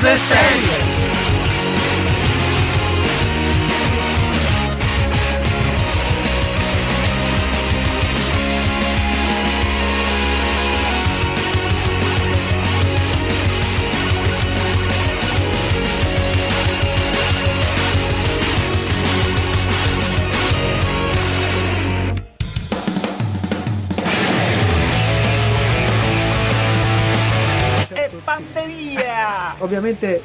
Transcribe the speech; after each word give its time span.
cose 0.00 0.16
serie. 0.16 0.89
ovviamente 0.89 0.89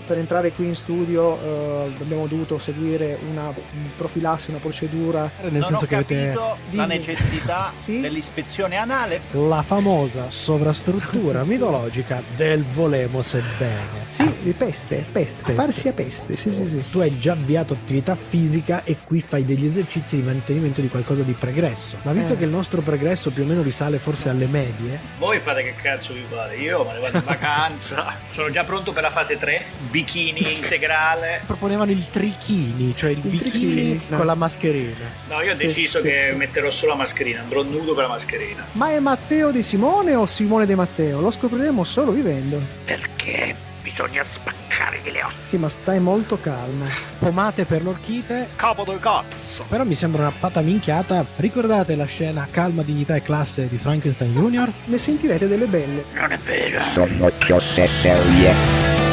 per 0.06 0.18
entrare 0.18 0.52
qui 0.52 0.66
in 0.66 0.76
studio 0.76 1.38
eh, 1.40 1.94
abbiamo 2.00 2.28
dovuto 2.28 2.58
seguire 2.58 3.18
una 3.30 3.54
profilassi, 3.96 4.50
una 4.50 4.60
procedura. 4.60 5.30
Nel 5.42 5.52
non 5.52 5.64
senso 5.64 5.86
che 5.86 5.96
avete 5.96 6.34
la 6.72 6.86
necessità 6.86 7.72
sì? 7.76 8.00
dell'ispezione 8.00 8.78
anale. 8.78 9.22
La 9.32 9.62
famosa 9.62 10.30
sovrastruttura 10.32 11.44
mitologica 11.46 12.24
del 12.36 12.64
volemo 12.64 13.22
sebbene. 13.22 14.04
Sì, 14.10 14.32
di 14.42 14.54
peste, 14.54 15.06
peste, 15.12 15.44
peste. 15.44 15.54
parsi 15.54 15.88
a 15.90 15.92
peste, 15.92 16.36
sì, 16.38 16.54
sì, 16.54 16.66
sì. 16.66 16.84
Tu 16.90 17.00
hai 17.00 17.18
già 17.20 17.34
avviato 17.34 17.74
attività 17.74 18.16
fisica 18.16 18.84
e 18.84 18.98
qui 19.04 19.20
fai 19.20 19.44
degli 19.44 19.66
esercizi 19.66 20.18
di 20.18 20.22
mantenimento 20.22 20.80
di 20.80 20.88
qualcosa 20.88 21.24
di 21.24 21.34
pregresso. 21.34 21.98
Ma 22.04 22.14
visto 22.14 22.34
eh. 22.34 22.38
che 22.38 22.46
il 22.46 22.50
nostro 22.50 22.82
pregresso 22.82 23.32
più 23.32 23.44
o 23.44 23.46
meno 23.46 23.62
risale 23.62 24.00
forse 24.00 24.30
alle 24.30 24.48
medie. 24.48 25.00
Voi 25.18 25.40
fate 25.40 25.64
che 25.64 25.76
cazzo 25.76 26.14
vi 26.14 26.24
pare? 26.30 26.56
Io 26.56 26.86
me 26.86 26.94
ne 26.94 27.00
vado 27.00 27.18
in 27.18 27.24
vacanza. 27.26 28.14
Sono 28.32 28.50
già 28.50 28.64
pronto 28.64 28.94
per 28.94 29.04
la 29.04 29.12
fase 29.12 29.26
fase 29.26 29.38
3, 29.38 29.66
bikini 29.96 30.56
integrale. 30.56 31.42
Proponevano 31.46 31.90
il 31.92 32.10
trichini, 32.10 32.94
cioè 32.98 33.12
il, 33.12 33.20
il 33.24 33.30
bikini 33.30 33.50
trichini, 33.50 34.02
no. 34.08 34.18
con 34.18 34.26
la 34.26 34.36
mascherina. 34.36 35.10
No, 35.30 35.42
io 35.42 35.52
ho 35.52 35.56
sì, 35.56 35.68
deciso 35.68 36.00
sì, 36.00 36.08
che 36.08 36.24
sì. 36.32 36.32
metterò 36.34 36.70
solo 36.70 36.92
la 36.92 36.98
mascherina, 36.98 37.40
andrò 37.40 37.64
nudo 37.64 37.94
per 37.94 38.04
la 38.04 38.10
mascherina. 38.10 38.66
Ma 38.74 38.92
è 38.92 39.00
Matteo 39.00 39.52
di 39.52 39.64
Simone 39.64 40.14
o 40.14 40.26
Simone 40.26 40.66
di 40.66 40.76
Matteo? 40.76 41.22
Lo 41.22 41.32
scopriremo 41.32 41.86
solo 41.86 42.12
vivendo. 42.12 42.60
Perché 42.84 43.56
bisogna 43.82 44.22
spaccare 44.22 45.00
le 45.06 45.24
ossa. 45.24 45.38
Sì, 45.46 45.58
ma 45.58 45.70
stai 45.70 46.00
molto 46.02 46.42
calmo. 46.42 46.88
Pomate 47.18 47.64
per 47.64 47.82
l'orchite. 47.82 48.50
Capo 48.58 48.84
del 48.84 49.00
cazzo. 49.00 49.64
Però 49.70 49.86
mi 49.86 49.96
sembra 49.96 50.24
una 50.24 50.34
pata 50.38 50.60
minchiata. 50.60 51.26
Ricordate 51.38 51.96
la 51.96 52.06
scena 52.06 52.46
calma, 52.52 52.84
dignità 52.84 53.16
e 53.16 53.22
classe 53.22 53.70
di 53.70 53.78
Frankenstein 53.78 54.34
Junior? 54.34 54.70
Ne 54.86 54.98
sentirete 54.98 55.48
delle 55.48 55.68
belle. 55.68 56.04
Non 56.14 56.34
è 56.34 56.38
vero. 56.40 56.84
Sono 56.94 57.32
cose 57.48 57.88
serie. 58.02 59.05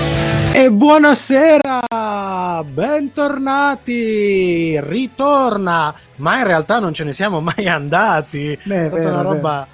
E 0.54 0.70
buonasera, 0.70 2.62
bentornati, 2.70 4.78
ritorna, 4.80 5.94
ma 6.16 6.38
in 6.38 6.44
realtà 6.44 6.78
non 6.78 6.92
ce 6.92 7.04
ne 7.04 7.14
siamo 7.14 7.40
mai 7.40 7.66
andati. 7.66 8.56
Beh, 8.62 8.90
Tutta 8.90 9.08
una 9.08 9.22
roba. 9.22 9.66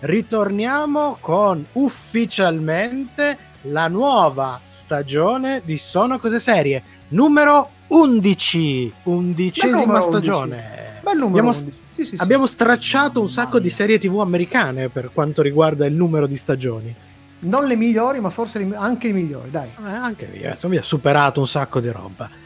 Ritorniamo 0.00 1.18
con 1.20 1.64
ufficialmente 1.74 3.38
la 3.62 3.86
nuova 3.86 4.58
stagione 4.64 5.62
di 5.64 5.78
Sono 5.78 6.18
Cose 6.18 6.40
Serie, 6.40 6.82
numero 7.10 7.70
11, 7.86 8.92
undicesima 9.04 10.00
stagione. 10.00 10.98
Bel 11.00 11.16
numero 11.16 11.48
abbiamo, 11.48 11.50
11. 11.50 11.72
Sì, 11.94 12.04
sì, 12.04 12.16
abbiamo 12.18 12.46
stracciato 12.46 13.20
un 13.20 13.30
sacco 13.30 13.60
di 13.60 13.70
serie 13.70 14.00
tv 14.00 14.18
americane 14.18 14.88
per 14.88 15.12
quanto 15.14 15.42
riguarda 15.42 15.86
il 15.86 15.94
numero 15.94 16.26
di 16.26 16.36
stagioni 16.36 16.92
non 17.40 17.66
le 17.66 17.76
migliori, 17.76 18.20
ma 18.20 18.30
forse 18.30 18.58
le, 18.58 18.74
anche 18.76 19.08
le 19.08 19.12
migliori, 19.12 19.50
dai. 19.50 19.68
Eh, 19.68 19.88
anche 19.88 20.26
lì, 20.26 20.42
insomma, 20.44 20.78
ha 20.78 20.82
superato 20.82 21.40
un 21.40 21.46
sacco 21.46 21.80
di 21.80 21.90
roba. 21.90 22.42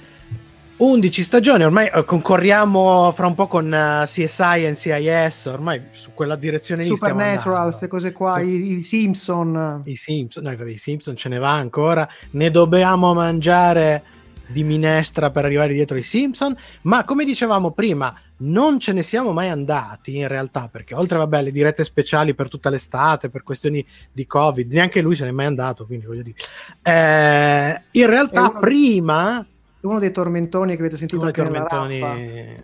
11 0.79 1.23
stagioni, 1.25 1.65
ormai 1.65 1.91
eh, 1.93 2.05
concorriamo 2.05 3.11
fra 3.11 3.27
un 3.27 3.35
po' 3.35 3.49
con 3.49 3.67
uh, 3.67 4.03
eh, 4.03 4.05
CSI 4.05 4.65
e 4.65 4.71
NCIS, 4.71 5.47
ormai 5.47 5.83
su 5.91 6.11
quella 6.15 6.37
direzione 6.37 6.85
lì 6.85 6.89
Supernatural, 6.89 7.65
queste 7.65 7.89
cose 7.89 8.13
qua, 8.13 8.35
sì. 8.39 8.45
i, 8.45 8.77
i, 8.77 8.83
Simpson. 8.83 9.83
I 9.85 9.97
Simpson, 9.97 10.45
no, 10.45 10.69
i 10.69 10.77
Simpson 10.77 11.17
ce 11.17 11.29
ne 11.29 11.39
va 11.39 11.51
ancora, 11.51 12.09
ne 12.33 12.51
dobbiamo 12.53 13.13
mangiare 13.13 14.05
di 14.47 14.63
minestra 14.63 15.31
per 15.31 15.45
arrivare 15.45 15.73
dietro 15.73 15.97
ai 15.97 16.05
Simpson, 16.05 16.57
ma 16.83 17.03
come 17.03 17.25
dicevamo 17.25 17.73
prima, 17.73 18.15
non 18.39 18.79
ce 18.79 18.93
ne 18.93 19.03
siamo 19.03 19.33
mai 19.33 19.49
andati 19.49 20.17
in 20.17 20.29
realtà, 20.29 20.69
perché 20.71 20.95
oltre 20.95 21.19
vabbè, 21.19 21.39
alle 21.39 21.53
dirette 21.53 21.85
speciali 21.85 22.35
per 22.35 22.49
tutta 22.49 22.71
l'estate, 22.71 23.31
per 23.31 23.43
questioni 23.43 23.85
di 24.13 24.27
Covid, 24.27 24.73
neanche 24.73 25.01
lui 25.01 25.15
se 25.15 25.25
n'è 25.25 25.31
mai 25.31 25.47
andato, 25.47 25.87
quindi 25.87 26.07
voglio 26.07 26.23
dire. 26.23 26.37
Eh, 26.83 27.83
in 27.93 28.07
realtà 28.07 28.49
uno, 28.49 28.59
prima... 28.59 29.47
Uno 29.81 29.99
dei 29.99 30.13
tormentoni 30.13 30.75
che 30.75 30.81
avete 30.81 30.97
sentito 30.97 31.25
anche 31.25 31.43
tormentoni, 31.43 32.01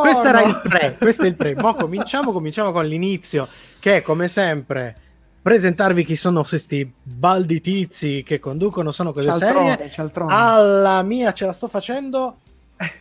Questo 0.00 0.24
era 0.24 0.42
il 0.42 0.60
pre. 0.62 0.96
Questo 0.98 1.22
è 1.22 1.26
il 1.26 1.34
pre. 1.34 1.54
Mo 1.54 1.74
cominciamo, 1.74 2.32
cominciamo 2.32 2.72
con 2.72 2.84
l'inizio, 2.86 3.48
che 3.78 4.02
come 4.02 4.28
sempre 4.28 4.96
presentarvi 5.40 6.04
chi 6.04 6.16
sono 6.16 6.42
questi 6.42 6.92
baldi 7.02 7.62
tizi 7.62 8.22
che 8.22 8.38
conducono 8.38 8.90
sono 8.90 9.12
cose 9.12 9.28
cialtrone, 9.28 9.70
serie. 9.70 9.90
Cialtrone. 9.90 10.34
Alla 10.34 11.02
mia 11.02 11.32
ce 11.32 11.46
la 11.46 11.52
sto 11.52 11.68
facendo. 11.68 12.40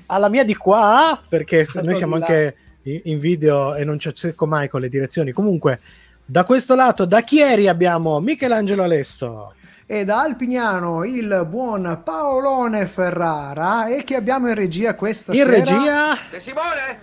Alla 0.08 0.30
mia 0.30 0.44
di 0.44 0.56
qua, 0.56 1.22
perché 1.28 1.68
noi 1.84 1.96
siamo 1.96 2.16
anche 2.16 2.56
in 3.04 3.20
video 3.20 3.76
e 3.76 3.84
non 3.84 4.00
ci 4.00 4.08
azzecco 4.08 4.46
mai 4.46 4.70
con 4.70 4.82
le 4.82 4.90
direzioni. 4.90 5.32
Comunque, 5.32 5.80
da 6.26 6.44
questo 6.44 6.76
lato, 6.76 7.06
da 7.06 7.22
Chieri 7.22 7.68
abbiamo 7.68 8.20
Michelangelo 8.20 8.84
Alesso. 8.84 9.54
E 9.86 10.04
da 10.04 10.22
Alpignano 10.22 11.06
il 11.06 11.46
buon 11.48 12.02
Paolone 12.04 12.86
Ferrara 12.86 13.88
e 13.88 14.04
che 14.04 14.16
abbiamo 14.16 14.50
in 14.50 14.56
regia 14.56 14.96
questa 14.96 15.32
in 15.32 15.38
sera. 15.38 15.56
In 15.56 15.64
regia? 15.64 16.18
De 16.30 16.40
Simone? 16.40 17.00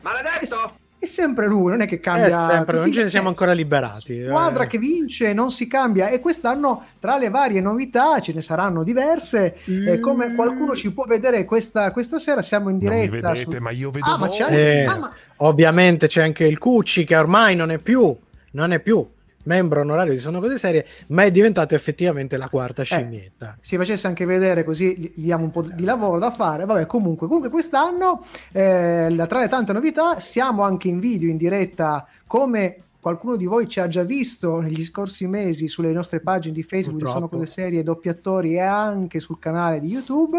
Maledetto? 0.00 0.84
È 0.98 1.04
sempre 1.04 1.46
lui, 1.46 1.70
non 1.70 1.82
è 1.82 1.86
che 1.86 2.00
cambia. 2.00 2.26
È 2.26 2.52
sempre, 2.52 2.78
non 2.78 2.90
ce 2.90 3.02
ne 3.02 3.08
siamo 3.08 3.28
ancora 3.28 3.52
liberati. 3.52 4.24
Squadra 4.24 4.64
eh. 4.64 4.66
che 4.66 4.78
vince, 4.78 5.32
non 5.32 5.50
si 5.50 5.66
cambia. 5.66 6.08
E 6.08 6.20
quest'anno, 6.20 6.84
tra 6.98 7.18
le 7.18 7.28
varie 7.28 7.60
novità, 7.60 8.18
ce 8.20 8.32
ne 8.32 8.40
saranno 8.40 8.82
diverse. 8.82 9.58
Mm. 9.70 9.88
Eh, 9.88 10.00
come 10.00 10.34
qualcuno 10.34 10.74
ci 10.74 10.92
può 10.92 11.04
vedere 11.04 11.44
questa, 11.44 11.90
questa 11.92 12.18
sera, 12.18 12.42
siamo 12.42 12.70
in 12.70 12.78
diretta. 12.78 13.20
Non 13.20 13.32
vedete, 13.32 13.56
su... 13.56 13.62
ma 13.62 13.70
io 13.70 13.90
vedo 13.90 14.10
ah, 14.10 14.18
ma 14.18 14.28
c'è 14.28 14.50
eh, 14.50 14.84
ah, 14.84 14.98
ma... 14.98 15.12
Ovviamente 15.38 16.06
c'è 16.06 16.22
anche 16.22 16.44
il 16.44 16.58
Cucci, 16.58 17.04
che 17.04 17.16
ormai 17.16 17.54
non 17.54 17.70
è 17.70 17.78
più, 17.78 18.16
non 18.52 18.72
è 18.72 18.80
più 18.80 19.06
membro 19.46 19.80
onorario 19.80 20.12
di 20.12 20.18
Sono 20.18 20.40
Cose 20.40 20.58
Serie, 20.58 20.86
ma 21.08 21.24
è 21.24 21.30
diventato 21.30 21.74
effettivamente 21.74 22.36
la 22.36 22.48
quarta 22.48 22.82
eh, 22.82 22.84
scimmietta. 22.84 23.54
Eh, 23.54 23.58
si 23.60 23.76
facesse 23.76 24.06
anche 24.06 24.24
vedere 24.24 24.62
così 24.62 25.12
gli 25.14 25.24
diamo 25.24 25.44
un 25.44 25.50
po' 25.50 25.62
di 25.62 25.84
lavoro 25.84 26.18
da 26.18 26.30
fare. 26.30 26.64
Vabbè, 26.64 26.86
comunque, 26.86 27.26
comunque 27.26 27.50
quest'anno, 27.50 28.24
eh, 28.52 29.24
tra 29.28 29.40
le 29.40 29.48
tante 29.48 29.72
novità, 29.72 30.20
siamo 30.20 30.62
anche 30.62 30.88
in 30.88 31.00
video, 31.00 31.28
in 31.28 31.36
diretta, 31.36 32.06
come 32.26 32.80
qualcuno 33.00 33.36
di 33.36 33.46
voi 33.46 33.68
ci 33.68 33.78
ha 33.78 33.86
già 33.86 34.02
visto 34.02 34.58
negli 34.60 34.82
scorsi 34.82 35.28
mesi 35.28 35.68
sulle 35.68 35.92
nostre 35.92 36.20
pagine 36.20 36.54
di 36.54 36.64
Facebook 36.64 36.98
Purtroppo. 36.98 37.26
di 37.26 37.26
Sono 37.28 37.40
Cose 37.44 37.52
Serie, 37.52 37.82
doppiatori 37.84 38.54
e 38.54 38.60
anche 38.60 39.20
sul 39.20 39.38
canale 39.38 39.78
di 39.78 39.88
YouTube. 39.88 40.38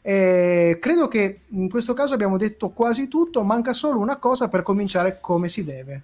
Eh, 0.00 0.78
credo 0.80 1.08
che 1.08 1.40
in 1.48 1.68
questo 1.68 1.94
caso 1.94 2.14
abbiamo 2.14 2.36
detto 2.36 2.68
quasi 2.70 3.08
tutto, 3.08 3.42
manca 3.42 3.72
solo 3.72 3.98
una 3.98 4.16
cosa 4.16 4.48
per 4.48 4.62
cominciare 4.62 5.18
come 5.20 5.48
si 5.48 5.64
deve. 5.64 6.02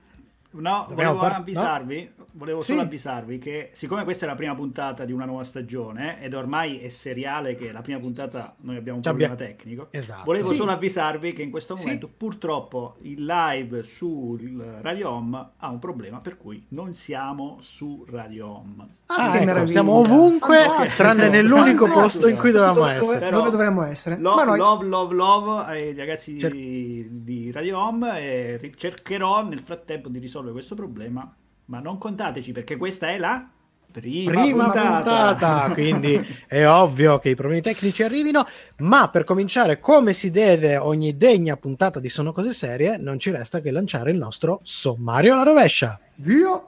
No, 0.51 0.87
Dobbiamo 0.89 1.15
volevo 1.15 1.19
par- 1.21 1.41
avvisarvi, 1.41 2.11
volevo 2.37 2.61
Sì. 2.63 2.73
solo 2.73 2.81
avvisarvi 2.83 3.39
che 3.39 3.71
siccome 3.73 4.05
questa 4.05 4.25
è 4.27 4.29
la 4.29 4.35
prima 4.35 4.55
puntata 4.55 5.05
di 5.05 5.13
una 5.13 5.25
nuova 5.25 5.45
stagione 5.45 6.21
ed 6.21 6.35
ormai 6.35 6.79
è 6.81 6.89
seriale 6.89 7.55
che 7.55 7.71
la 7.73 7.81
prima 7.81 7.99
puntata 8.01 8.55
noi 8.63 8.77
abbiamo 8.77 8.99
un 8.99 9.05
Ci 9.05 9.09
problema 9.11 9.35
abbia- 9.35 9.47
tecnico, 9.47 9.87
Esatto. 9.91 10.23
volevo 10.25 10.51
Sì. 10.51 10.57
solo 10.57 10.71
avvisarvi 10.73 11.33
che 11.33 11.43
in 11.43 11.51
questo 11.51 11.77
Sì. 11.77 11.85
momento 11.85 12.09
purtroppo 12.15 12.97
il 13.03 13.25
live 13.25 13.83
sul 13.83 14.79
Radio 14.83 15.11
Home 15.11 15.49
ha 15.57 15.69
un 15.71 15.79
problema 15.79 16.19
per 16.21 16.37
cui 16.37 16.65
non 16.71 16.93
siamo 16.93 17.59
su 17.61 18.05
Radio 18.11 18.49
Home. 18.49 18.87
Ah, 19.07 19.31
che 19.33 19.43
ecco, 19.43 19.67
siamo 19.67 19.93
ovunque, 19.93 20.57
Fantastico. 20.65 20.97
tranne 21.03 21.29
nell'unico 21.29 21.87
posto 21.87 22.27
in 22.29 22.37
cui 22.37 22.51
dovevamo 22.51 22.75
Dove- 22.81 22.93
essere. 22.95 23.19
dove, 23.19 23.31
dove 23.31 23.51
dovremmo 23.51 23.83
essere? 23.85 24.19
Lo- 24.19 24.35
Ma 24.35 24.45
noi- 24.45 24.59
Love, 24.59 24.87
love, 24.87 25.15
love 25.15 25.63
ai 25.67 25.95
ragazzi 25.95 26.39
Cer- 26.39 26.53
di, 26.53 27.07
di 27.23 27.51
Radio 27.53 27.79
Home 27.79 28.19
e 28.19 28.73
cercherò 28.77 29.45
nel 29.47 29.61
frattempo 29.61 30.09
di 30.09 30.19
risolvere 30.19 30.53
questo 30.55 30.75
problema, 30.75 31.33
ma 31.67 31.81
non 31.81 31.99
contateci 31.99 32.53
perché 32.53 32.77
questa 32.77 33.09
è 33.11 33.19
la 33.19 33.47
prima, 33.91 34.31
Prima 34.33 34.65
puntata. 34.65 35.29
puntata, 35.29 35.71
quindi 35.75 36.19
è 36.49 36.67
ovvio 36.67 37.19
che 37.21 37.29
i 37.31 37.35
problemi 37.37 37.63
tecnici 37.63 38.03
arrivino, 38.03 38.45
ma 38.79 39.09
per 39.09 39.23
cominciare 39.25 39.79
come 39.79 40.13
si 40.13 40.31
deve 40.33 40.77
ogni 40.77 41.17
degna 41.17 41.57
puntata 41.57 42.01
di 42.01 42.09
Sono 42.09 42.33
Cose 42.33 42.53
Serie, 42.53 42.97
non 42.97 43.21
ci 43.21 43.31
resta 43.31 43.61
che 43.61 43.71
lanciare 43.71 44.11
il 44.11 44.19
nostro 44.19 44.61
sommario 44.65 45.35
alla 45.35 45.45
rovescia. 45.45 45.99
Via! 46.17 46.61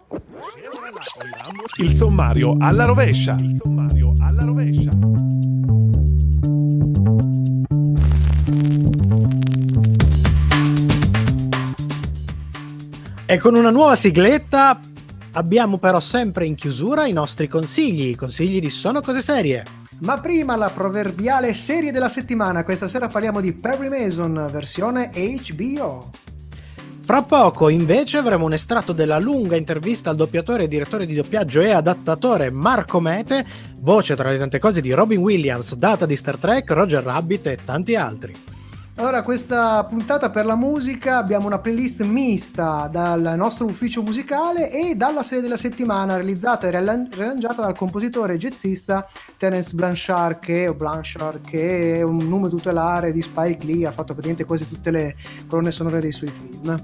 Il 1.79 1.91
sommario 1.93 2.55
alla 2.59 2.85
rovescia. 2.85 3.37
Il 3.41 3.61
sommario 3.61 4.13
alla 4.21 4.45
rovescia. 4.45 5.36
E 13.29 13.39
con 13.39 13.57
una 13.57 13.71
nuova 13.71 13.97
sigletta 13.97 14.79
abbiamo 15.33 15.79
però 15.79 15.99
sempre 15.99 16.47
in 16.47 16.55
chiusura 16.55 17.07
i 17.07 17.13
nostri 17.13 17.49
consigli, 17.49 18.11
i 18.11 18.15
consigli 18.15 18.61
di 18.61 18.71
Sono 18.71 19.01
Cose 19.01 19.21
Serie. 19.21 19.65
Ma 19.99 20.21
prima 20.21 20.55
la 20.55 20.71
proverbiale 20.71 21.53
serie 21.53 21.91
della 21.91 22.09
settimana. 22.09 22.63
Questa 22.63 22.87
sera 22.87 23.09
parliamo 23.09 23.41
di 23.41 23.53
Perry 23.53 23.89
Mason, 23.89 24.49
versione 24.53 25.11
HBO. 25.13 26.09
Fra 27.01 27.23
poco 27.23 27.69
invece 27.69 28.19
avremo 28.19 28.45
un 28.45 28.53
estratto 28.53 28.93
della 28.93 29.19
lunga 29.19 29.57
intervista 29.57 30.11
al 30.11 30.17
doppiatore 30.17 30.63
e 30.65 30.69
direttore 30.69 31.05
di 31.05 31.15
doppiaggio 31.15 31.61
e 31.61 31.73
adattatore 31.73 32.51
Marco 32.51 33.01
Mete, 33.01 33.45
voce 33.79 34.15
tra 34.15 34.31
le 34.31 34.39
tante 34.39 34.61
cose 34.61 34.81
di 34.81 34.93
Robin 34.93 35.19
Williams, 35.19 35.75
data 35.75 36.07
di 36.07 36.15
Star 36.15 36.37
Trek, 36.37 36.71
Roger 36.71 37.03
Rabbit 37.03 37.49
e 37.49 37.59
tanti 37.65 37.97
altri. 37.97 38.55
Allora, 38.99 39.21
questa 39.21 39.85
puntata 39.85 40.31
per 40.31 40.47
la 40.47 40.57
musica 40.57 41.19
abbiamo 41.19 41.47
una 41.47 41.59
playlist 41.59 42.01
mista 42.01 42.89
dal 42.91 43.35
nostro 43.37 43.67
ufficio 43.67 44.01
musicale 44.01 44.71
e 44.71 44.95
dalla 44.95 45.23
serie 45.23 45.43
della 45.43 45.59
settimana 45.59 46.17
realizzata 46.17 46.67
e 46.67 46.71
riarrangiata 46.71 47.61
dal 47.61 47.77
compositore 47.77 48.35
e 48.35 48.39
jazzista 48.39 49.07
Terence 49.37 49.75
Blanchard 49.75 50.39
che, 50.39 50.73
Blanchard, 50.75 51.45
che 51.45 51.97
è 51.97 52.03
un 52.03 52.27
nome 52.27 52.49
tutelare 52.49 53.13
di 53.13 53.21
Spike 53.21 53.67
Lee, 53.67 53.87
ha 53.87 53.93
fatto 53.93 54.15
praticamente 54.15 54.47
quasi 54.47 54.67
tutte 54.67 54.91
le 54.91 55.15
colonne 55.47 55.71
sonore 55.73 56.01
dei 56.01 56.13
suoi 56.13 56.31
film. 56.31 56.83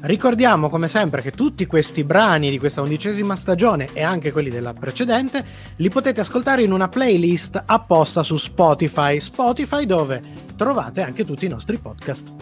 Ricordiamo 0.00 0.68
come 0.68 0.86
sempre 0.86 1.22
che 1.22 1.30
tutti 1.30 1.64
questi 1.64 2.04
brani 2.04 2.50
di 2.50 2.58
questa 2.58 2.82
undicesima 2.82 3.36
stagione 3.36 3.88
e 3.94 4.02
anche 4.02 4.32
quelli 4.32 4.50
della 4.50 4.74
precedente 4.74 5.42
li 5.76 5.88
potete 5.88 6.20
ascoltare 6.20 6.62
in 6.62 6.72
una 6.72 6.88
playlist 6.88 7.62
apposta 7.64 8.22
su 8.22 8.36
Spotify, 8.36 9.18
Spotify 9.18 9.86
dove 9.86 10.47
trovate 10.58 11.02
anche 11.02 11.24
tutti 11.24 11.46
i 11.46 11.48
nostri 11.48 11.78
podcast. 11.78 12.32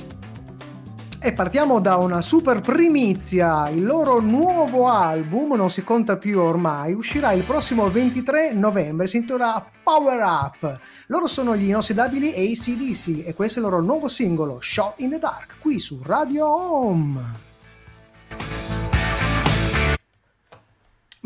E 1.21 1.33
partiamo 1.33 1.81
da 1.81 1.97
una 1.97 2.23
super 2.23 2.61
primizia, 2.61 3.69
il 3.69 3.85
loro 3.85 4.21
nuovo 4.21 4.89
album, 4.89 5.55
non 5.55 5.71
si 5.71 5.85
conta 5.85 6.17
più 6.17 6.39
ormai, 6.41 6.95
uscirà 6.95 7.33
il 7.33 7.43
prossimo 7.43 7.91
23 7.91 8.53
novembre, 8.53 9.07
si 9.07 9.17
intitola 9.17 9.71
Power 9.83 10.21
Up. 10.21 10.81
Loro 11.09 11.27
sono 11.27 11.55
gli 11.57 11.69
inossidabili 11.69 12.29
ACDC 12.29 13.27
e 13.27 13.35
questo 13.35 13.59
è 13.59 13.63
il 13.63 13.69
loro 13.69 13.83
nuovo 13.83 14.09
singolo, 14.09 14.59
Shot 14.61 15.01
in 15.01 15.11
the 15.11 15.19
Dark, 15.19 15.57
qui 15.61 15.79
su 15.79 16.01
Radio 16.03 16.47
Home. 16.47 17.46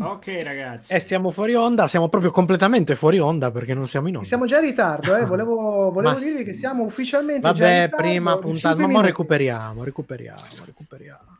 Ok 0.03 0.39
ragazzi, 0.43 0.93
E 0.93 0.99
stiamo 0.99 1.31
fuori 1.31 1.53
onda, 1.55 1.87
siamo 1.87 2.09
proprio 2.09 2.31
completamente 2.31 2.95
fuori 2.95 3.19
onda 3.19 3.51
perché 3.51 3.73
non 3.73 3.85
siamo 3.87 4.07
in 4.07 4.15
onda. 4.15 4.27
Siamo 4.27 4.45
già 4.45 4.57
in 4.57 4.65
ritardo, 4.65 5.15
eh? 5.15 5.25
volevo, 5.25 5.91
volevo 5.91 6.15
dirvi 6.17 6.37
sì. 6.37 6.43
che 6.43 6.53
siamo 6.53 6.83
ufficialmente 6.83 7.41
già 7.41 7.47
in 7.49 7.59
Vabbè, 7.59 7.81
ritardo 7.83 7.95
prima 7.97 8.37
puntata, 8.37 8.75
ma 8.75 8.81
mo 8.81 8.87
minuti. 8.87 9.05
recuperiamo, 9.07 9.83
recuperiamo, 9.83 10.41
recuperiamo. 10.65 11.37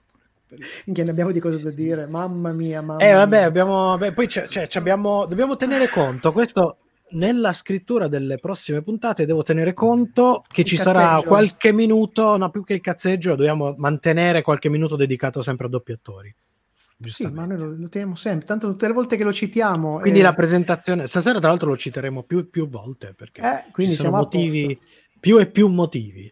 Minchia, 0.85 1.05
ne 1.05 1.11
abbiamo 1.11 1.31
di 1.31 1.39
cose 1.39 1.61
da 1.61 1.69
dire, 1.69 2.05
mamma 2.07 2.51
mia, 2.51 2.81
mamma 2.81 3.01
Eh 3.01 3.13
vabbè, 3.13 3.41
abbiamo, 3.43 3.97
beh, 3.97 4.11
poi 4.11 4.27
c'è- 4.27 4.47
c'è- 4.47 4.67
abbiamo, 4.73 5.25
dobbiamo 5.25 5.55
tenere 5.55 5.87
conto, 5.89 6.31
questo 6.33 6.75
nella 7.13 7.53
scrittura 7.53 8.07
delle 8.07 8.37
prossime 8.37 8.81
puntate 8.81 9.25
devo 9.25 9.43
tenere 9.43 9.73
conto 9.73 10.43
che 10.47 10.61
Il 10.61 10.67
ci 10.67 10.77
sarà 10.77 10.99
cazzeggio. 10.99 11.27
qualche 11.27 11.71
minuto, 11.73 12.37
no 12.37 12.49
più 12.49 12.63
che 12.63 12.73
il 12.73 12.81
cazzeggio, 12.81 13.35
dobbiamo 13.35 13.73
mantenere 13.77 14.41
qualche 14.41 14.69
minuto 14.69 14.95
dedicato 14.95 15.41
sempre 15.41 15.65
a 15.67 15.69
doppiatori. 15.69 16.33
Sì, 17.09 17.25
ma 17.27 17.45
noi 17.45 17.57
lo, 17.57 17.75
lo 17.75 17.89
teniamo 17.89 18.15
sempre, 18.15 18.45
tanto 18.45 18.69
tutte 18.69 18.87
le 18.87 18.93
volte 18.93 19.15
che 19.15 19.23
lo 19.23 19.33
citiamo... 19.33 19.99
Quindi 19.99 20.19
eh, 20.19 20.23
la 20.23 20.33
presentazione, 20.33 21.07
stasera 21.07 21.39
tra 21.39 21.49
l'altro 21.49 21.69
lo 21.69 21.77
citeremo 21.77 22.23
più, 22.23 22.49
più 22.49 22.67
volte 22.69 23.13
perché 23.15 23.41
Eh, 23.41 23.71
quindi 23.71 23.95
ci 23.95 24.01
sono 24.01 24.17
motivi, 24.17 24.79
più 25.19 25.37
e 25.39 25.47
più 25.47 25.67
motivi. 25.67 26.31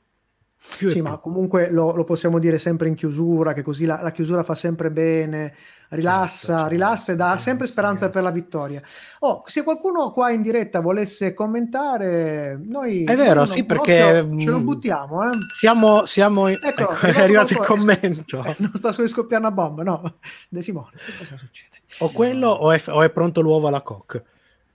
Più 0.78 0.88
e 0.88 0.92
Sì, 0.92 1.02
più. 1.02 1.10
ma 1.10 1.18
comunque 1.18 1.72
lo, 1.72 1.96
lo 1.96 2.04
possiamo 2.04 2.38
dire 2.38 2.58
sempre 2.58 2.88
in 2.88 2.94
chiusura, 2.94 3.54
che 3.54 3.64
così 3.64 3.86
la, 3.86 4.02
la 4.02 4.12
chiusura 4.12 4.44
fa 4.44 4.56
sempre 4.56 4.92
bene, 4.92 5.56
rilassa, 5.90 6.38
Certo, 6.38 6.54
certo. 6.54 6.68
rilassa 6.68 7.12
e 7.12 7.16
dà 7.16 7.38
sempre 7.38 7.66
speranza 7.68 8.06
ragazzi. 8.06 8.12
per 8.12 8.24
la 8.24 8.32
vittoria. 8.32 8.82
Oh, 9.20 9.44
se 9.46 9.64
qualcuno 9.64 10.12
qua 10.12 10.32
in 10.32 10.42
diretta 10.42 10.80
volesse 10.80 11.34
commentare, 11.34 12.60
noi... 12.64 13.04
È 13.04 13.16
vero, 13.16 13.46
sì, 13.46 13.64
perché, 13.64 14.26
Ce 14.40 14.50
lo 14.50 14.60
mm, 14.60 14.64
buttiamo, 14.64 15.24
eh? 15.32 15.38
Siamo, 15.54 16.06
siamo 16.06 16.48
in- 16.48 16.60
Ecco, 16.62 16.82
ecco, 16.92 17.06
è 17.08 17.14
è 17.14 17.22
arrivato 17.22 17.54
il 17.54 17.60
commento. 17.60 18.44
Non 18.60 18.72
sta 18.76 18.92
solo 18.92 19.08
scoppiare 19.08 19.44
una 19.44 19.52
bomba, 19.54 19.84
no? 19.84 20.18
De 20.50 20.62
Simone, 20.62 20.92
che 20.94 21.18
cosa 21.18 21.38
succede? 21.38 21.78
O 22.00 22.10
quello 22.12 22.50
o 22.50 22.72
è, 22.72 22.82
o 22.88 23.02
è 23.02 23.10
pronto 23.10 23.42
l'uovo 23.42 23.68
alla 23.68 23.82
coque. 23.82 24.24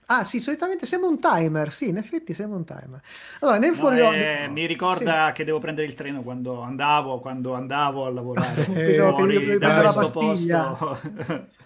Ah 0.07 0.23
sì, 0.23 0.39
solitamente 0.39 0.85
sembra 0.85 1.09
un 1.09 1.19
timer, 1.19 1.71
sì, 1.71 1.89
in 1.89 1.97
effetti 1.97 2.33
sembra 2.33 2.57
un 2.57 2.63
timer. 2.65 3.01
Allora, 3.39 3.57
nel 3.57 3.71
No, 3.71 3.75
fuori... 3.75 3.99
eh, 3.99 4.47
mi 4.49 4.65
ricorda 4.67 5.31
che 5.31 5.43
devo 5.43 5.59
prendere 5.59 5.87
il 5.87 5.95
treno 5.95 6.21
quando 6.21 6.61
andavo, 6.61 7.19
quando 7.19 7.53
andavo 7.53 8.05
a 8.05 8.11
lavorare. 8.11 8.63
Pensavo 8.71 9.09
che 9.09 9.15
Fuori 9.17 9.33
dovevi 9.33 9.57
da 9.57 9.81
la 9.81 9.91
questo 9.93 10.19
pastiglia. 10.19 10.63
posto. 10.77 11.47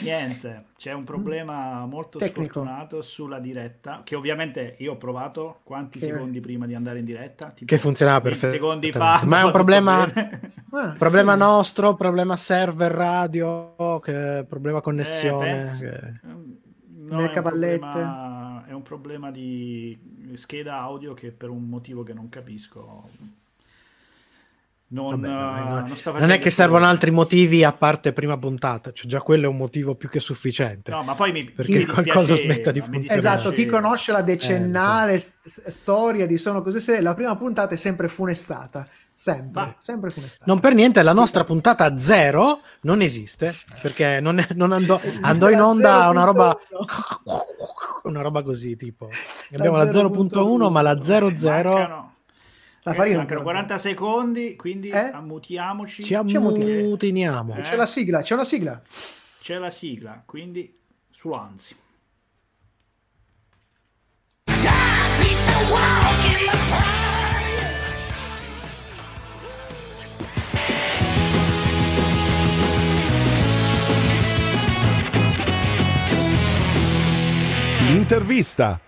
Niente, 0.00 0.64
c'è 0.76 0.92
un 0.92 1.02
problema 1.02 1.86
molto 1.86 2.18
Tecnico. 2.18 2.60
sfortunato 2.60 3.00
sulla 3.00 3.38
diretta, 3.38 4.02
che 4.04 4.14
ovviamente 4.16 4.76
io 4.78 4.92
ho 4.92 4.96
provato 4.96 5.60
quanti 5.64 5.98
Che- 5.98 6.06
secondi 6.06 6.40
prima 6.40 6.66
di 6.66 6.74
andare 6.74 6.98
in 6.98 7.06
diretta? 7.06 7.46
Tipo 7.48 7.64
Che 7.64 7.78
funzionava 7.78 8.20
20 8.20 8.38
secondi 8.50 8.90
perfettamente. 8.90 9.24
fa. 9.24 9.26
Ma 9.26 9.40
è 9.40 9.44
un 9.44 9.52
problema-. 9.52 10.12
Ah, 10.70 10.94
Problema 10.98 11.34
nostro, 11.34 11.94
problema 11.94 12.36
server 12.36 12.92
radio, 12.92 13.74
che- 14.02 14.44
problema 14.46 14.82
connessione. 14.82 15.48
Eh, 15.50 15.64
penso- 15.64 15.84
che- 15.84 16.20
No, 17.08 17.16
Le 17.18 17.24
è 17.24 17.26
un 17.28 17.32
cavallette. 17.32 17.78
problema- 17.78 18.64
È 18.66 18.72
un 18.72 18.82
problema 18.82 19.30
di 19.30 19.98
scheda 20.34 20.76
audio 20.78 21.14
che 21.14 21.30
per 21.30 21.48
un 21.48 21.68
motivo 21.68 22.02
che 22.02 22.12
non 22.12 22.28
capisco 22.28 23.04
non, 24.90 25.20
Vabbè, 25.20 25.26
eh, 25.26 25.30
non- 25.30 25.68
non 25.68 25.82
non 25.82 25.92
è 25.92 25.96
facendo 25.96 26.38
che 26.38 26.50
servono 26.50 26.86
altri 26.86 27.10
motivi 27.10 27.62
a 27.62 27.72
parte 27.74 28.12
prima 28.14 28.38
puntata, 28.38 28.90
cioè 28.92 29.06
già 29.06 29.20
quello 29.20 29.44
è 29.44 29.48
un 29.48 29.56
motivo 29.58 29.94
più 29.94 30.08
che 30.08 30.18
sufficiente. 30.18 30.90
No, 30.90 31.02
ma 31.02 31.14
poi 31.14 31.30
mi, 31.32 31.44
Perché 31.44 31.78
mi 31.80 31.84
qualcosa 31.86 32.34
smetta 32.36 32.70
di 32.72 32.80
funzionare. 32.80 33.18
Esatto, 33.18 33.50
chi 33.52 33.66
conosce 33.66 34.12
la 34.12 34.20
Eh, 34.20 34.24
decennale 34.24 35.18
st- 35.18 35.66
storia 35.68 36.26
di 36.26 36.38
Sono 36.38 36.62
Cose 36.62 36.80
Serie, 36.80 37.02
la 37.02 37.14
prima 37.14 37.36
puntata 37.36 37.74
è 37.74 37.76
sempre 37.76 38.08
funestata, 38.08 38.88
sempre, 39.20 39.62
Ma- 39.62 39.74
sempre 39.80 40.10
funestata. 40.10 40.44
Non 40.46 40.60
per 40.60 40.74
niente 40.74 41.02
la 41.02 41.12
nostra 41.12 41.42
puntata 41.42 41.98
zero 41.98 42.60
non 42.82 43.02
esiste, 43.02 43.52
perché 43.82 44.20
non, 44.20 44.38
è- 44.38 44.46
non 44.54 44.70
andò, 44.70 45.00
andò 45.22 45.50
in 45.50 45.58
la 45.58 45.66
onda 45.66 46.08
una 46.08 46.22
roba, 46.22 46.56
0.1. 46.70 47.40
una 48.08 48.20
roba 48.20 48.42
così 48.44 48.76
tipo. 48.76 49.08
La 49.50 49.58
Abbiamo 49.58 49.76
la 49.76 49.86
0.1 49.90 50.70
ma 50.70 50.82
la 50.82 51.02
00 51.02 51.30
Mancano, 51.72 52.14
La 52.84 52.92
farina 52.92 53.16
mancano 53.18 53.42
40 53.42 53.76
secondi, 53.78 54.54
quindi 54.54 54.90
Eh? 54.90 55.10
ammutiamoci. 55.12 56.04
ci 56.04 56.14
ammutiamo. 56.14 56.48
ammutiniamo. 56.50 57.56
Eh. 57.56 57.62
C'è 57.62 57.74
la 57.74 57.86
sigla, 57.86 58.20
c'è 58.22 58.34
una 58.34 58.44
sigla. 58.44 58.80
C'è 59.40 59.58
la 59.58 59.70
sigla, 59.70 60.22
quindi 60.24 60.78
su 61.10 61.32
anzi. 61.32 61.74
L'intervista. 78.08 78.80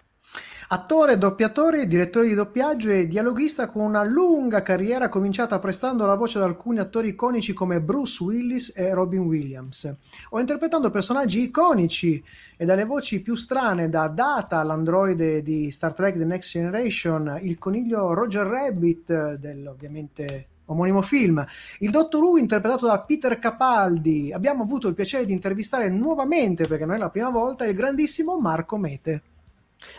Attore, 0.69 1.19
doppiatore, 1.19 1.87
direttore 1.87 2.27
di 2.27 2.33
doppiaggio 2.33 2.89
e 2.89 3.07
dialoghista 3.07 3.67
con 3.67 3.83
una 3.83 4.03
lunga 4.03 4.63
carriera 4.63 5.11
cominciata 5.11 5.59
prestando 5.59 6.07
la 6.07 6.15
voce 6.15 6.39
ad 6.39 6.45
alcuni 6.45 6.79
attori 6.79 7.09
iconici 7.09 7.53
come 7.53 7.83
Bruce 7.83 8.25
Willis 8.25 8.73
e 8.75 8.95
Robin 8.95 9.21
Williams, 9.21 9.95
o 10.31 10.41
interpretando 10.41 10.91
personaggi 10.91 11.43
iconici 11.43 12.25
e 12.57 12.65
dalle 12.65 12.87
voci 12.87 13.21
più 13.21 13.35
strane 13.35 13.91
da 13.91 14.09
Data, 14.09 14.63
l'androide 14.63 15.43
di 15.43 15.71
Star 15.71 15.93
Trek 15.93 16.17
The 16.17 16.25
Next 16.25 16.53
Generation, 16.53 17.41
il 17.43 17.59
coniglio 17.59 18.15
Roger 18.15 18.47
Rabbit 18.47 19.35
del 19.35 19.67
ovviamente 19.67 20.47
omonimo 20.73 21.03
film, 21.03 21.45
il 21.81 21.91
Dottor 21.91 22.23
Who 22.23 22.39
interpretato 22.39 22.87
da 22.87 23.01
Peter 23.01 23.39
Capaldi. 23.39 24.33
Abbiamo 24.33 24.63
avuto 24.63 24.89
il 24.89 24.95
piacere 24.95 25.25
di 25.25 25.33
intervistare 25.33 25.89
nuovamente, 25.89 26.67
perché 26.67 26.85
non 26.85 26.95
è 26.95 26.99
la 26.99 27.11
prima 27.11 27.31
volta, 27.31 27.67
il 27.67 27.75
grandissimo 27.75 28.39
Marco 28.39 28.77
Mete. 28.77 29.23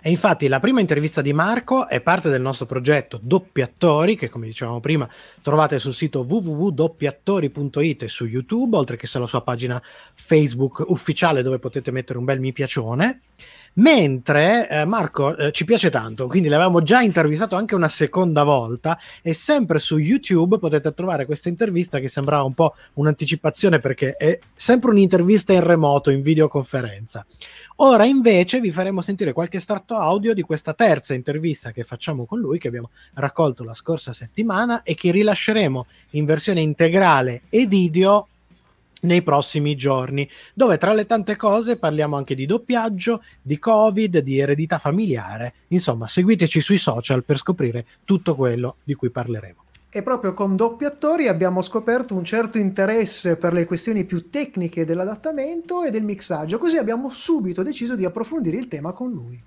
E 0.01 0.09
infatti 0.09 0.47
la 0.47 0.59
prima 0.59 0.79
intervista 0.79 1.21
di 1.21 1.33
Marco 1.33 1.87
è 1.87 2.01
parte 2.01 2.29
del 2.29 2.41
nostro 2.41 2.67
progetto 2.67 3.19
Doppiatori, 3.21 4.15
che 4.15 4.29
come 4.29 4.45
dicevamo 4.45 4.79
prima 4.79 5.09
trovate 5.41 5.79
sul 5.79 5.93
sito 5.93 6.19
www.doppiatori.it 6.27 8.03
e 8.03 8.07
su 8.07 8.25
YouTube, 8.25 8.77
oltre 8.77 8.95
che 8.95 9.07
sulla 9.07 9.25
sua 9.25 9.41
pagina 9.41 9.81
Facebook 10.13 10.83
ufficiale 10.87 11.41
dove 11.41 11.57
potete 11.57 11.91
mettere 11.91 12.19
un 12.19 12.25
bel 12.25 12.39
mi 12.39 12.53
piacione. 12.53 13.21
Mentre 13.73 14.67
eh, 14.69 14.83
Marco 14.83 15.37
eh, 15.37 15.51
ci 15.53 15.63
piace 15.63 15.89
tanto, 15.89 16.27
quindi 16.27 16.49
l'avevamo 16.49 16.81
già 16.81 17.01
intervistato 17.01 17.55
anche 17.55 17.73
una 17.73 17.87
seconda 17.87 18.43
volta 18.43 18.99
e 19.21 19.33
sempre 19.33 19.79
su 19.79 19.97
YouTube 19.97 20.59
potete 20.59 20.93
trovare 20.93 21.25
questa 21.25 21.47
intervista 21.47 21.99
che 21.99 22.09
sembrava 22.09 22.43
un 22.43 22.53
po' 22.53 22.75
un'anticipazione 22.95 23.79
perché 23.79 24.17
è 24.17 24.37
sempre 24.53 24.91
un'intervista 24.91 25.53
in 25.53 25.63
remoto, 25.63 26.09
in 26.09 26.21
videoconferenza. 26.21 27.25
Ora 27.77 28.03
invece 28.03 28.59
vi 28.59 28.71
faremo 28.71 29.01
sentire 29.01 29.31
qualche 29.31 29.57
estratto 29.57 29.95
audio 29.95 30.33
di 30.33 30.41
questa 30.41 30.73
terza 30.73 31.13
intervista 31.13 31.71
che 31.71 31.83
facciamo 31.83 32.25
con 32.25 32.39
lui, 32.39 32.59
che 32.59 32.67
abbiamo 32.67 32.89
raccolto 33.13 33.63
la 33.63 33.73
scorsa 33.73 34.11
settimana 34.11 34.83
e 34.83 34.95
che 34.95 35.11
rilasceremo 35.11 35.85
in 36.11 36.25
versione 36.25 36.59
integrale 36.59 37.43
e 37.49 37.67
video 37.67 38.27
nei 39.01 39.21
prossimi 39.21 39.75
giorni, 39.75 40.29
dove 40.53 40.77
tra 40.77 40.93
le 40.93 41.05
tante 41.05 41.35
cose 41.35 41.77
parliamo 41.77 42.15
anche 42.15 42.35
di 42.35 42.45
doppiaggio, 42.45 43.23
di 43.41 43.57
Covid, 43.57 44.19
di 44.19 44.39
eredità 44.39 44.77
familiare. 44.77 45.53
Insomma, 45.69 46.07
seguiteci 46.07 46.59
sui 46.59 46.77
social 46.77 47.23
per 47.23 47.37
scoprire 47.37 47.85
tutto 48.03 48.35
quello 48.35 48.77
di 48.83 48.93
cui 48.93 49.09
parleremo. 49.09 49.63
E 49.93 50.03
proprio 50.03 50.33
con 50.33 50.55
doppi 50.55 50.85
attori 50.85 51.27
abbiamo 51.27 51.61
scoperto 51.61 52.15
un 52.15 52.23
certo 52.23 52.57
interesse 52.57 53.35
per 53.35 53.51
le 53.51 53.65
questioni 53.65 54.05
più 54.05 54.29
tecniche 54.29 54.85
dell'adattamento 54.85 55.83
e 55.83 55.91
del 55.91 56.03
mixaggio, 56.03 56.57
così 56.57 56.77
abbiamo 56.77 57.09
subito 57.09 57.61
deciso 57.61 57.95
di 57.95 58.05
approfondire 58.05 58.57
il 58.57 58.69
tema 58.69 58.93
con 58.93 59.11
lui. 59.11 59.41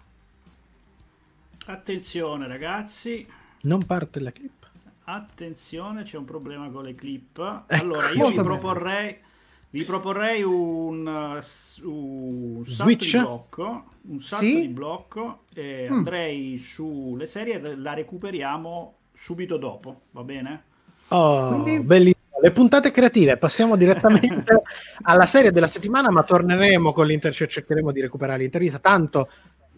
Attenzione 1.67 2.47
ragazzi. 2.47 3.27
Non 3.63 3.87
parte 3.87 4.21
la 4.21 4.33
clip. 4.33 4.69
Attenzione, 5.05 6.03
c'è 6.03 6.19
un 6.19 6.25
problema 6.27 6.69
con 6.69 6.85
le 6.85 6.95
clip. 6.95 7.39
Ecco. 7.39 7.83
Allora, 7.83 8.11
io 8.11 8.29
vi 8.29 8.35
proporrei... 8.35 9.05
Bene 9.05 9.33
vi 9.75 9.83
proporrei 9.83 10.41
un, 10.45 11.05
uh, 11.05 11.89
un 11.89 12.65
salto 12.65 12.71
Switch? 12.71 13.11
di 13.11 13.19
blocco, 13.19 13.85
un 14.03 14.21
salto 14.21 14.45
sì? 14.45 14.61
di 14.61 14.69
blocco 14.69 15.41
e 15.53 15.89
mm. 15.91 15.93
andrei 15.93 16.57
sulle 16.59 17.27
serie 17.27 17.75
la 17.75 17.93
recuperiamo 17.93 18.95
subito 19.13 19.57
dopo, 19.57 20.03
va 20.13 20.23
bene? 20.23 20.63
Oh, 21.09 21.61
Quindi... 21.61 21.85
bellissimo. 21.85 22.23
Le 22.41 22.53
puntate 22.53 22.93
creative, 22.93 23.37
passiamo 23.37 23.75
direttamente 23.75 24.63
alla 25.03 25.27
serie 25.27 25.51
della 25.51 25.67
settimana, 25.67 26.09
ma 26.09 26.23
torneremo 26.23 26.93
con 26.93 27.07
l'intervista, 27.07 27.47
cercheremo 27.47 27.91
di 27.91 28.01
recuperare 28.01 28.43
l'intervista, 28.43 28.79
tanto 28.79 29.29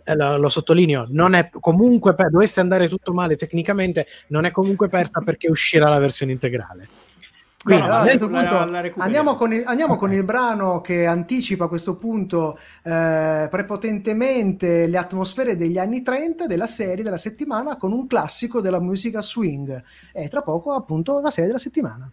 eh, 0.04 0.14
lo, 0.14 0.36
lo, 0.36 0.48
sottolineo, 0.50 1.06
non 1.08 1.32
è 1.32 1.48
comunque 1.58 2.14
per, 2.14 2.28
dovesse 2.28 2.60
andare 2.60 2.88
tutto 2.88 3.14
male 3.14 3.36
tecnicamente, 3.36 4.06
non 4.28 4.44
è 4.44 4.50
comunque 4.50 4.88
persa 4.88 5.20
perché 5.20 5.48
uscirà 5.48 5.88
la 5.88 5.98
versione 5.98 6.32
integrale. 6.32 6.86
Quindi, 7.66 7.84
no, 7.84 8.04
no, 8.04 8.04
punto, 8.04 8.28
la, 8.28 8.64
la 8.64 8.92
andiamo, 8.98 9.34
con 9.34 9.52
il, 9.52 9.64
andiamo 9.66 9.96
con 9.96 10.12
il, 10.12 10.22
brano 10.22 10.80
che 10.80 11.04
anticipa 11.04 11.64
a 11.64 11.68
questo 11.68 11.96
punto 11.96 12.56
eh, 12.84 13.48
prepotentemente 13.50 14.86
le 14.86 14.96
atmosfere 14.96 15.56
degli 15.56 15.76
anni 15.76 16.00
30 16.00 16.46
della 16.46 16.68
serie 16.68 17.02
della 17.02 17.16
settimana 17.16 17.76
con 17.76 17.90
un 17.90 18.06
classico 18.06 18.60
della 18.60 18.78
musica 18.78 19.20
swing 19.20 19.82
e 20.12 20.28
tra 20.28 20.42
poco 20.42 20.74
appunto 20.74 21.18
la 21.18 21.30
serie 21.30 21.46
della 21.46 21.58
settimana. 21.58 22.08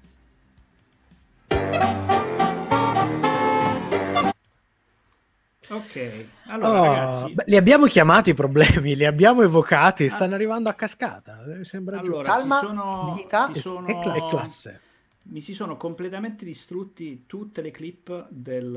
Ok, 5.69 6.25
allora 6.47 6.81
oh, 6.81 6.83
ragazzi, 6.83 7.33
beh, 7.33 7.43
li 7.45 7.57
abbiamo 7.57 7.85
chiamati 7.85 8.31
i 8.31 8.33
problemi, 8.33 8.95
li 8.95 9.05
abbiamo 9.05 9.43
evocati, 9.43 10.09
stanno 10.09 10.31
ah. 10.31 10.35
arrivando 10.35 10.69
a 10.71 10.73
cascata. 10.73 11.43
Sembra 11.61 11.99
allora, 11.99 12.27
calma, 12.27 12.59
sono, 12.59 13.11
dignità 13.13 13.51
e, 13.51 13.59
sono... 13.59 13.87
e 13.87 13.99
classe 14.01 14.81
mi 15.23 15.41
si 15.41 15.53
sono 15.53 15.77
completamente 15.77 16.43
distrutti 16.43 17.23
tutte 17.25 17.61
le 17.61 17.71
clip 17.71 18.27
del, 18.29 18.71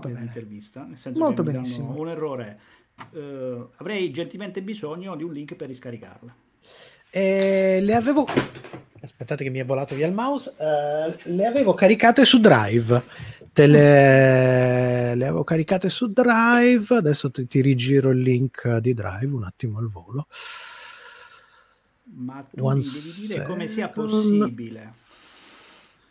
dell'intervista, 0.00 0.84
nel 0.84 0.96
senso 0.96 1.20
Molto 1.20 1.42
che 1.42 1.50
benissimo. 1.50 1.98
un 1.98 2.08
errore. 2.08 2.60
Uh, 3.12 3.68
avrei 3.76 4.10
gentilmente 4.10 4.62
bisogno 4.62 5.16
di 5.16 5.24
un 5.24 5.32
link 5.32 5.54
per 5.54 5.68
riscaricarle. 5.68 6.34
E 7.10 7.80
le 7.80 7.94
avevo... 7.94 8.26
Aspettate 9.02 9.42
che 9.42 9.50
mi 9.50 9.58
è 9.58 9.64
volato 9.64 9.94
via 9.94 10.06
il 10.06 10.12
mouse. 10.12 10.54
Uh, 10.56 11.16
le 11.34 11.46
avevo 11.46 11.74
caricate 11.74 12.24
su 12.24 12.38
Drive. 12.38 13.02
Te 13.52 13.66
le... 13.66 15.14
le 15.14 15.26
avevo 15.26 15.42
caricate 15.42 15.88
su 15.88 16.12
Drive. 16.12 16.94
Adesso 16.94 17.30
ti, 17.30 17.46
ti 17.46 17.60
rigiro 17.60 18.10
il 18.10 18.20
link 18.20 18.76
di 18.76 18.94
Drive 18.94 19.34
un 19.34 19.44
attimo 19.44 19.78
al 19.78 19.88
volo. 19.88 20.26
Ma 22.12 22.44
tu 22.48 22.62
One 22.62 22.80
devi 22.80 23.26
dire 23.26 23.46
come 23.46 23.66
sia 23.66 23.88
possibile 23.88 24.99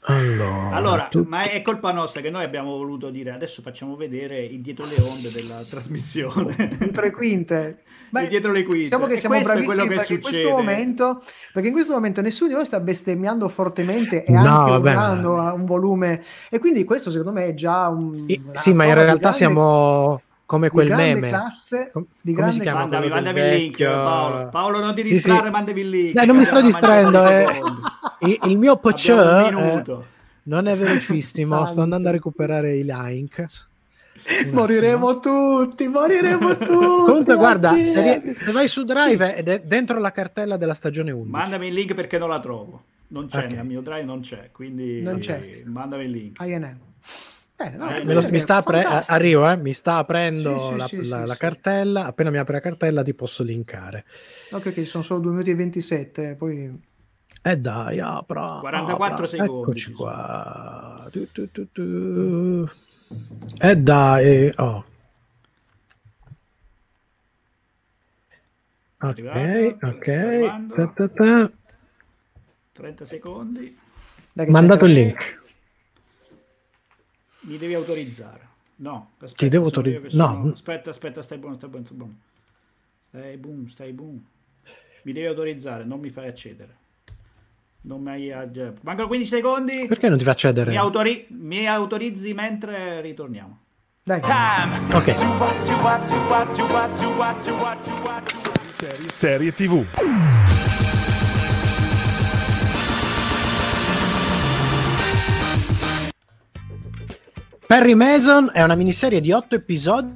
allora, 0.01 0.69
allora 0.75 1.07
tu... 1.09 1.25
ma 1.27 1.43
è 1.43 1.61
colpa 1.61 1.91
nostra 1.91 2.21
che 2.21 2.29
noi 2.29 2.43
abbiamo 2.43 2.77
voluto 2.77 3.09
dire 3.09 3.31
adesso 3.31 3.61
facciamo 3.61 3.97
vedere 3.97 4.39
il 4.45 4.61
dietro 4.61 4.85
le 4.85 5.01
onde 5.01 5.29
della 5.29 5.63
trasmissione. 5.69 6.55
dietro 6.77 7.03
le 7.03 7.11
quinte. 7.11 7.83
Beh, 8.09 8.27
dietro 8.27 8.51
le 8.51 8.63
quinte. 8.63 8.83
Diciamo 8.85 9.07
che 9.07 9.17
siamo 9.17 9.39
bravissimi 9.41 9.87
perché 9.87 10.13
in, 10.13 10.21
questo 10.21 10.49
momento, 10.49 11.21
perché 11.51 11.67
in 11.67 11.73
questo 11.73 11.93
momento 11.93 12.21
nessuno 12.21 12.49
di 12.49 12.55
noi 12.55 12.65
sta 12.65 12.79
bestemmiando 12.79 13.47
fortemente 13.49 14.23
e 14.23 14.31
no, 14.31 14.39
anche 14.39 14.71
urlando 14.71 15.37
a 15.37 15.53
un 15.53 15.65
volume. 15.65 16.23
E 16.49 16.59
quindi 16.59 16.85
questo 16.85 17.11
secondo 17.11 17.33
me 17.33 17.47
è 17.47 17.53
già 17.53 17.87
un... 17.89 18.23
E, 18.25 18.39
sì, 18.53 18.73
ma 18.73 18.85
in 18.85 18.93
realtà 18.93 19.31
grande... 19.31 19.37
siamo 19.37 20.21
come 20.49 20.69
quel 20.69 20.89
meme. 20.89 21.29
Classe, 21.29 21.91
di 22.21 22.33
come 22.33 22.51
si 22.51 22.61
chiama? 22.61 22.79
Mandami, 22.79 23.07
mandami 23.07 23.39
il 23.39 23.49
link, 23.49 23.83
Paolo. 23.83 24.49
Paolo, 24.49 24.79
non 24.79 24.95
ti 24.95 25.03
distrarre, 25.03 25.41
sì, 25.41 25.45
sì. 25.45 25.51
mandami 25.51 25.79
il 25.81 25.89
link. 25.89 26.13
Dai, 26.13 26.25
non 26.25 26.37
mi 26.37 26.43
sto 26.43 26.59
distraendo. 26.59 27.23
Eh. 27.27 27.61
Il, 28.21 28.39
il, 28.45 28.57
mio 28.57 28.77
PC 28.77 29.09
eh, 29.09 29.83
non 30.41 30.67
è 30.67 30.75
velocissimo. 30.75 31.63
sto 31.69 31.81
andando 31.81 32.09
a 32.09 32.11
recuperare 32.11 32.75
i 32.77 32.83
link. 32.83 33.45
Moriremo 34.51 35.19
tutti, 35.19 35.87
moriremo 35.87 36.49
tutti. 36.57 36.65
Comunque, 36.65 37.35
guarda, 37.35 37.75
se, 37.75 38.33
se, 38.35 38.51
vai 38.51 38.67
su 38.67 38.83
Drive 38.83 39.35
ed 39.35 39.49
è 39.49 39.59
dentro 39.59 39.99
la 39.99 40.11
cartella 40.11 40.57
della 40.57 40.73
stagione 40.73 41.11
11. 41.11 41.29
Mandami 41.29 41.67
il 41.67 41.73
link 41.75 41.93
perché 41.93 42.17
non 42.17 42.29
la 42.29 42.39
trovo. 42.39 42.81
Non 43.09 43.27
c'è, 43.27 43.37
okay. 43.37 43.53
nel 43.53 43.65
mio 43.65 43.81
Drive 43.81 44.03
non 44.03 44.21
c'è, 44.21 44.49
quindi 44.51 45.03
non 45.03 45.19
c'è. 45.19 45.61
mandami 45.65 46.05
il 46.05 46.09
link. 46.09 46.39
INL. 46.41 46.77
Eh, 47.61 47.71
no, 47.71 47.89
eh, 47.93 48.05
lo, 48.05 48.25
mi 48.29 48.39
sta 48.39 48.55
apre- 48.57 48.85
arrivo, 48.85 49.49
eh, 49.49 49.57
mi 49.57 49.73
sta 49.73 49.97
aprendo 49.97 50.57
sì, 50.71 50.77
la, 50.77 50.87
sì, 50.87 50.95
la, 51.09 51.21
sì, 51.21 51.27
la 51.27 51.35
cartella. 51.35 52.05
Appena 52.05 52.29
mi 52.29 52.37
apre 52.37 52.53
la 52.53 52.59
cartella, 52.61 53.03
ti 53.03 53.13
posso 53.13 53.43
linkare. 53.43 54.05
Ok, 54.51 54.71
che 54.71 54.85
sono 54.85 55.03
solo 55.03 55.19
2 55.19 55.31
minuti 55.31 55.49
e 55.49 55.55
27. 55.55 56.35
Poi 56.35 56.81
eh 57.41 57.57
dai, 57.57 57.99
apra. 57.99 58.59
44 58.61 59.13
apra. 59.13 59.27
secondi. 59.27 59.61
Eccoci 59.61 59.91
qua. 59.91 61.07
Tu, 61.11 61.31
tu, 61.33 61.51
tu, 61.51 61.71
tu. 61.71 62.69
Eh 63.59 63.75
dai, 63.75 64.51
oh. 64.55 64.85
Ok, 69.01 69.77
ok. 69.81 70.75
Ta, 70.75 71.07
ta, 71.07 71.51
30 72.71 73.05
secondi. 73.05 73.77
Mandato 74.47 74.85
il 74.85 74.93
link 74.93 75.38
mi 77.49 77.57
devi 77.57 77.73
autorizzare. 77.73 78.47
No, 78.77 79.11
aspetta, 79.15 79.33
ti 79.35 79.49
devo 79.49 79.65
autorizzare. 79.65 80.09
No, 80.13 80.51
aspetta, 80.53 80.91
aspetta, 80.91 81.21
stai 81.21 81.37
buono, 81.39 81.55
stai 81.55 81.69
buono, 81.69 81.85
stai 81.85 81.97
buono. 81.97 82.15
Stai 83.09 83.37
boom, 83.37 83.67
stai 83.67 83.91
boom. 83.91 84.23
Mi 85.03 85.11
devi 85.11 85.25
autorizzare, 85.25 85.83
non 85.83 85.99
mi 85.99 86.11
fai 86.11 86.27
accedere. 86.27 86.77
Non 87.81 88.01
mi 88.01 88.09
hai 88.09 88.31
agge... 88.31 88.73
Mancano 88.81 89.07
15 89.07 89.35
secondi. 89.35 89.85
Perché 89.87 90.09
non 90.09 90.17
ti 90.17 90.23
fa 90.25 90.31
accedere? 90.31 90.69
Mi, 90.69 90.77
autori... 90.77 91.25
mi 91.29 91.65
autorizzi 91.65 92.33
mentre 92.33 93.01
ritorniamo. 93.01 93.57
Dai. 94.03 94.21
Time. 94.21 94.93
Ok. 94.93 95.15
Serie 99.07 99.51
TV. 99.51 99.85
Perry 107.69 107.93
Mason 107.93 108.49
è 108.51 108.63
una 108.63 108.73
miniserie 108.73 109.21
di 109.21 109.31
otto 109.31 109.53
episodi 109.53 110.07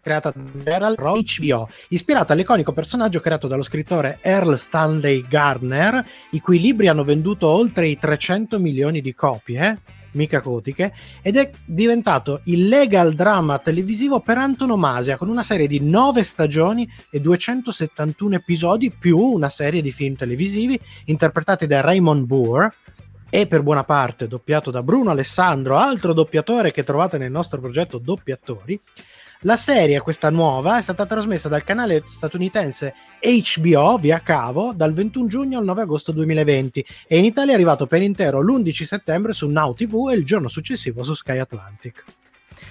creata 0.00 0.30
da 0.30 0.40
Gerald 0.62 0.96
Rowe 0.96 1.20
HBO, 1.20 1.68
ispirata 1.88 2.32
all'iconico 2.32 2.72
personaggio 2.72 3.18
creato 3.18 3.48
dallo 3.48 3.62
scrittore 3.62 4.20
Earl 4.22 4.56
Stanley 4.56 5.26
Gardner, 5.26 6.06
i 6.30 6.38
cui 6.38 6.60
libri 6.60 6.86
hanno 6.86 7.02
venduto 7.02 7.48
oltre 7.48 7.88
i 7.88 7.98
300 7.98 8.60
milioni 8.60 9.00
di 9.00 9.14
copie, 9.14 9.80
mica 10.12 10.40
cotiche, 10.40 10.94
ed 11.20 11.36
è 11.36 11.50
diventato 11.64 12.42
il 12.44 12.68
legal 12.68 13.12
drama 13.14 13.58
televisivo 13.58 14.20
per 14.20 14.38
antonomasia, 14.38 15.16
con 15.16 15.28
una 15.28 15.42
serie 15.42 15.66
di 15.66 15.80
9 15.80 16.22
stagioni 16.22 16.88
e 17.10 17.20
271 17.20 18.36
episodi, 18.36 18.92
più 18.96 19.18
una 19.18 19.48
serie 19.48 19.82
di 19.82 19.90
film 19.90 20.14
televisivi 20.14 20.78
interpretati 21.06 21.66
da 21.66 21.80
Raymond 21.80 22.26
Burr, 22.26 22.68
e 23.34 23.48
per 23.48 23.64
buona 23.64 23.82
parte 23.82 24.28
doppiato 24.28 24.70
da 24.70 24.80
Bruno 24.80 25.10
Alessandro, 25.10 25.76
altro 25.76 26.12
doppiatore 26.12 26.70
che 26.70 26.84
trovate 26.84 27.18
nel 27.18 27.32
nostro 27.32 27.58
progetto 27.58 27.98
Doppiatori. 27.98 28.80
La 29.40 29.56
serie, 29.56 29.98
questa 29.98 30.30
nuova, 30.30 30.78
è 30.78 30.82
stata 30.82 31.04
trasmessa 31.04 31.48
dal 31.48 31.64
canale 31.64 32.04
statunitense 32.06 32.94
HBO 33.20 33.98
via 33.98 34.20
cavo 34.20 34.72
dal 34.72 34.92
21 34.92 35.26
giugno 35.26 35.58
al 35.58 35.64
9 35.64 35.82
agosto 35.82 36.12
2020 36.12 36.86
e 37.08 37.18
in 37.18 37.24
Italia 37.24 37.50
è 37.50 37.54
arrivato 37.56 37.86
per 37.86 38.02
intero 38.02 38.40
l'11 38.40 38.84
settembre 38.84 39.32
su 39.32 39.48
Now 39.48 39.74
TV 39.74 40.10
e 40.12 40.14
il 40.14 40.24
giorno 40.24 40.46
successivo 40.46 41.02
su 41.02 41.14
Sky 41.14 41.38
Atlantic. 41.38 42.04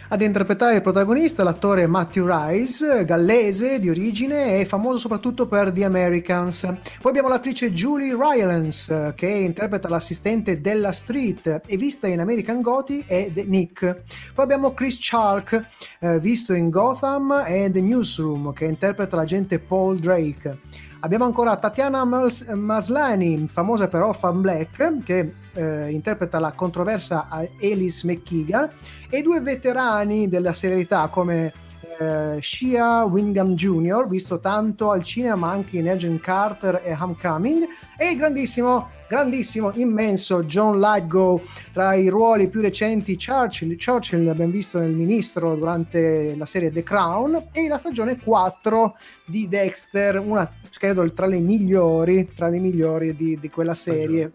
Ad 0.09 0.21
interpretare 0.21 0.75
il 0.75 0.81
protagonista 0.81 1.43
l'attore 1.43 1.87
Matthew 1.87 2.27
Rice, 2.27 3.03
gallese 3.05 3.79
di 3.79 3.89
origine 3.89 4.59
e 4.59 4.65
famoso 4.65 4.97
soprattutto 4.97 5.47
per 5.47 5.71
The 5.71 5.83
Americans. 5.83 6.61
Poi 6.61 7.11
abbiamo 7.11 7.29
l'attrice 7.29 7.71
Julie 7.73 8.15
Rylance 8.15 9.13
che 9.15 9.27
interpreta 9.27 9.89
l'assistente 9.89 10.61
della 10.61 10.91
Street 10.91 11.61
e 11.65 11.77
vista 11.77 12.07
in 12.07 12.19
American 12.19 12.61
Gothi 12.61 13.03
e 13.07 13.31
The 13.33 13.45
Nick. 13.45 14.01
Poi 14.33 14.43
abbiamo 14.43 14.73
Chris 14.73 14.97
Chark, 14.99 15.65
eh, 15.99 16.19
visto 16.19 16.53
in 16.53 16.69
Gotham 16.69 17.43
e 17.45 17.69
The 17.71 17.81
Newsroom 17.81 18.53
che 18.53 18.65
interpreta 18.65 19.15
l'agente 19.15 19.59
Paul 19.59 19.99
Drake. 19.99 20.59
Abbiamo 20.99 21.25
ancora 21.25 21.57
Tatiana 21.57 22.05
Mas- 22.05 22.45
Maslani, 22.47 23.47
famosa 23.51 23.87
per 23.87 24.01
Orphan 24.01 24.39
Black, 24.39 25.03
che 25.03 25.33
eh, 25.53 25.91
interpreta 25.91 26.39
la 26.39 26.51
controversa 26.51 27.27
Alice 27.29 28.05
McKeegan, 28.05 28.69
e 29.09 29.21
due 29.21 29.41
veterani 29.41 30.27
della 30.27 30.53
serialità 30.53 31.07
come 31.07 31.53
eh, 31.99 32.41
Shia 32.41 33.03
Wingham 33.03 33.53
Jr., 33.53 34.07
visto 34.07 34.39
tanto 34.39 34.91
al 34.91 35.03
cinema 35.03 35.35
ma 35.35 35.51
anche 35.51 35.77
in 35.77 35.89
Agent 35.89 36.21
Carter 36.21 36.81
e 36.83 36.95
Homecoming, 36.99 37.65
e 37.97 38.11
il 38.11 38.17
grandissimo, 38.17 38.89
grandissimo, 39.07 39.71
immenso 39.75 40.43
John 40.43 40.79
Lithgow 40.79 41.41
tra 41.71 41.93
i 41.93 42.07
ruoli 42.07 42.49
più 42.49 42.61
recenti 42.61 43.17
Churchill, 43.17 43.77
Churchill 43.77 44.25
l'abbiamo 44.25 44.51
visto 44.51 44.79
nel 44.79 44.91
Ministro 44.91 45.55
durante 45.55 46.35
la 46.35 46.45
serie 46.45 46.71
The 46.71 46.83
Crown 46.83 47.49
e 47.51 47.67
la 47.67 47.77
stagione 47.77 48.17
4 48.19 48.95
di 49.25 49.47
Dexter, 49.47 50.19
una 50.19 50.49
credo 50.77 51.11
tra 51.13 51.25
le 51.25 51.39
migliori, 51.39 52.31
tra 52.33 52.47
le 52.47 52.59
migliori 52.59 53.15
di, 53.15 53.37
di 53.39 53.49
quella 53.49 53.73
serie. 53.73 54.31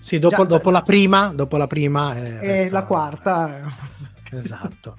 Sì, 0.00 0.18
dopo, 0.18 0.36
Già, 0.36 0.44
dopo 0.44 0.70
la 0.70 0.80
prima, 0.80 1.30
dopo 1.34 1.58
la 1.58 1.66
prima 1.66 2.14
è, 2.14 2.68
la 2.70 2.84
quarta. 2.84 3.98
Esatto. 4.32 4.96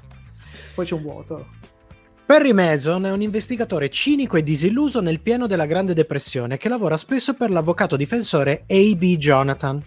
Poi 0.76 0.86
c'è 0.86 0.94
un 0.94 1.02
vuoto. 1.02 1.48
Perry 2.26 2.52
Mason 2.52 3.06
è 3.06 3.12
un 3.12 3.22
investigatore 3.22 3.90
cinico 3.90 4.36
e 4.36 4.44
disilluso 4.44 5.02
nel 5.02 5.22
pieno 5.22 5.48
della 5.48 5.66
Grande 5.66 5.94
Depressione 5.94 6.58
che 6.58 6.68
lavora 6.68 6.98
spesso 6.98 7.34
per 7.34 7.50
l'avvocato 7.50 7.96
difensore 7.96 8.66
A.B. 8.68 9.16
Jonathan. 9.16 9.82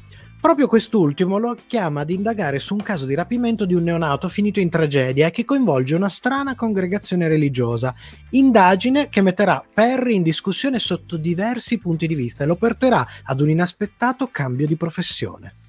Proprio 0.44 0.66
quest'ultimo 0.66 1.38
lo 1.38 1.56
chiama 1.66 2.02
ad 2.02 2.10
indagare 2.10 2.58
su 2.58 2.74
un 2.74 2.82
caso 2.82 3.06
di 3.06 3.14
rapimento 3.14 3.64
di 3.64 3.72
un 3.72 3.82
neonato 3.82 4.28
finito 4.28 4.60
in 4.60 4.68
tragedia 4.68 5.28
e 5.28 5.30
che 5.30 5.46
coinvolge 5.46 5.94
una 5.94 6.10
strana 6.10 6.54
congregazione 6.54 7.28
religiosa. 7.28 7.94
Indagine 8.32 9.08
che 9.08 9.22
metterà 9.22 9.64
Perry 9.72 10.16
in 10.16 10.22
discussione 10.22 10.78
sotto 10.78 11.16
diversi 11.16 11.78
punti 11.78 12.06
di 12.06 12.14
vista 12.14 12.44
e 12.44 12.46
lo 12.46 12.56
porterà 12.56 13.06
ad 13.22 13.40
un 13.40 13.48
inaspettato 13.48 14.26
cambio 14.26 14.66
di 14.66 14.76
professione. 14.76 15.63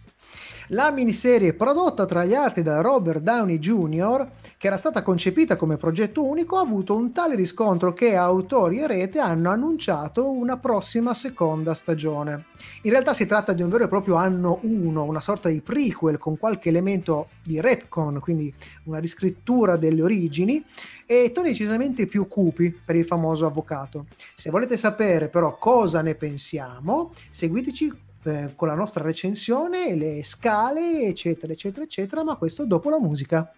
La 0.69 0.89
miniserie 0.89 1.53
prodotta 1.53 2.05
tra 2.05 2.25
gli 2.25 2.33
altri 2.33 2.63
da 2.63 2.81
Robert 2.81 3.21
Downey 3.21 3.59
Jr., 3.59 4.27
che 4.57 4.65
era 4.65 4.77
stata 4.77 5.03
concepita 5.03 5.57
come 5.57 5.77
progetto 5.77 6.23
unico, 6.23 6.57
ha 6.57 6.61
avuto 6.61 6.95
un 6.95 7.11
tale 7.11 7.35
riscontro 7.35 7.93
che 7.93 8.15
autori 8.15 8.79
e 8.79 8.87
rete 8.87 9.19
hanno 9.19 9.51
annunciato 9.51 10.27
una 10.27 10.57
prossima 10.57 11.13
seconda 11.13 11.75
stagione. 11.75 12.45
In 12.81 12.89
realtà 12.89 13.13
si 13.13 13.27
tratta 13.27 13.53
di 13.53 13.61
un 13.61 13.69
vero 13.69 13.83
e 13.83 13.87
proprio 13.87 14.15
anno 14.15 14.57
1, 14.63 15.03
una 15.03 15.21
sorta 15.21 15.49
di 15.49 15.61
prequel 15.61 16.17
con 16.17 16.39
qualche 16.39 16.69
elemento 16.69 17.27
di 17.43 17.61
retcon, 17.61 18.19
quindi 18.19 18.51
una 18.85 18.97
riscrittura 18.97 19.77
delle 19.77 20.01
origini, 20.01 20.65
e 21.05 21.31
toni 21.31 21.49
decisamente 21.49 22.07
più 22.07 22.27
cupi 22.27 22.75
per 22.83 22.95
il 22.95 23.05
famoso 23.05 23.45
avvocato. 23.45 24.07
Se 24.33 24.49
volete 24.49 24.77
sapere 24.77 25.27
però 25.27 25.59
cosa 25.59 26.01
ne 26.01 26.15
pensiamo, 26.15 27.13
seguiteci 27.29 28.04
eh, 28.25 28.53
con 28.55 28.67
la 28.67 28.73
nostra 28.73 29.03
recensione, 29.03 29.95
le 29.95 30.23
scale, 30.23 31.03
eccetera, 31.03 31.53
eccetera, 31.53 31.83
eccetera, 31.83 32.23
ma 32.23 32.35
questo 32.35 32.65
dopo 32.65 32.89
la 32.89 32.99
musica. 32.99 33.51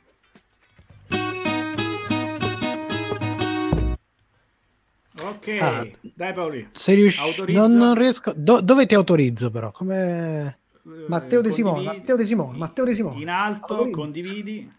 Ok, 5.20 5.48
ah, 5.60 5.88
dai 6.02 6.34
Paoli. 6.34 6.70
Sei 6.74 6.96
riuscito? 6.96 7.46
Non, 7.48 7.74
non, 7.74 7.96
riesco. 7.96 8.34
Do- 8.36 8.62
dove 8.62 8.86
ti 8.86 8.94
autorizzo 8.94 9.50
però? 9.50 9.72
Come... 9.72 10.60
Matteo 11.08 11.42
De 11.42 11.52
Simone, 11.52 11.84
Matteo 11.84 12.16
De 12.16 12.26
Simone, 12.26 12.58
Matteo 12.58 12.86
De 12.86 12.94
Simone. 12.94 13.22
In 13.22 13.30
alto, 13.30 13.74
autorizzo. 13.74 13.98
condividi. 13.98 14.72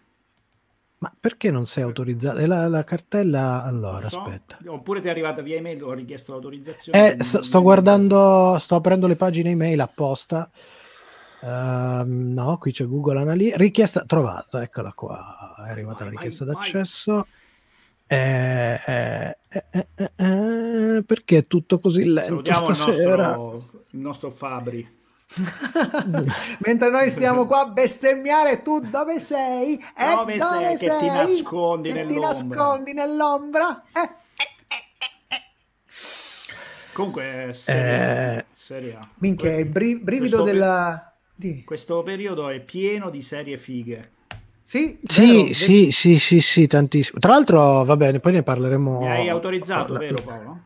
Ma 1.01 1.13
perché 1.19 1.53
non 1.53 1.65
sei 1.65 1.85
autorizzato? 1.85 2.45
La, 2.45 2.67
la 2.67 2.83
cartella, 2.83 3.63
allora, 3.63 4.09
so. 4.09 4.21
aspetta. 4.21 4.59
Oppure 4.67 5.01
ti 5.01 5.07
è 5.07 5.11
arrivata 5.11 5.43
via 5.43 5.57
email, 5.57 5.85
ho 5.85 5.93
richiesto 5.93 6.33
l'autorizzazione. 6.33 7.17
Eh, 7.17 7.23
sto, 7.23 7.41
sto 7.43 7.63
guardando, 7.63 8.57
sto 8.59 8.75
aprendo 8.75 9.07
le 9.07 9.15
pagine 9.15 9.51
email 9.51 9.81
apposta. 9.81 10.51
Uh, 11.41 12.03
no, 12.05 12.59
qui 12.59 12.73
c'è 12.73 12.85
Google 12.85 13.21
Analytics. 13.21 13.59
Richiesta 13.59 14.05
trovata, 14.05 14.61
eccola 14.61 14.93
qua. 14.93 15.55
È 15.65 15.71
arrivata 15.71 16.03
vai, 16.03 16.07
la 16.07 16.11
richiesta 16.11 16.45
vai, 16.45 16.55
d'accesso. 16.55 17.27
Eh, 18.11 18.81
eh, 18.87 19.37
eh, 19.49 19.87
eh, 19.95 20.11
eh 20.17 21.03
perché 21.05 21.39
è 21.39 21.47
tutto 21.47 21.79
così 21.79 22.05
lento 22.07 22.53
stasera? 22.55 23.35
Il 23.35 23.37
nostro, 23.37 23.83
il 23.91 24.01
nostro 24.01 24.31
Fabri. 24.31 24.98
Mentre 26.65 26.91
noi 26.91 27.11
stiamo 27.11 27.45
qua 27.45 27.61
a 27.61 27.67
bestemmiare, 27.67 28.63
tu 28.63 28.81
dove 28.81 29.19
sei? 29.21 29.75
Eh, 29.97 30.15
dove, 30.15 30.37
dove 30.37 30.77
sei, 30.77 30.77
sei? 30.77 30.89
Che 30.89 30.99
ti 30.99 31.07
nascondi 31.07 31.93
che 31.93 31.95
nell'ombra? 31.95 32.15
Ti 32.15 32.21
nascondi 32.21 32.93
nell'ombra? 32.95 33.85
Eh. 33.93 34.11
Comunque, 36.93 37.51
seria, 37.53 38.39
eh, 38.39 38.45
seria. 38.53 39.09
Minchia, 39.19 39.57
il 39.57 39.69
bri- 39.69 40.01
brivido 40.01 40.39
questo 40.39 40.53
della... 40.53 41.13
Di. 41.33 41.63
Questo 41.63 42.03
periodo 42.03 42.49
è 42.49 42.59
pieno 42.59 43.11
di 43.11 43.23
serie 43.23 43.57
fighe. 43.57 44.11
Sì, 44.65 44.99
sì, 45.05 45.43
vero, 45.43 45.55
sì, 45.55 45.93
sì, 45.93 46.19
sì, 46.19 46.41
sì, 46.41 46.67
tantissimo. 46.67 47.21
Tra 47.21 47.33
l'altro, 47.33 47.85
va 47.85 47.97
bene, 47.97 48.19
poi 48.19 48.33
ne 48.33 48.43
parleremo. 48.43 48.99
Mi 48.99 49.09
hai 49.09 49.29
autorizzato, 49.29 49.95
vero 49.95 50.21
Paolo? 50.23 50.61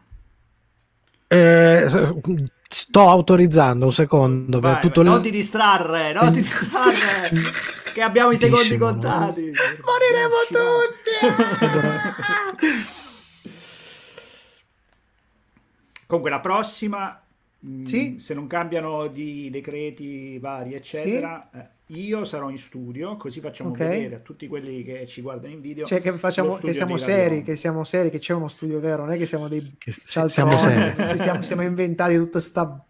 Eh, 1.28 1.86
sto 2.72 3.08
autorizzando 3.08 3.84
un 3.84 3.92
secondo 3.92 4.60
vai, 4.60 4.72
per 4.72 4.80
tutto 4.80 5.02
non 5.02 5.20
ti 5.20 5.30
distrarre 5.30 6.12
non 6.12 6.32
ti 6.32 6.40
distrarre 6.40 7.30
che 7.92 8.00
abbiamo 8.00 8.30
i 8.30 8.38
secondi 8.38 8.78
contati 8.78 9.52
moriremo 9.84 10.36
tutti 10.48 11.10
comunque 16.06 16.30
la 16.30 16.40
prossima 16.40 17.20
sì? 17.84 18.16
se 18.18 18.34
non 18.34 18.46
cambiano 18.46 19.06
di 19.06 19.50
decreti 19.50 20.38
vari 20.38 20.74
eccetera 20.74 21.46
sì? 21.52 21.58
eh, 21.58 21.68
io 21.94 22.24
sarò 22.24 22.48
in 22.48 22.56
studio, 22.56 23.16
così 23.16 23.40
facciamo 23.40 23.70
okay. 23.70 23.88
vedere 23.88 24.14
a 24.16 24.18
tutti 24.20 24.46
quelli 24.46 24.82
che 24.82 25.06
ci 25.06 25.20
guardano 25.20 25.52
in 25.52 25.60
video. 25.60 25.84
Cioè, 25.84 26.00
che, 26.00 26.16
facciamo, 26.16 26.56
che 26.56 26.72
siamo 26.72 26.96
seri, 26.96 27.42
che 27.42 27.54
siamo 27.56 27.84
seri, 27.84 28.10
che 28.10 28.18
c'è 28.18 28.32
uno 28.32 28.48
studio 28.48 28.80
vero, 28.80 29.04
non 29.04 29.12
è 29.12 29.18
che 29.18 29.26
siamo 29.26 29.48
dei 29.48 29.74
che 29.76 29.94
siamo 30.04 30.56
seri. 30.56 30.94
Ci 31.08 31.18
stiamo, 31.18 31.42
siamo 31.42 31.62
inventati 31.62 32.16
tutta 32.16 32.30
questa 32.30 32.84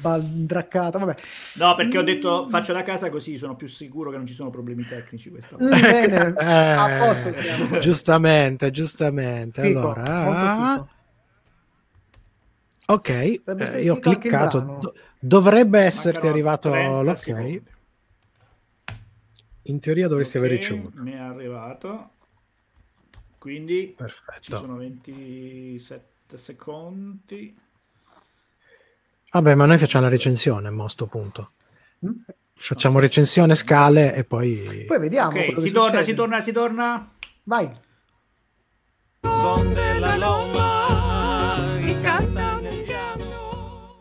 baldraccata. 0.00 0.98
Vabbè. 0.98 1.14
No, 1.54 1.74
perché 1.74 1.98
ho 1.98 2.02
detto 2.02 2.46
faccio 2.48 2.72
da 2.72 2.82
casa 2.82 3.10
così 3.10 3.36
sono 3.38 3.56
più 3.56 3.66
sicuro 3.66 4.10
che 4.10 4.16
non 4.16 4.26
ci 4.26 4.34
sono 4.34 4.50
problemi 4.50 4.86
tecnici 4.86 5.30
questa 5.30 5.56
volta. 5.56 5.76
Mm, 5.76 5.80
bene, 5.80 6.34
eh, 6.38 6.44
a 6.44 7.06
posto 7.06 7.32
siamo. 7.32 7.78
Giustamente, 7.80 8.70
giustamente. 8.70 9.62
Fico, 9.62 9.92
allora, 9.92 10.86
ok, 12.86 13.08
eh, 13.08 13.82
io 13.82 13.94
ho 13.94 13.98
cliccato. 13.98 14.78
Do- 14.80 14.94
dovrebbe 15.18 15.80
esserti 15.80 16.26
Mancano 16.26 16.32
arrivato 16.32 17.02
l'ok. 17.02 17.18
Secondi. 17.18 17.76
In 19.68 19.80
teoria 19.80 20.08
dovresti 20.08 20.38
okay, 20.38 20.48
aver 20.48 20.58
ricevuto. 20.58 21.02
Mi 21.02 21.12
è 21.12 21.18
arrivato. 21.18 22.10
Quindi 23.36 23.94
Perfetto. 23.96 24.40
ci 24.40 24.50
sono 24.52 24.76
27 24.76 26.38
secondi. 26.38 27.56
Vabbè, 29.30 29.54
ma 29.54 29.66
noi 29.66 29.76
facciamo 29.76 30.04
la 30.04 30.10
recensione 30.10 30.68
a 30.68 30.72
questo 30.72 31.06
punto. 31.06 31.52
Mm? 32.04 32.12
Facciamo 32.54 32.98
recensione, 32.98 33.54
scale 33.54 34.14
e 34.14 34.24
poi... 34.24 34.84
Poi 34.86 34.98
vediamo. 34.98 35.38
Ok, 35.38 35.60
si 35.60 35.70
torna, 35.70 36.02
si 36.02 36.14
torna, 36.14 36.40
si 36.40 36.52
torna. 36.52 37.12
Vai. 37.44 37.70
son 39.20 39.72
della 39.74 40.16
loma, 40.16 41.78
i 41.80 42.00
canta 42.00 42.58
nel 42.58 42.82
piano. 42.82 43.96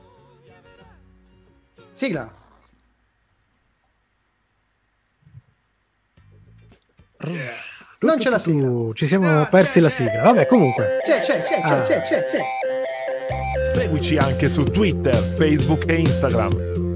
Sigla. 1.93 2.37
Yeah. 7.25 7.53
Non 7.99 8.19
c'è 8.19 8.30
la 8.30 8.38
sigla. 8.38 8.93
Ci 8.93 9.08
siamo 9.08 9.41
ah, 9.41 9.45
persi 9.45 9.73
c'è, 9.73 9.80
la 9.82 9.89
sigla. 9.89 10.21
Vabbè, 10.21 10.45
comunque. 10.45 10.99
C'è, 11.03 11.19
c'è, 11.19 11.41
c'è, 11.41 11.62
ah. 11.63 11.82
c'è, 11.82 12.01
c'è, 12.01 12.25
c'è. 12.25 12.41
Seguici 13.65 14.17
anche 14.17 14.47
su 14.49 14.63
Twitter, 14.63 15.15
Facebook 15.15 15.89
e 15.89 15.95
Instagram. 15.95 16.93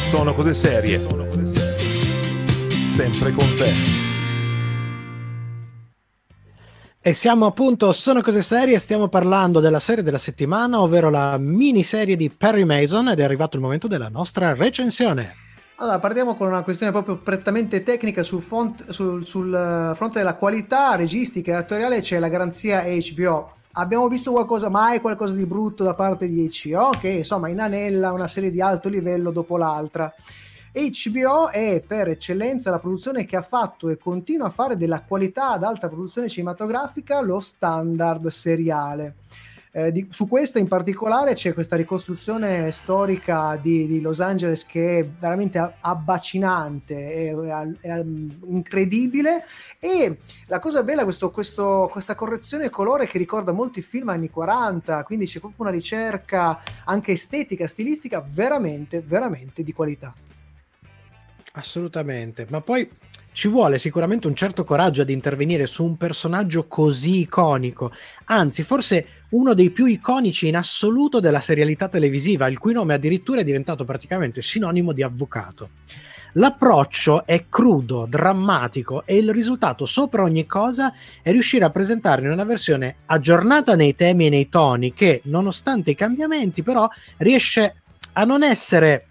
Sono 0.00 0.34
cose 0.34 0.52
serie. 0.52 0.98
Sempre 2.84 3.32
con 3.32 3.56
te. 3.56 3.72
E 7.02 7.14
siamo 7.14 7.46
appunto, 7.46 7.92
sono 7.92 8.20
cose 8.20 8.42
serie, 8.42 8.78
stiamo 8.78 9.08
parlando 9.08 9.60
della 9.60 9.80
serie 9.80 10.02
della 10.02 10.18
settimana, 10.18 10.82
ovvero 10.82 11.08
la 11.08 11.38
miniserie 11.38 12.14
di 12.14 12.28
Perry 12.28 12.64
Mason 12.64 13.08
ed 13.08 13.20
è 13.20 13.22
arrivato 13.22 13.56
il 13.56 13.62
momento 13.62 13.88
della 13.88 14.10
nostra 14.10 14.52
recensione. 14.54 15.48
Allora, 15.80 15.98
partiamo 15.98 16.34
con 16.36 16.46
una 16.46 16.62
questione 16.62 16.92
proprio 16.92 17.16
prettamente 17.16 17.82
tecnica 17.82 18.22
sul, 18.22 18.42
font, 18.42 18.90
sul, 18.90 19.24
sul 19.24 19.54
eh, 19.54 19.94
fronte 19.94 20.18
della 20.18 20.34
qualità 20.34 20.94
registica 20.94 21.52
e 21.52 21.54
attoriale 21.54 22.00
c'è 22.00 22.18
la 22.18 22.28
garanzia 22.28 22.84
HBO 22.84 23.48
abbiamo 23.72 24.06
visto 24.08 24.30
qualcosa, 24.30 24.68
mai 24.68 25.00
qualcosa 25.00 25.34
di 25.34 25.46
brutto 25.46 25.82
da 25.82 25.94
parte 25.94 26.26
di 26.26 26.50
HBO 26.50 26.90
che 26.90 27.08
insomma 27.08 27.48
inanella 27.48 28.12
una 28.12 28.26
serie 28.26 28.50
di 28.50 28.60
alto 28.60 28.90
livello 28.90 29.30
dopo 29.30 29.56
l'altra. 29.56 30.12
HBO 30.72 31.48
è 31.48 31.82
per 31.84 32.08
eccellenza 32.08 32.70
la 32.70 32.78
produzione 32.78 33.24
che 33.24 33.36
ha 33.36 33.42
fatto 33.42 33.88
e 33.88 33.96
continua 33.96 34.48
a 34.48 34.50
fare 34.50 34.76
della 34.76 35.02
qualità 35.02 35.52
ad 35.52 35.64
alta 35.64 35.88
produzione 35.88 36.28
cinematografica 36.28 37.22
lo 37.22 37.40
standard 37.40 38.26
seriale. 38.26 39.16
Eh, 39.72 39.92
di, 39.92 40.08
su 40.10 40.26
questa 40.26 40.58
in 40.58 40.66
particolare 40.66 41.34
c'è 41.34 41.54
questa 41.54 41.76
ricostruzione 41.76 42.72
storica 42.72 43.56
di, 43.62 43.86
di 43.86 44.00
Los 44.00 44.20
Angeles 44.20 44.66
che 44.66 44.98
è 44.98 45.04
veramente 45.04 45.76
abbacinante, 45.78 47.28
è, 47.30 47.32
è, 47.32 47.66
è, 47.78 48.04
incredibile 48.46 49.44
e 49.78 50.18
la 50.46 50.58
cosa 50.58 50.82
bella 50.82 51.02
è 51.02 51.04
questo, 51.04 51.30
questo, 51.30 51.88
questa 51.88 52.16
correzione 52.16 52.68
colore 52.68 53.06
che 53.06 53.16
ricorda 53.16 53.52
molti 53.52 53.80
film 53.80 54.08
anni 54.08 54.28
40, 54.28 55.04
quindi 55.04 55.26
c'è 55.26 55.38
proprio 55.38 55.62
una 55.62 55.70
ricerca 55.70 56.60
anche 56.86 57.12
estetica, 57.12 57.68
stilistica 57.68 58.24
veramente, 58.26 59.00
veramente 59.00 59.62
di 59.62 59.72
qualità. 59.72 60.12
Assolutamente, 61.52 62.44
ma 62.50 62.60
poi 62.60 62.88
ci 63.32 63.48
vuole 63.48 63.78
sicuramente 63.78 64.26
un 64.26 64.34
certo 64.34 64.64
coraggio 64.64 65.02
ad 65.02 65.10
intervenire 65.10 65.66
su 65.66 65.84
un 65.84 65.96
personaggio 65.96 66.66
così 66.66 67.20
iconico, 67.20 67.92
anzi 68.24 68.62
forse 68.62 69.06
uno 69.30 69.54
dei 69.54 69.70
più 69.70 69.84
iconici 69.86 70.48
in 70.48 70.56
assoluto 70.56 71.20
della 71.20 71.40
serialità 71.40 71.88
televisiva, 71.88 72.48
il 72.48 72.58
cui 72.58 72.72
nome 72.72 72.94
addirittura 72.94 73.40
è 73.40 73.44
diventato 73.44 73.84
praticamente 73.84 74.42
sinonimo 74.42 74.92
di 74.92 75.02
avvocato. 75.02 75.70
L'approccio 76.34 77.26
è 77.26 77.46
crudo, 77.48 78.06
drammatico 78.08 79.04
e 79.04 79.16
il 79.16 79.32
risultato 79.32 79.84
sopra 79.84 80.22
ogni 80.22 80.46
cosa 80.46 80.92
è 81.22 81.32
riuscire 81.32 81.64
a 81.64 81.70
presentarne 81.70 82.28
una 82.28 82.44
versione 82.44 82.98
aggiornata 83.06 83.74
nei 83.74 83.96
temi 83.96 84.26
e 84.26 84.30
nei 84.30 84.48
toni 84.48 84.92
che, 84.92 85.22
nonostante 85.24 85.90
i 85.90 85.96
cambiamenti, 85.96 86.62
però 86.62 86.88
riesce 87.18 87.82
a 88.12 88.24
non 88.24 88.44
essere 88.44 89.06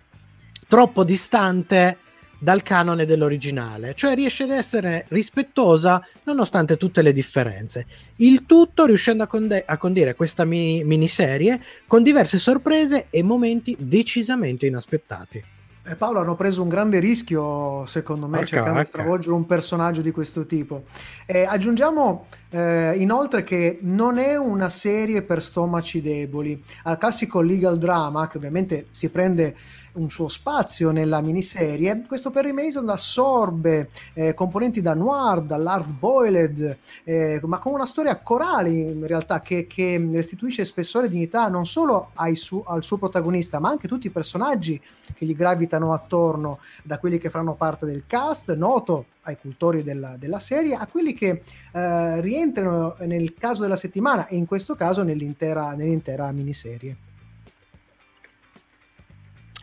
troppo 0.67 1.03
distante 1.03 1.97
dal 2.39 2.63
canone 2.63 3.06
dell'originale, 3.06 3.93
cioè 3.95 4.15
riesce 4.15 4.43
ad 4.43 4.52
essere 4.52 5.06
rispettosa 5.10 6.02
nonostante 6.23 6.78
tutte 6.78 7.02
le 7.02 7.13
differenze. 7.13 7.86
Il 8.17 8.45
tutto 8.45 8.86
riuscendo 8.86 9.23
a, 9.23 9.28
conde- 9.28 9.63
a 9.65 9.78
condire 9.78 10.15
questa 10.15 10.45
mi- 10.45 10.84
miniserie 10.84 11.62
con 11.86 12.02
diverse 12.02 12.39
sorprese 12.39 13.08
e 13.10 13.21
momenti 13.23 13.75
decisamente 13.78 14.65
inaspettati. 14.65 15.43
Eh, 15.86 15.95
Paolo 15.95 16.19
hanno 16.19 16.36
preso 16.36 16.62
un 16.62 16.69
grande 16.69 16.99
rischio, 16.99 17.84
secondo 17.88 18.28
me, 18.28 18.38
Porca 18.38 18.45
cercando 18.45 18.73
vacca. 18.73 18.84
di 18.84 18.89
stravolgere 18.89 19.34
un 19.34 19.45
personaggio 19.45 20.02
di 20.02 20.12
questo 20.12 20.45
tipo. 20.45 20.84
Eh, 21.25 21.45
aggiungiamo 21.45 22.28
eh, 22.49 22.93
inoltre 22.97 23.43
che 23.43 23.80
non 23.82 24.19
è 24.19 24.38
una 24.38 24.69
serie 24.69 25.23
per 25.23 25.41
stomaci 25.41 26.02
deboli. 26.02 26.62
Al 26.84 26.97
classico 26.97 27.41
legal 27.41 27.78
drama, 27.80 28.28
che 28.28 28.38
ovviamente 28.38 28.86
si 28.91 29.10
prende 29.10 29.56
un 29.99 30.09
suo 30.09 30.27
spazio 30.27 30.91
nella 30.91 31.21
miniserie, 31.21 32.03
questo 32.07 32.31
Perry 32.31 32.51
Mason 32.51 32.88
assorbe 32.89 33.89
eh, 34.13 34.33
componenti 34.33 34.81
da 34.81 34.93
noir, 34.93 35.41
dall'hard 35.41 35.89
boiled, 35.89 36.77
eh, 37.03 37.39
ma 37.43 37.59
con 37.59 37.73
una 37.73 37.85
storia 37.85 38.17
corale 38.19 38.69
in 38.69 39.05
realtà 39.05 39.41
che, 39.41 39.67
che 39.67 40.09
restituisce 40.12 40.63
spessore 40.63 41.07
e 41.07 41.09
dignità 41.09 41.47
non 41.47 41.65
solo 41.65 42.12
su- 42.33 42.63
al 42.65 42.83
suo 42.83 42.97
protagonista, 42.97 43.59
ma 43.59 43.69
anche 43.69 43.88
tutti 43.88 44.07
i 44.07 44.12
personaggi 44.12 44.81
che 45.13 45.25
gli 45.25 45.35
gravitano 45.35 45.93
attorno, 45.93 46.59
da 46.83 46.97
quelli 46.97 47.17
che 47.17 47.29
faranno 47.29 47.55
parte 47.55 47.85
del 47.85 48.03
cast, 48.07 48.55
noto 48.55 49.05
ai 49.23 49.38
cultori 49.38 49.83
della, 49.83 50.15
della 50.17 50.39
serie, 50.39 50.75
a 50.75 50.88
quelli 50.88 51.13
che 51.13 51.41
eh, 51.71 52.21
rientrano 52.21 52.95
nel 52.99 53.33
caso 53.33 53.62
della 53.62 53.75
settimana 53.75 54.27
e 54.27 54.38
in 54.38 54.45
questo 54.45 54.75
caso 54.75 55.03
nell'intera, 55.03 55.73
nell'intera 55.73 56.31
miniserie. 56.31 57.07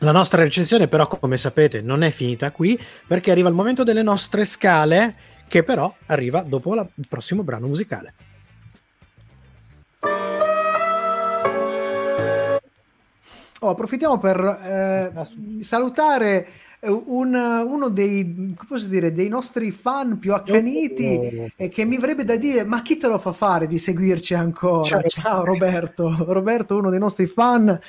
La 0.00 0.12
nostra 0.12 0.42
recensione 0.42 0.88
però, 0.88 1.06
come 1.06 1.38
sapete, 1.38 1.80
non 1.80 2.02
è 2.02 2.10
finita 2.10 2.50
qui 2.52 2.78
perché 3.06 3.30
arriva 3.30 3.48
il 3.48 3.54
momento 3.54 3.82
delle 3.82 4.02
nostre 4.02 4.44
scale 4.44 5.14
che 5.48 5.62
però 5.62 5.94
arriva 6.06 6.42
dopo 6.42 6.74
la, 6.74 6.86
il 6.94 7.06
prossimo 7.08 7.42
brano 7.42 7.66
musicale. 7.66 8.14
Oh, 13.60 13.70
approfittiamo 13.70 14.18
per 14.18 14.38
eh, 14.38 15.62
salutare 15.62 16.46
un, 16.80 17.34
uno 17.34 17.88
dei, 17.88 18.54
dire, 18.86 19.12
dei, 19.12 19.28
nostri 19.28 19.70
fan 19.70 20.18
più 20.18 20.34
accaniti 20.34 21.50
oh. 21.56 21.68
che 21.68 21.84
mi 21.86 21.96
avrebbe 21.96 22.24
da 22.24 22.36
dire 22.36 22.64
ma 22.64 22.82
chi 22.82 22.98
te 22.98 23.08
lo 23.08 23.16
fa 23.18 23.32
fare 23.32 23.66
di 23.66 23.78
seguirci 23.78 24.34
ancora? 24.34 24.84
Ciao, 24.84 25.02
Ciao 25.08 25.44
Roberto, 25.44 26.14
Roberto 26.28 26.76
uno 26.76 26.90
dei 26.90 26.98
nostri 26.98 27.26
fan 27.26 27.80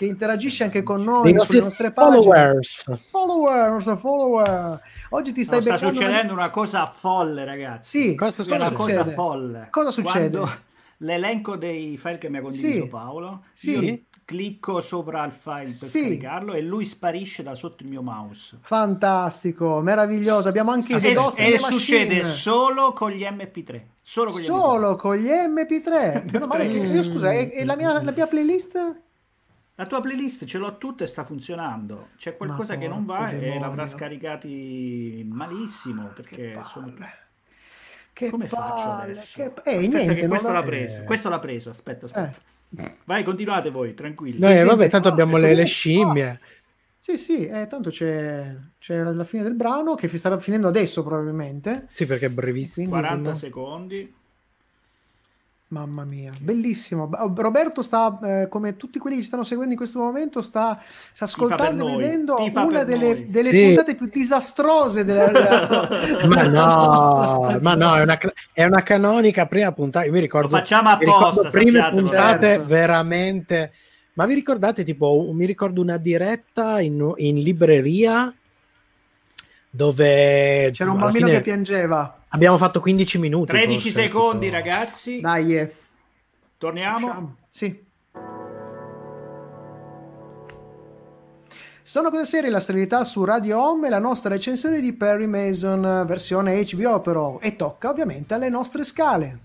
che 0.00 0.06
interagisce 0.06 0.64
anche 0.64 0.82
con 0.82 1.02
noi 1.02 1.38
sulle 1.40 1.60
nostre 1.60 1.92
followers. 1.92 2.84
pagine. 2.86 3.06
Follower, 3.10 3.70
nostro 3.70 3.98
follower. 3.98 4.80
Oggi 5.10 5.32
ti 5.32 5.44
stai 5.44 5.58
no, 5.58 5.76
sta 5.76 5.76
succedendo 5.76 6.32
una... 6.32 6.44
una 6.44 6.50
cosa 6.50 6.86
folle, 6.86 7.44
ragazzi. 7.44 8.00
Sì, 8.00 8.14
cosa 8.14 8.42
succede? 8.42 8.64
una 8.64 8.72
cosa 8.72 9.04
folle. 9.04 9.68
Cosa 9.68 9.90
succede? 9.90 10.38
Quando 10.38 10.50
l'elenco 10.98 11.56
dei 11.56 11.98
file 11.98 12.16
che 12.16 12.30
mi 12.30 12.38
ha 12.38 12.40
condiviso 12.40 12.82
sì. 12.84 12.88
Paolo, 12.88 13.42
sì. 13.52 14.02
clicco 14.24 14.80
sopra 14.80 15.22
il 15.26 15.32
file 15.32 15.76
per 15.78 15.88
sì. 15.90 16.00
scaricarlo 16.00 16.54
e 16.54 16.62
lui 16.62 16.86
sparisce 16.86 17.42
da 17.42 17.54
sotto 17.54 17.82
il 17.82 17.90
mio 17.90 18.00
mouse. 18.00 18.56
Fantastico, 18.62 19.80
meraviglioso. 19.82 20.48
Abbiamo 20.48 20.70
anche 20.70 20.94
i 20.94 21.04
e, 21.04 21.54
e 21.54 21.58
succede 21.58 22.24
solo 22.24 22.94
con 22.94 23.10
gli 23.10 23.24
MP3. 23.24 23.82
Solo 24.00 24.30
con 24.30 24.40
gli 24.40 24.44
solo 24.44 24.92
MP3. 24.92 24.96
Con 24.96 25.16
gli 25.16 25.28
MP3. 25.28 26.38
no, 26.38 26.46
ma 26.46 26.62
io 26.62 27.02
scusa, 27.02 27.32
e, 27.32 27.50
e 27.52 27.66
la, 27.66 27.76
mia, 27.76 28.02
la 28.02 28.12
mia 28.12 28.26
playlist? 28.26 29.08
La 29.80 29.86
tua 29.86 30.02
playlist 30.02 30.44
ce 30.44 30.58
l'ho 30.58 30.76
tutta 30.76 31.04
e 31.04 31.06
sta 31.06 31.24
funzionando. 31.24 32.08
C'è 32.18 32.36
qualcosa 32.36 32.76
che 32.76 32.86
non 32.86 33.06
va 33.06 33.30
e 33.30 33.58
l'avrà 33.58 33.86
scaricati 33.86 35.26
malissimo 35.26 36.08
perché 36.08 36.52
che 36.52 36.58
sono 36.62 36.92
che 38.12 38.28
Come 38.28 38.44
palle, 38.44 38.62
faccio 38.72 38.90
adesso? 38.90 39.36
Che... 39.36 39.70
Eh, 39.70 39.76
aspetta 39.78 39.98
niente, 39.98 40.28
questo 40.28 40.52
l'ha 40.52 40.62
preso. 40.62 41.02
Questo 41.04 41.28
l'ha 41.30 41.38
preso. 41.38 41.70
Aspetta, 41.70 42.04
aspetta. 42.04 42.38
Eh. 42.76 42.94
Vai, 43.04 43.24
continuate 43.24 43.70
voi, 43.70 43.94
tranquilli. 43.94 44.38
No, 44.38 44.50
eh, 44.50 44.64
vabbè, 44.64 44.90
tanto 44.90 45.08
abbiamo 45.08 45.38
le, 45.38 45.54
le 45.54 45.64
scimmie. 45.64 46.38
Sì, 46.98 47.16
sì, 47.16 47.46
eh, 47.46 47.66
tanto 47.66 47.88
c'è, 47.88 48.54
c'è, 48.78 49.02
la 49.02 49.24
fine 49.24 49.42
del 49.44 49.54
brano 49.54 49.94
che 49.94 50.08
starà 50.08 50.38
finendo 50.38 50.68
adesso 50.68 51.02
probabilmente. 51.02 51.86
Sì, 51.90 52.04
perché 52.04 52.26
è 52.26 52.30
brevissimo. 52.30 52.90
40 52.90 53.32
secondi. 53.32 54.14
Mamma 55.70 56.02
mia, 56.02 56.32
bellissimo. 56.36 57.08
Roberto 57.36 57.82
sta, 57.82 58.18
eh, 58.24 58.48
come 58.48 58.76
tutti 58.76 58.98
quelli 58.98 59.14
che 59.14 59.22
ci 59.22 59.28
stanno 59.28 59.44
seguendo 59.44 59.70
in 59.70 59.78
questo 59.78 60.00
momento, 60.00 60.42
sta, 60.42 60.82
sta 61.12 61.26
ascoltando 61.26 61.90
e 61.90 61.96
vedendo 61.96 62.34
una 62.40 62.82
delle, 62.82 63.30
delle 63.30 63.50
sì. 63.50 63.66
puntate 63.66 63.94
più 63.94 64.06
disastrose 64.06 65.04
della, 65.04 65.28
della... 65.28 65.88
ma 66.26 66.42
no, 66.48 67.58
ma 67.62 67.74
no, 67.74 67.96
è 67.96 68.02
una, 68.02 68.18
è 68.52 68.64
una, 68.64 68.82
canonica 68.82 69.46
prima 69.46 69.70
puntata. 69.70 70.04
Io 70.06 70.10
mi 70.10 70.18
ricordo, 70.18 70.48
Lo 70.48 70.56
facciamo 70.56 70.88
apposta, 70.88 71.50
prime 71.50 71.88
puntate 71.88 72.46
certo. 72.46 72.66
veramente. 72.66 73.72
Ma 74.14 74.26
vi 74.26 74.34
ricordate, 74.34 74.82
tipo, 74.82 75.30
mi 75.32 75.46
ricordo 75.46 75.80
una 75.80 75.98
diretta 75.98 76.80
in, 76.80 77.12
in 77.18 77.38
libreria 77.38 78.34
dove 79.70 80.72
c'era 80.72 80.90
un 80.90 80.98
bambino 80.98 81.26
fine... 81.26 81.38
che 81.38 81.44
piangeva 81.44 82.19
Abbiamo 82.30 82.58
fatto 82.58 82.80
15 82.80 83.18
minuti. 83.18 83.52
13 83.52 83.80
forse, 83.80 84.02
secondi, 84.02 84.46
tipo... 84.46 84.56
ragazzi. 84.56 85.20
Dai. 85.20 85.56
Eh. 85.56 85.74
Torniamo? 86.58 87.36
Sì. 87.50 87.88
Sono 91.82 92.10
cose 92.10 92.24
serie 92.24 92.50
la 92.50 92.60
serialità 92.60 93.02
su 93.02 93.24
Radio 93.24 93.60
Home 93.60 93.88
e 93.88 93.90
la 93.90 93.98
nostra 93.98 94.28
recensione 94.28 94.78
di 94.80 94.92
Perry 94.92 95.26
Mason, 95.26 96.04
versione 96.06 96.64
HBO 96.64 97.00
però, 97.00 97.38
e 97.40 97.56
tocca 97.56 97.88
ovviamente 97.88 98.34
alle 98.34 98.48
nostre 98.48 98.84
scale. 98.84 99.38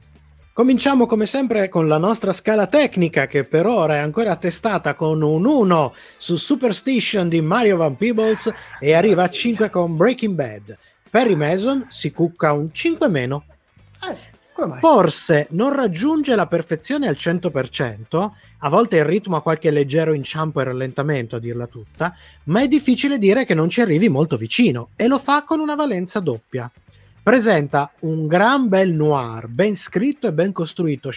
Cominciamo 0.53 1.07
come 1.07 1.25
sempre 1.25 1.69
con 1.69 1.87
la 1.87 1.97
nostra 1.97 2.31
scala 2.33 2.67
tecnica 2.67 3.25
che 3.25 3.45
per 3.45 3.65
ora 3.65 3.95
è 3.95 3.97
ancora 3.97 4.31
attestata 4.31 4.93
con 4.93 5.23
un 5.23 5.43
1 5.43 5.93
su 6.17 6.35
Superstition 6.35 7.27
di 7.27 7.41
Mario 7.41 7.77
Van 7.77 7.95
Peebles 7.95 8.53
e 8.79 8.93
arriva 8.93 9.23
a 9.23 9.29
5 9.29 9.69
con 9.71 9.97
Breaking 9.97 10.35
Bad. 10.35 10.77
Perry 11.15 11.35
Mason 11.35 11.85
si 11.87 12.11
cucca 12.11 12.51
un 12.51 12.73
5 12.73 13.07
meno. 13.07 13.45
Eh, 14.05 14.77
Forse 14.81 15.47
non 15.51 15.73
raggiunge 15.73 16.35
la 16.35 16.45
perfezione 16.45 17.07
al 17.07 17.15
100%, 17.17 18.31
a 18.57 18.69
volte 18.69 18.97
il 18.97 19.05
ritmo 19.05 19.37
ha 19.37 19.41
qualche 19.41 19.71
leggero 19.71 20.11
inciampo 20.11 20.59
e 20.59 20.65
rallentamento 20.65 21.37
a 21.37 21.39
dirla 21.39 21.67
tutta, 21.67 22.13
ma 22.45 22.59
è 22.59 22.67
difficile 22.67 23.17
dire 23.17 23.45
che 23.45 23.53
non 23.53 23.69
ci 23.69 23.79
arrivi 23.79 24.09
molto 24.09 24.35
vicino 24.35 24.89
e 24.97 25.07
lo 25.07 25.17
fa 25.17 25.43
con 25.43 25.61
una 25.61 25.75
valenza 25.75 26.19
doppia. 26.19 26.69
Presenta 27.23 27.93
un 27.99 28.27
gran 28.27 28.67
bel 28.67 28.91
noir, 28.93 29.47
ben 29.47 29.77
scritto 29.77 30.27
e 30.27 30.33
ben 30.33 30.51
costruito, 30.51 31.11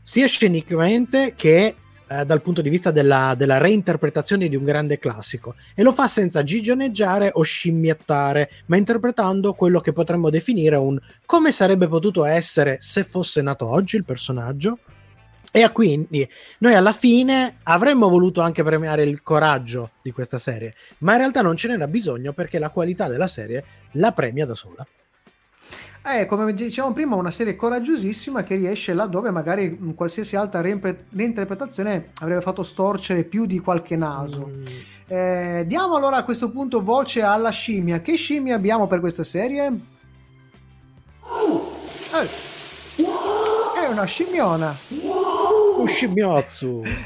sia 0.00 0.26
scenicamente 0.28 1.34
che 1.34 1.74
eh, 2.10 2.24
dal 2.24 2.42
punto 2.42 2.60
di 2.60 2.68
vista 2.68 2.90
della, 2.90 3.34
della, 3.36 3.58
reinterpretazione 3.58 4.48
di 4.48 4.56
un 4.56 4.64
grande 4.64 4.98
classico 4.98 5.54
e 5.76 5.84
lo 5.84 5.92
fa 5.92 6.08
senza 6.08 6.42
gigioneggiare 6.42 7.30
o 7.32 7.42
scimmiettare, 7.42 8.50
ma 8.66 8.76
interpretando 8.76 9.52
quello 9.52 9.78
che 9.78 9.92
potremmo 9.92 10.28
definire 10.28 10.74
un 10.74 10.98
come 11.24 11.52
sarebbe 11.52 11.86
potuto 11.86 12.24
essere 12.24 12.78
se 12.80 13.04
fosse 13.04 13.42
nato 13.42 13.68
oggi 13.70 13.94
il 13.94 14.04
personaggio. 14.04 14.78
E 15.52 15.68
quindi 15.70 16.28
noi 16.58 16.74
alla 16.74 16.92
fine 16.92 17.58
avremmo 17.64 18.08
voluto 18.08 18.40
anche 18.40 18.64
premiare 18.64 19.04
il 19.04 19.22
coraggio 19.22 19.92
di 20.02 20.10
questa 20.10 20.38
serie, 20.38 20.74
ma 20.98 21.12
in 21.12 21.18
realtà 21.18 21.42
non 21.42 21.56
ce 21.56 21.68
n'era 21.68 21.86
bisogno 21.86 22.32
perché 22.32 22.58
la 22.58 22.70
qualità 22.70 23.06
della 23.06 23.28
serie 23.28 23.64
la 23.92 24.10
premia 24.10 24.46
da 24.46 24.54
sola. 24.54 24.84
È, 26.12 26.26
come 26.26 26.52
dicevamo 26.52 26.92
prima, 26.92 27.14
una 27.14 27.30
serie 27.30 27.54
coraggiosissima 27.54 28.42
che 28.42 28.56
riesce 28.56 28.94
laddove 28.94 29.30
magari 29.30 29.78
qualsiasi 29.94 30.34
altra 30.34 30.60
reimpre- 30.60 31.06
reinterpretazione 31.10 32.10
avrebbe 32.20 32.40
fatto 32.40 32.64
storcere 32.64 33.22
più 33.22 33.46
di 33.46 33.60
qualche 33.60 33.94
naso. 33.96 34.50
Mm. 34.50 34.64
Eh, 35.06 35.64
diamo 35.66 35.96
allora 35.96 36.16
a 36.16 36.24
questo 36.24 36.50
punto 36.50 36.82
voce 36.82 37.22
alla 37.22 37.50
scimmia. 37.50 38.00
Che 38.00 38.16
scimmia 38.16 38.56
abbiamo 38.56 38.86
per 38.86 39.00
questa 39.00 39.24
serie? 39.24 39.66
Eh. 42.12 42.28
È 43.80 43.88
una 43.88 44.04
scimmiona. 44.04 44.76
Un. 45.80 45.86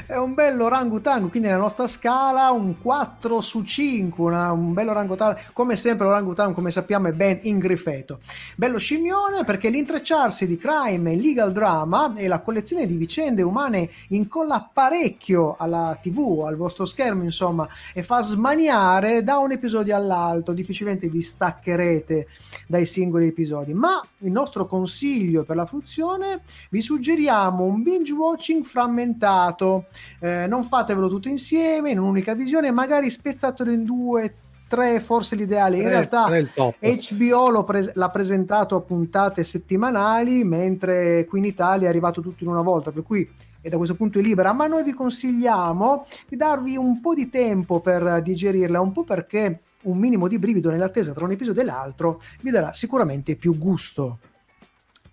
È 0.05 0.17
un 0.17 0.33
bello 0.33 0.65
orangutango, 0.65 1.29
quindi 1.29 1.47
nella 1.47 1.61
nostra 1.61 1.87
scala 1.87 2.51
un 2.51 2.81
4 2.81 3.39
su 3.39 3.63
5, 3.63 4.21
una, 4.21 4.51
un 4.51 4.73
bello 4.73 4.91
orangutango. 4.91 5.39
Come 5.53 5.77
sempre 5.77 6.05
l'orangutango, 6.05 6.53
come 6.53 6.71
sappiamo, 6.71 7.07
è 7.07 7.13
ben 7.13 7.39
ingrifeto. 7.43 8.19
Bello 8.57 8.77
scimmione 8.77 9.45
perché 9.45 9.69
l'intrecciarsi 9.69 10.45
di 10.45 10.57
crime 10.57 11.13
e 11.13 11.15
legal 11.15 11.53
drama 11.53 12.15
e 12.15 12.27
la 12.27 12.41
collezione 12.41 12.85
di 12.85 12.97
vicende 12.97 13.41
umane 13.43 13.89
incolla 14.09 14.69
parecchio 14.73 15.55
alla 15.57 15.97
tv, 16.01 16.43
al 16.45 16.57
vostro 16.57 16.85
schermo, 16.85 17.23
insomma, 17.23 17.65
e 17.93 18.03
fa 18.03 18.21
smaniare 18.21 19.23
da 19.23 19.37
un 19.37 19.53
episodio 19.53 19.95
all'altro. 19.95 20.53
Difficilmente 20.53 21.07
vi 21.07 21.21
staccherete 21.21 22.27
dai 22.67 22.85
singoli 22.85 23.27
episodi. 23.27 23.73
Ma 23.73 24.01
il 24.19 24.31
nostro 24.31 24.65
consiglio 24.65 25.43
per 25.45 25.55
la 25.55 25.65
fruzione 25.65 26.41
vi 26.71 26.81
suggeriamo 26.81 27.63
un 27.63 27.81
binge 27.81 28.11
watching 28.11 28.63
frammentato. 28.65 29.85
Eh, 30.19 30.47
non 30.47 30.65
fatevelo 30.65 31.07
tutto 31.07 31.29
insieme 31.29 31.91
in 31.91 31.99
un'unica 31.99 32.33
visione, 32.33 32.71
magari 32.71 33.09
spezzatelo 33.09 33.71
in 33.71 33.85
due, 33.85 34.35
tre, 34.67 34.99
forse 34.99 35.35
l'ideale. 35.35 35.77
In 35.77 35.87
realtà 35.87 36.27
HBO 36.27 37.63
pre- 37.63 37.91
l'ha 37.93 38.09
presentato 38.09 38.75
a 38.75 38.81
puntate 38.81 39.43
settimanali, 39.43 40.43
mentre 40.43 41.25
qui 41.25 41.39
in 41.39 41.45
Italia 41.45 41.87
è 41.87 41.89
arrivato 41.89 42.21
tutto 42.21 42.43
in 42.43 42.49
una 42.49 42.61
volta, 42.61 42.91
per 42.91 43.03
cui 43.03 43.29
e 43.61 43.69
da 43.69 43.77
questo 43.77 43.95
punto 43.95 44.19
è 44.19 44.21
libera, 44.21 44.53
ma 44.53 44.67
noi 44.67 44.83
vi 44.83 44.93
consigliamo 44.93 46.05
di 46.27 46.35
darvi 46.35 46.77
un 46.77 47.01
po' 47.01 47.15
di 47.15 47.29
tempo 47.29 47.79
per 47.79 48.21
digerirla, 48.21 48.79
un 48.79 48.91
po' 48.91 49.03
perché 49.03 49.61
un 49.85 49.97
minimo 49.97 50.27
di 50.27 50.37
brivido 50.37 50.69
nell'attesa 50.69 51.13
tra 51.13 51.25
un 51.25 51.31
episodio 51.31 51.63
e 51.63 51.65
l'altro 51.65 52.21
vi 52.41 52.51
darà 52.51 52.73
sicuramente 52.73 53.35
più 53.35 53.57
gusto. 53.57 54.19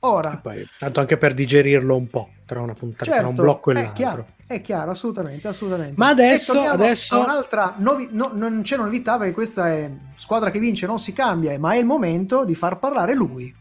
Ora, 0.04 0.40
poi, 0.42 0.68
tanto 0.78 0.98
anche 0.98 1.16
per 1.16 1.32
digerirlo 1.32 1.96
un 1.96 2.08
po' 2.08 2.30
tra 2.44 2.60
una 2.60 2.74
puntata, 2.74 3.04
certo, 3.04 3.20
tra 3.20 3.28
un 3.28 3.36
certo, 3.36 3.50
blocco 3.50 3.70
e 3.70 3.74
l'altro. 3.74 3.94
Chiaro, 3.94 4.26
è 4.46 4.60
chiaro, 4.60 4.90
assolutamente, 4.90 5.46
assolutamente. 5.46 5.94
Ma 5.96 6.08
adesso, 6.08 6.60
adesso... 6.60 7.20
un'altra 7.20 7.74
novi- 7.78 8.08
no, 8.10 8.32
non 8.34 8.62
c'è 8.62 8.76
novità 8.76 9.16
perché 9.16 9.32
questa 9.32 9.70
è 9.70 9.88
squadra 10.16 10.50
che 10.50 10.58
vince, 10.58 10.86
non 10.86 10.98
si 10.98 11.12
cambia, 11.12 11.56
ma 11.60 11.74
è 11.74 11.76
il 11.76 11.84
momento 11.84 12.44
di 12.44 12.56
far 12.56 12.80
parlare 12.80 13.14
lui. 13.14 13.54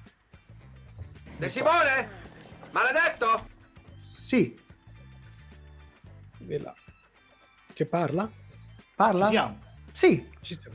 De 1.38 1.49
Simone? 1.49 2.10
Maledetto? 2.71 3.47
Sì. 4.17 4.60
Che 7.73 7.86
parla? 7.86 8.30
Parla? 8.95 9.25
Ci 9.25 9.32
siamo. 9.32 9.60
Sì. 9.91 10.30
Ci 10.41 10.58
siamo. 10.60 10.70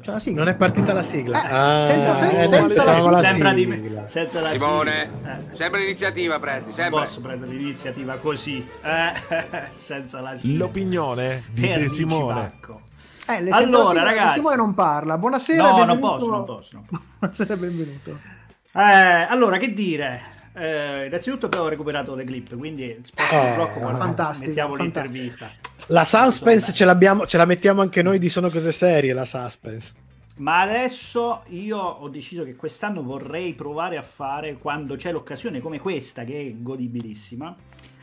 C'è 0.00 0.12
la 0.12 0.18
sigla. 0.18 0.38
Non 0.44 0.48
è 0.48 0.56
partita 0.56 0.92
la 0.92 1.02
sigla. 1.02 1.42
Eh, 1.42 1.54
ah, 1.54 1.82
senza, 1.82 2.14
senza, 2.14 2.48
senza, 2.48 2.60
senza 2.60 2.84
la 2.84 2.94
sigla. 2.94 3.18
Sembra 3.18 3.52
di 3.52 3.66
me. 3.66 4.02
Senza 4.06 4.40
la 4.40 4.48
Simone, 4.50 5.10
sigla. 5.12 5.38
Eh. 5.38 5.54
sempre 5.54 5.80
l'iniziativa 5.80 6.38
prendi, 6.38 6.72
sempre. 6.72 7.00
posso 7.00 7.20
prendere 7.20 7.52
l'iniziativa 7.52 8.16
così, 8.16 8.66
eh, 8.82 9.68
senza 9.70 10.20
la 10.20 10.36
sigla. 10.36 10.64
L'opinione 10.64 11.44
di 11.52 11.60
De 11.60 11.88
Simone. 11.88 12.58
Eh, 13.28 13.42
le 13.42 13.50
allora, 13.50 14.02
ragazzi, 14.02 14.38
Simone 14.38 14.56
non 14.56 14.74
parla. 14.74 15.18
Buonasera, 15.18 15.62
no, 15.62 15.76
benvenuto. 15.76 16.00
non 16.00 16.18
posso, 16.18 16.30
non 16.30 16.44
posso. 16.44 16.76
Non 16.76 16.84
posso. 16.86 17.02
Buonasera, 17.18 17.56
benvenuto. 17.56 18.18
Eh, 18.72 19.26
allora, 19.28 19.58
che 19.58 19.74
dire? 19.74 20.38
Eh, 20.52 21.06
innanzitutto 21.06 21.46
abbiamo 21.46 21.68
recuperato 21.68 22.14
le 22.14 22.24
clip, 22.24 22.56
quindi 22.56 23.00
sposto 23.04 23.36
il 23.36 23.54
blocco, 23.54 23.80
fantastico, 23.80 24.48
mettiamo 24.48 24.74
fantastico. 24.74 24.82
l'intervista. 24.82 25.50
La 25.86 26.04
suspense 26.04 26.72
ce, 26.72 26.84
l'abbiamo, 26.84 27.26
ce 27.26 27.36
la 27.36 27.44
mettiamo 27.44 27.82
anche 27.82 28.02
noi 28.02 28.18
di 28.18 28.28
Sono 28.28 28.50
Cose 28.50 28.72
Serie, 28.72 29.12
la 29.12 29.24
suspense. 29.24 29.94
Ma 30.36 30.60
adesso 30.60 31.42
io 31.48 31.78
ho 31.78 32.08
deciso 32.08 32.44
che 32.44 32.56
quest'anno 32.56 33.02
vorrei 33.02 33.54
provare 33.54 33.96
a 33.96 34.02
fare, 34.02 34.54
quando 34.54 34.96
c'è 34.96 35.12
l'occasione 35.12 35.60
come 35.60 35.78
questa, 35.78 36.24
che 36.24 36.40
è 36.40 36.62
godibilissima, 36.62 37.54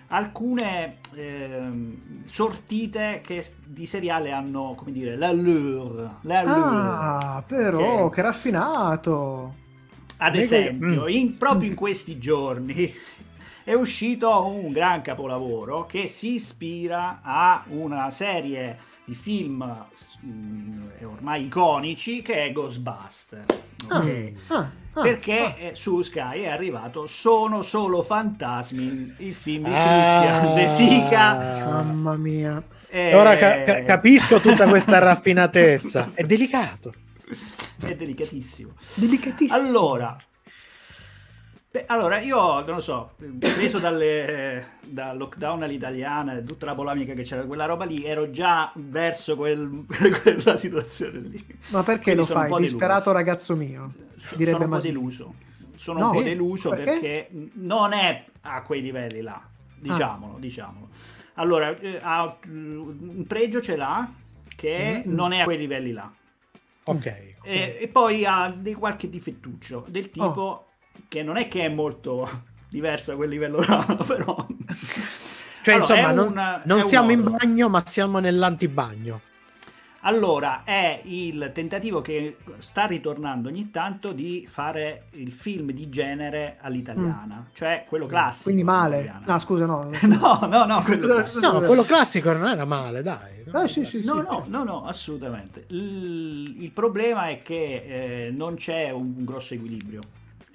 alcune 0.09 0.97
eh, 1.15 1.59
sortite 2.25 3.21
che 3.25 3.43
di 3.65 3.85
seriale 3.85 4.31
hanno, 4.31 4.73
come 4.77 4.91
dire, 4.91 5.15
l'allure. 5.17 6.17
l'allure 6.21 6.61
ah, 6.61 7.43
però, 7.45 8.09
che, 8.09 8.15
che 8.15 8.21
raffinato! 8.21 9.65
Ad 10.17 10.35
esempio, 10.35 11.03
mm. 11.03 11.09
in, 11.09 11.37
proprio 11.37 11.69
in 11.69 11.75
questi 11.75 12.17
giorni 12.17 12.93
è 13.63 13.73
uscito 13.73 14.45
un 14.45 14.71
gran 14.71 15.01
capolavoro 15.01 15.85
che 15.85 16.07
si 16.07 16.35
ispira 16.35 17.19
a 17.21 17.63
una 17.67 18.09
serie 18.11 18.77
di 19.03 19.13
film 19.13 19.85
mm, 20.25 20.83
ormai 21.03 21.45
iconici 21.45 22.21
che 22.21 22.45
è 22.45 22.51
Ghostbuster. 22.51 23.45
Okay? 23.89 24.33
Ah, 24.47 24.55
ah, 24.55 24.69
ah, 24.93 25.01
Perché 25.01 25.39
ah. 25.39 25.75
su 25.75 26.01
Sky 26.01 26.41
è 26.41 26.47
arrivato 26.47 27.07
Sono 27.07 27.61
solo 27.61 28.01
fantasmi, 28.01 29.15
il 29.17 29.35
film 29.35 29.65
di 29.65 29.71
Christian 29.71 30.55
De 30.55 30.67
Sica. 30.67 31.35
Mamma 31.69 32.15
mia. 32.15 32.61
E... 32.89 33.13
Ora 33.15 33.37
ca- 33.37 33.83
capisco 33.83 34.39
tutta 34.39 34.67
questa 34.67 34.97
raffinatezza. 34.97 36.11
È 36.13 36.23
delicato. 36.23 36.93
È 37.79 37.95
delicatissimo. 37.95 38.73
Delicatissimo. 38.95 39.55
Allora, 39.55 40.17
Beh, 41.69 41.83
allora, 41.87 42.19
io 42.19 42.61
non 42.61 42.75
lo 42.75 42.79
so, 42.79 43.11
preso 43.37 43.77
dalle, 43.77 44.65
dal 44.81 45.17
lockdown 45.17 45.63
all'italiana, 45.63 46.39
tutta 46.39 46.65
la 46.65 46.73
polemica 46.73 47.13
che 47.13 47.23
c'era, 47.23 47.43
quella 47.43 47.65
roba 47.65 47.83
lì, 47.83 48.05
ero 48.05 48.31
già 48.31 48.71
verso 48.75 49.35
quel, 49.35 49.85
quella 50.23 50.55
situazione 50.55 51.19
lì. 51.19 51.45
Ma 51.67 51.83
perché 51.83 52.13
Quindi 52.13 52.21
lo 52.21 52.25
fai? 52.25 52.61
Disperato 52.61 53.11
ragazzo 53.11 53.55
mio. 53.55 53.93
Direbbe 54.35 54.57
sono 54.57 54.63
un 54.63 54.69
po' 54.71 54.83
deluso. 54.83 55.33
Sono 55.75 55.99
no, 55.99 56.05
un 56.07 56.11
po' 56.13 56.21
deluso 56.23 56.69
perché? 56.69 56.83
perché? 56.85 57.29
non 57.55 57.91
è 57.91 58.25
a 58.41 58.61
quei 58.63 58.81
livelli 58.81 59.21
là, 59.21 59.39
diciamolo, 59.77 60.35
ah. 60.35 60.39
diciamolo. 60.39 60.87
Allora, 61.33 61.75
eh, 61.75 61.99
ha, 62.01 62.37
un 62.45 63.25
pregio 63.27 63.61
ce 63.61 63.75
l'ha 63.75 64.09
che 64.55 65.03
mm-hmm. 65.05 65.13
non 65.13 65.33
è 65.33 65.41
a 65.41 65.43
quei 65.43 65.57
livelli 65.57 65.91
là. 65.91 66.11
Ok. 66.87 67.05
E, 67.43 67.77
e, 67.79 67.87
poi 67.87 68.25
ha 68.25 68.53
di 68.55 68.73
qualche 68.73 69.09
difettuccio 69.09 69.85
del 69.87 70.09
tipo... 70.09 70.41
Oh 70.41 70.65
che 71.07 71.23
non 71.23 71.37
è 71.37 71.47
che 71.47 71.65
è 71.65 71.69
molto 71.69 72.43
diverso 72.69 73.11
da 73.11 73.17
quel 73.17 73.29
livello 73.29 73.59
là, 73.59 73.85
però... 74.05 74.47
Cioè, 75.61 75.75
allora, 75.75 75.95
insomma, 75.95 76.11
non, 76.11 76.27
un, 76.27 76.61
non 76.63 76.81
siamo 76.83 77.11
in 77.11 77.23
bagno, 77.23 77.67
ma 77.67 77.83
siamo 77.85 78.19
nell'antibagno. 78.19 79.21
Allora, 80.07 80.63
è 80.63 81.01
il 81.03 81.51
tentativo 81.53 81.99
che 81.99 82.37
sta 82.59 82.85
ritornando 82.85 83.49
ogni 83.49 83.71
tanto 83.71 84.13
di 84.13 84.47
fare 84.49 85.07
il 85.15 85.33
film 85.33 85.71
di 85.71 85.89
genere 85.89 86.55
all'italiana, 86.61 87.45
mm. 87.45 87.53
cioè 87.53 87.83
quello 87.85 88.05
classico. 88.05 88.43
Quindi 88.43 88.63
male. 88.63 89.21
Ah, 89.25 89.37
scusa, 89.37 89.65
no. 89.65 89.89
no, 90.03 90.39
no, 90.49 90.65
no, 90.65 90.81
quello 90.81 91.07
classico. 91.07 91.51
no, 91.51 91.59
quello 91.59 91.83
classico 91.83 92.31
non 92.31 92.47
era 92.47 92.63
male, 92.63 93.03
dai. 93.03 93.43
Ah, 93.51 93.67
sì, 93.67 93.83
sì, 93.83 94.05
no, 94.05 94.15
sì, 94.15 94.21
no, 94.21 94.45
no, 94.47 94.63
no, 94.63 94.85
assolutamente. 94.85 95.65
Il, 95.71 96.63
il 96.63 96.71
problema 96.71 97.27
è 97.27 97.41
che 97.41 98.27
eh, 98.27 98.31
non 98.31 98.55
c'è 98.55 98.89
un, 98.91 99.25
grosso 99.25 99.55
equilibrio. 99.55 99.99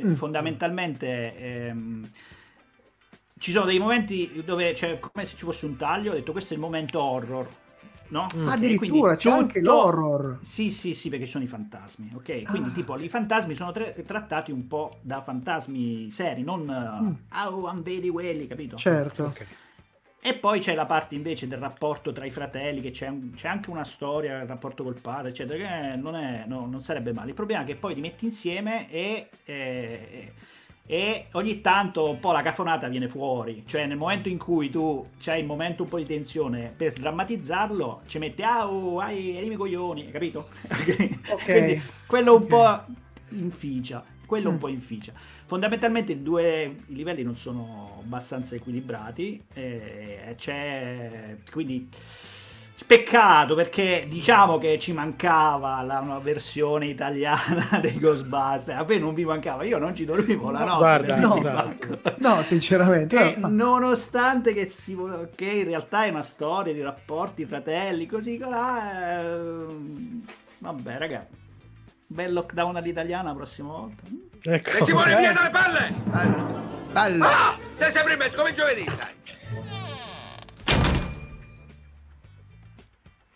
Mm. 0.02 0.14
Fondamentalmente... 0.14 1.36
Ehm, 1.36 2.10
ci 3.38 3.50
sono 3.50 3.64
dei 3.64 3.80
momenti 3.80 4.40
dove 4.44 4.72
c'è 4.72 5.00
come 5.00 5.24
se 5.24 5.36
ci 5.36 5.44
fosse 5.44 5.66
un 5.66 5.74
taglio, 5.74 6.12
ho 6.12 6.14
detto 6.14 6.30
questo 6.30 6.54
è 6.54 6.56
il 6.56 6.62
momento 6.62 7.02
horror, 7.02 7.48
no? 8.12 8.26
Mm. 8.36 8.46
Addirittura 8.46 9.16
c'è 9.16 9.28
tutto... 9.28 9.40
anche 9.40 9.60
l'horror. 9.60 10.38
Sì, 10.42 10.70
sì, 10.70 10.94
sì, 10.94 11.08
perché 11.08 11.26
sono 11.26 11.42
i 11.42 11.48
fantasmi, 11.48 12.12
ok? 12.14 12.42
Quindi 12.42 12.68
ah. 12.68 12.72
tipo 12.72 12.96
i 12.98 13.08
fantasmi 13.08 13.54
sono 13.54 13.72
tra- 13.72 13.90
trattati 13.90 14.52
un 14.52 14.68
po' 14.68 14.98
da 15.00 15.22
fantasmi 15.22 16.10
seri, 16.10 16.42
non 16.42 16.62
mm. 16.62 17.46
oh, 17.46 17.72
vedi 17.82 18.10
quelli, 18.10 18.46
capito? 18.46 18.76
Certo. 18.76 19.24
Okay. 19.24 19.46
E 20.24 20.34
poi 20.34 20.60
c'è 20.60 20.74
la 20.74 20.86
parte 20.86 21.16
invece 21.16 21.48
del 21.48 21.58
rapporto 21.58 22.12
tra 22.12 22.24
i 22.24 22.30
fratelli, 22.30 22.80
che 22.80 22.90
c'è, 22.90 23.12
c'è 23.34 23.48
anche 23.48 23.70
una 23.70 23.82
storia, 23.82 24.42
il 24.42 24.46
rapporto 24.46 24.84
col 24.84 25.00
padre, 25.00 25.30
eccetera, 25.30 25.58
che 25.90 25.96
non, 25.96 26.14
è, 26.14 26.44
no, 26.46 26.66
non 26.66 26.80
sarebbe 26.80 27.12
male. 27.12 27.30
Il 27.30 27.34
problema 27.34 27.62
è 27.62 27.66
che 27.66 27.74
poi 27.74 27.94
li 27.94 28.00
metti 28.00 28.26
insieme 28.26 28.88
e, 28.88 29.30
e, 29.44 30.32
e 30.84 31.26
ogni 31.32 31.60
tanto 31.60 32.10
un 32.10 32.18
po' 32.18 32.32
la 32.32 32.42
cafonata 32.42 32.88
viene 32.88 33.08
fuori, 33.08 33.62
cioè 33.66 33.86
nel 33.86 33.96
momento 33.96 34.28
in 34.28 34.38
cui 34.38 34.68
tu 34.68 35.06
c'hai 35.18 35.40
il 35.40 35.46
momento 35.46 35.84
un 35.84 35.88
po' 35.88 35.98
di 35.98 36.04
tensione 36.04 36.72
per 36.76 36.90
sdrammatizzarlo, 36.90 38.02
ci 38.06 38.18
metti 38.18 38.42
ah 38.42 38.68
oh, 38.68 38.98
hai 38.98 39.44
i 39.44 39.56
coglioni, 39.56 40.10
capito? 40.10 40.48
ok. 41.30 41.44
Quindi 41.44 41.80
quello 42.06 42.36
un 42.36 42.46
po' 42.46 42.84
inficia, 43.30 44.04
quello 44.26 44.50
mm. 44.50 44.52
un 44.52 44.58
po' 44.58 44.68
inficia. 44.68 45.12
Fondamentalmente 45.44 46.12
i 46.12 46.22
due 46.22 46.76
livelli 46.86 47.22
non 47.22 47.36
sono 47.36 48.00
abbastanza 48.02 48.54
equilibrati, 48.54 49.44
e 49.52 50.34
c'è 50.36 51.36
quindi 51.50 51.88
Peccato 52.86 53.54
perché 53.54 54.06
diciamo 54.08 54.58
che 54.58 54.78
ci 54.78 54.92
mancava 54.92 55.82
la, 55.82 56.00
una 56.00 56.18
versione 56.18 56.86
italiana 56.86 57.78
dei 57.80 57.98
Ghostbusters. 57.98 58.78
A 58.78 58.84
me 58.84 58.98
non 58.98 59.14
mi 59.14 59.24
mancava, 59.24 59.64
io 59.64 59.78
non 59.78 59.94
ci 59.94 60.04
dormivo 60.04 60.50
la 60.50 60.64
notte. 60.64 60.78
Guarda, 60.78 61.16
no, 61.18 61.74
no, 62.18 62.42
sinceramente. 62.42 63.36
No. 63.38 63.48
Nonostante 63.48 64.52
che, 64.52 64.66
si, 64.68 64.96
che, 65.34 65.44
in 65.44 65.64
realtà 65.64 66.04
è 66.04 66.10
una 66.10 66.22
storia 66.22 66.72
di 66.72 66.82
rapporti, 66.82 67.44
fratelli, 67.44 68.06
così 68.06 68.38
colà. 68.38 69.20
Eh, 69.20 69.66
vabbè, 70.58 70.98
raga. 70.98 71.26
Bel 72.06 72.32
lockdown 72.32 72.76
all'italiana 72.76 73.30
la 73.30 73.34
prossima 73.34 73.70
volta. 73.70 74.02
Ecco. 74.42 74.70
E 74.70 74.84
si 74.84 74.92
vuole 74.92 75.16
via 75.16 75.32
dalle 75.32 75.50
palle! 75.50 75.94
Palle! 76.92 77.24
Ah! 77.24 77.56
Sei 77.76 77.90
sempre 77.90 78.12
in 78.12 78.18
mezzo 78.18 78.36
come 78.36 78.52
giovedì, 78.52 78.84
dai! 78.84 79.61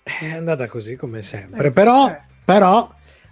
È 0.08 0.30
andata 0.30 0.68
così 0.68 0.94
come 0.94 1.20
sempre. 1.22 1.66
Eh, 1.66 1.72
però, 1.72 2.08
eh. 2.08 2.20
però, 2.44 2.88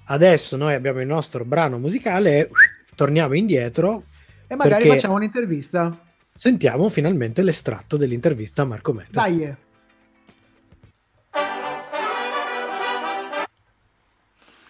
adesso 0.06 0.56
noi 0.56 0.74
abbiamo 0.74 1.00
il 1.00 1.06
nostro 1.06 1.44
brano 1.44 1.78
musicale 1.78 2.38
e 2.40 2.50
torniamo 2.96 3.34
indietro. 3.34 4.06
E 4.48 4.56
magari 4.56 4.88
facciamo 4.88 5.14
un'intervista. 5.14 5.96
Sentiamo 6.34 6.88
finalmente 6.88 7.42
l'estratto 7.42 7.96
dell'intervista 7.96 8.62
a 8.62 8.64
Marco 8.64 8.92
Meta. 8.92 9.08
Dai. 9.12 9.54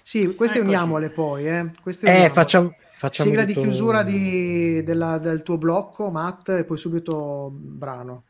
Sì, 0.03 0.35
queste 0.35 0.59
Eccoci. 0.59 0.75
uniamole 0.75 1.09
poi. 1.09 1.49
Eh, 1.49 1.71
queste 1.81 2.25
eh 2.25 2.29
facciamo, 2.29 2.77
facciamo 2.93 3.31
Sigla 3.31 3.47
tutto... 3.47 3.61
di 3.61 3.67
chiusura 3.67 4.03
di, 4.03 4.83
della, 4.83 5.17
del 5.17 5.43
tuo 5.43 5.57
blocco, 5.57 6.11
Matt, 6.11 6.51
e 6.51 6.64
poi 6.64 6.77
subito 6.77 7.49
brano. 7.51 8.25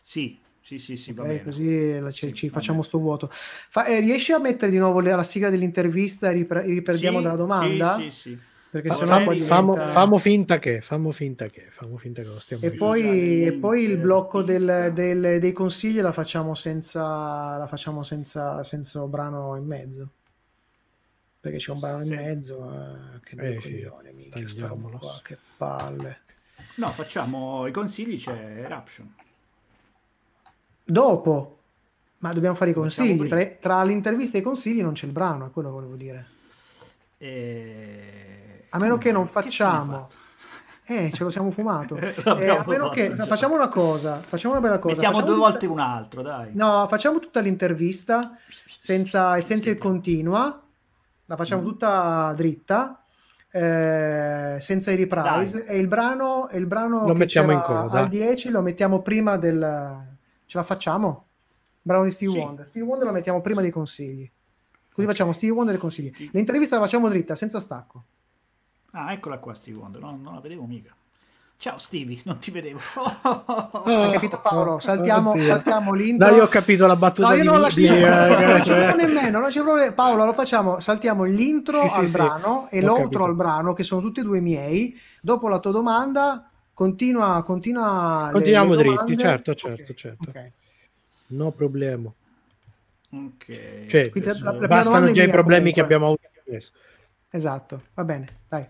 Sì, 0.00 0.40
sì, 0.62 0.78
sì, 0.78 0.96
sì, 0.96 1.12
va 1.12 1.22
okay, 1.22 1.36
bene. 1.36 1.44
Così 1.44 1.98
la, 1.98 2.10
ci, 2.10 2.26
sì, 2.28 2.34
ci 2.34 2.48
facciamo 2.48 2.82
sto 2.82 2.98
vuoto. 2.98 3.28
Fa, 3.30 3.86
eh, 3.86 4.00
riesci 4.00 4.32
a 4.32 4.38
mettere 4.38 4.70
di 4.70 4.78
nuovo 4.78 5.00
la 5.00 5.22
sigla 5.22 5.50
dell'intervista 5.50 6.30
e 6.30 6.32
ripre- 6.32 6.64
riprendiamo 6.64 7.18
sì, 7.18 7.24
dalla 7.24 7.36
domanda? 7.36 7.96
Sì, 7.96 8.02
sì, 8.02 8.10
sì. 8.10 8.38
Perché 8.70 8.92
se 8.92 9.04
no 9.04 9.18
diventa... 9.18 9.44
famo, 9.46 9.74
famo, 9.74 10.18
finta 10.18 10.60
che, 10.60 10.80
famo 10.80 11.10
finta 11.10 11.48
che, 11.48 11.66
famo 11.70 11.96
finta 11.96 12.22
che 12.22 12.28
lo 12.28 12.38
stiamo 12.38 12.62
e 12.62 12.70
poi, 12.76 13.44
e 13.44 13.52
poi 13.54 13.82
il 13.82 13.98
blocco 13.98 14.42
del, 14.42 14.92
del, 14.94 15.40
dei 15.40 15.50
consigli 15.50 16.00
la 16.00 16.12
facciamo 16.12 16.54
senza, 16.54 17.56
la 17.56 17.66
facciamo 17.66 18.04
senza, 18.04 18.62
senza 18.62 19.00
brano 19.06 19.56
in 19.56 19.64
mezzo. 19.64 20.08
Perché 21.40 21.58
c'è 21.58 21.72
un 21.72 21.80
brano 21.80 22.04
sì. 22.04 22.12
in 22.12 22.20
mezzo 22.20 22.72
eh, 22.72 23.20
che 23.24 23.54
eh, 23.54 23.56
coglione, 23.56 24.12
qua, 24.98 25.20
che 25.24 25.36
palle. 25.56 26.20
No, 26.76 26.86
facciamo 26.90 27.66
i 27.66 27.72
consigli, 27.72 28.20
c'è 28.20 28.62
Eruption 28.62 29.14
dopo, 30.90 31.58
ma 32.18 32.32
dobbiamo 32.32 32.54
fare 32.54 32.70
i 32.70 32.74
consigli. 32.74 33.26
Tra, 33.26 33.44
tra, 33.60 33.82
l'intervista 33.82 34.36
e 34.36 34.40
i 34.40 34.44
consigli 34.44 34.82
non 34.82 34.92
c'è 34.92 35.06
il 35.06 35.12
brano, 35.12 35.46
è 35.46 35.50
quello 35.50 35.68
che 35.68 35.74
volevo 35.74 35.94
dire. 35.94 36.26
E... 37.18 38.64
A 38.70 38.78
meno 38.78 38.98
che 38.98 39.12
non 39.12 39.26
facciamo. 39.26 40.08
Che 40.08 41.04
eh, 41.04 41.12
ce 41.12 41.22
lo 41.22 41.30
siamo 41.30 41.50
fumato. 41.50 41.96
eh, 41.96 42.14
a 42.48 42.64
meno 42.66 42.88
che 42.90 43.14
facciamo 43.14 43.54
una 43.54 43.68
cosa, 43.68 44.14
facciamo 44.16 44.54
una 44.54 44.62
bella 44.62 44.78
cosa. 44.78 44.94
Mettiamo 44.94 45.14
facciamo 45.14 45.32
due 45.34 45.40
volte 45.40 45.66
un 45.66 45.78
altro, 45.78 46.22
dai. 46.22 46.50
No, 46.52 46.86
facciamo 46.88 47.20
tutta 47.20 47.40
l'intervista 47.40 48.36
senza, 48.76 49.40
senza 49.40 49.62
sì, 49.62 49.70
il 49.70 49.78
continua, 49.78 50.60
la 51.26 51.36
facciamo 51.36 51.62
mm. 51.62 51.64
tutta 51.64 52.32
dritta. 52.36 52.96
Eh, 53.52 54.56
senza 54.60 54.92
i 54.92 54.96
reprise 54.96 55.64
e 55.66 55.76
il 55.76 55.88
brano, 55.88 56.48
il 56.52 56.66
brano 56.66 57.04
lo 57.04 57.14
mettiamo 57.14 57.50
in 57.50 57.60
coda 57.60 57.98
al 57.98 58.08
10 58.08 58.48
lo 58.50 58.60
mettiamo 58.60 59.02
prima 59.02 59.36
del, 59.38 60.09
Ce 60.50 60.58
la 60.58 60.64
facciamo? 60.64 61.26
Brano 61.80 62.02
di 62.02 62.10
Steve 62.10 62.32
sì. 62.32 62.38
Wonder. 62.38 62.66
Steve 62.66 62.84
Wonder 62.84 63.06
lo 63.06 63.12
mettiamo 63.12 63.40
prima 63.40 63.60
dei 63.60 63.70
consigli. 63.70 64.28
Così 64.28 64.90
okay. 64.94 65.06
facciamo 65.06 65.32
Steve 65.32 65.52
Wonder 65.52 65.76
e 65.76 65.78
consigli. 65.78 66.12
L'intervista 66.32 66.74
la 66.74 66.82
facciamo 66.82 67.08
dritta, 67.08 67.36
senza 67.36 67.60
stacco. 67.60 68.04
Ah, 68.90 69.12
eccola 69.12 69.38
qua 69.38 69.54
Steve 69.54 69.78
Wonder, 69.78 70.00
no, 70.00 70.18
non 70.20 70.34
la 70.34 70.40
vedevo 70.40 70.64
mica. 70.64 70.92
Ciao 71.56 71.78
Stevie, 71.78 72.20
non 72.24 72.40
ti 72.40 72.50
vedevo. 72.50 72.80
Hai 73.84 74.10
capito 74.10 74.40
Paolo? 74.40 74.80
Saltiamo, 74.80 75.30
oh, 75.30 75.40
saltiamo 75.40 75.92
l'intro. 75.92 76.28
No, 76.28 76.34
io 76.34 76.42
ho 76.42 76.48
capito 76.48 76.84
la 76.88 76.96
battuta 76.96 77.28
no, 77.28 77.34
io 77.34 77.44
non 77.44 77.60
la 77.60 77.68
di... 77.68 77.88
non 77.88 78.64
ci 78.64 78.72
provo 78.72 78.96
nemmeno, 78.96 79.38
non 79.38 79.52
ci 79.52 79.60
provo... 79.60 79.92
Paolo, 79.92 80.24
lo 80.24 80.32
facciamo, 80.32 80.80
saltiamo 80.80 81.22
l'intro 81.22 81.82
sì, 81.82 81.94
al 81.94 82.06
sì, 82.06 82.10
brano 82.10 82.66
sì. 82.68 82.74
e 82.74 82.82
l'outro 82.82 83.24
al 83.24 83.36
brano, 83.36 83.72
che 83.72 83.84
sono 83.84 84.00
tutti 84.00 84.18
e 84.18 84.24
due 84.24 84.40
miei. 84.40 85.00
Dopo 85.20 85.46
la 85.46 85.60
tua 85.60 85.70
domanda 85.70 86.49
continua, 86.80 87.42
continua 87.42 88.30
continuiamo 88.32 88.74
le, 88.74 88.82
le 88.82 88.94
dritti 88.94 89.18
certo 89.18 89.54
certo 89.54 89.82
okay. 89.82 89.94
certo 89.94 90.30
okay. 90.30 90.52
no 91.28 91.50
problema. 91.52 92.10
Ok. 93.12 93.86
Cioè, 93.86 94.10
la, 94.40 94.52
la 94.52 94.66
bastano 94.66 95.10
già 95.10 95.22
i 95.22 95.28
problemi 95.28 95.72
comunque. 95.72 95.72
che 95.72 95.80
abbiamo 95.80 96.06
avuto 96.06 96.28
adesso. 96.46 96.72
Esatto 97.28 97.82
va 97.92 98.04
bene 98.04 98.26
dai. 98.48 98.66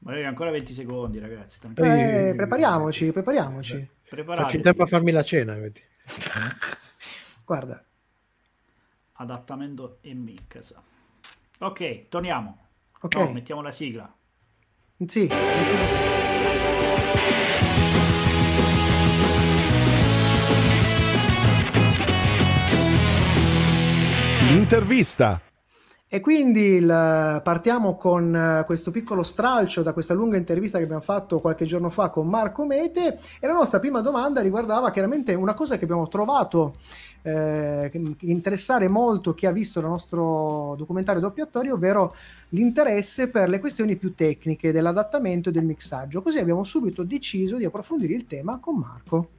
Magari 0.00 0.26
ancora 0.26 0.50
20 0.52 0.72
secondi 0.72 1.18
ragazzi 1.18 1.58
eh, 1.74 2.34
prepariamoci 2.36 3.10
prepariamoci. 3.10 3.88
Faccio 4.04 4.56
in 4.56 4.62
tempo 4.62 4.84
a 4.84 4.86
farmi 4.86 5.10
la 5.10 5.24
cena 5.24 5.56
vedi. 5.56 5.82
guarda. 7.44 7.84
Adattamento 9.14 9.98
e 10.02 10.14
mix. 10.14 10.72
Ok 11.58 12.08
torniamo. 12.08 12.66
Ok. 13.00 13.16
No, 13.16 13.32
mettiamo 13.32 13.60
la 13.60 13.72
sigla. 13.72 14.14
Sì 15.04 15.28
L'intervista. 24.48 25.47
E 26.10 26.20
quindi 26.20 26.76
il, 26.76 26.86
partiamo 27.44 27.96
con 27.96 28.60
uh, 28.62 28.64
questo 28.64 28.90
piccolo 28.90 29.22
stralcio 29.22 29.82
da 29.82 29.92
questa 29.92 30.14
lunga 30.14 30.38
intervista 30.38 30.78
che 30.78 30.84
abbiamo 30.84 31.02
fatto 31.02 31.38
qualche 31.38 31.66
giorno 31.66 31.90
fa 31.90 32.08
con 32.08 32.26
Marco 32.26 32.64
Mete 32.64 33.18
e 33.38 33.46
la 33.46 33.52
nostra 33.52 33.78
prima 33.78 34.00
domanda 34.00 34.40
riguardava 34.40 34.90
chiaramente 34.90 35.34
una 35.34 35.52
cosa 35.52 35.76
che 35.76 35.84
abbiamo 35.84 36.08
trovato 36.08 36.76
eh, 37.20 37.90
interessare 38.20 38.88
molto 38.88 39.34
chi 39.34 39.44
ha 39.44 39.52
visto 39.52 39.80
il 39.80 39.84
nostro 39.84 40.74
documentario 40.78 41.20
doppiatorio, 41.20 41.74
ovvero 41.74 42.14
l'interesse 42.50 43.28
per 43.28 43.50
le 43.50 43.58
questioni 43.58 43.96
più 43.96 44.14
tecniche 44.14 44.72
dell'adattamento 44.72 45.50
e 45.50 45.52
del 45.52 45.64
mixaggio. 45.64 46.22
Così 46.22 46.38
abbiamo 46.38 46.64
subito 46.64 47.02
deciso 47.02 47.58
di 47.58 47.66
approfondire 47.66 48.14
il 48.14 48.26
tema 48.26 48.58
con 48.58 48.76
Marco. 48.76 49.37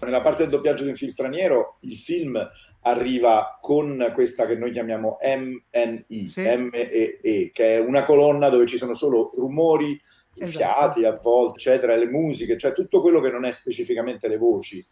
Nella 0.00 0.22
parte 0.22 0.42
del 0.42 0.50
doppiaggio 0.50 0.84
di 0.84 0.90
un 0.90 0.94
film 0.94 1.10
straniero, 1.10 1.76
il 1.80 1.96
film 1.96 2.48
arriva 2.82 3.58
con 3.60 4.10
questa 4.14 4.46
che 4.46 4.56
noi 4.56 4.70
chiamiamo 4.70 5.18
MNI, 5.22 6.28
sì. 6.28 6.40
M-E-E, 6.40 7.50
che 7.52 7.74
è 7.74 7.78
una 7.78 8.04
colonna 8.04 8.48
dove 8.48 8.66
ci 8.66 8.76
sono 8.76 8.94
solo 8.94 9.32
rumori, 9.36 10.00
esatto. 10.34 10.58
fiati 10.58 11.04
a 11.04 11.18
volte, 11.20 11.58
eccetera, 11.58 11.96
le 11.96 12.06
musiche, 12.06 12.56
cioè 12.56 12.72
tutto 12.72 13.00
quello 13.00 13.20
che 13.20 13.30
non 13.30 13.44
è 13.44 13.52
specificamente 13.52 14.28
le 14.28 14.36
voci 14.36 14.84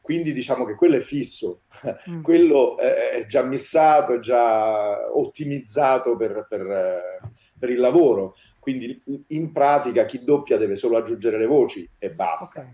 quindi 0.00 0.32
diciamo 0.32 0.64
che 0.64 0.74
quello 0.74 0.96
è 0.96 1.00
fisso, 1.00 1.62
mm. 2.08 2.22
quello 2.22 2.76
è 2.78 3.24
già 3.28 3.42
missato, 3.42 4.14
è 4.14 4.18
già 4.18 5.14
ottimizzato 5.14 6.16
per, 6.16 6.46
per, 6.48 7.30
per, 7.58 7.70
il 7.70 7.78
lavoro, 7.78 8.34
quindi 8.58 9.00
in 9.28 9.52
pratica 9.52 10.06
chi 10.06 10.24
doppia 10.24 10.56
deve 10.56 10.76
solo 10.76 10.96
aggiungere 10.96 11.38
le 11.38 11.46
voci 11.46 11.88
e 11.98 12.10
basta. 12.10 12.60
Okay. 12.60 12.72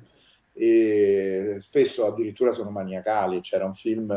E 0.58 1.56
spesso 1.60 2.06
addirittura 2.06 2.52
sono 2.52 2.70
maniacali, 2.70 3.40
c'era 3.40 3.66
un 3.66 3.74
film 3.74 4.10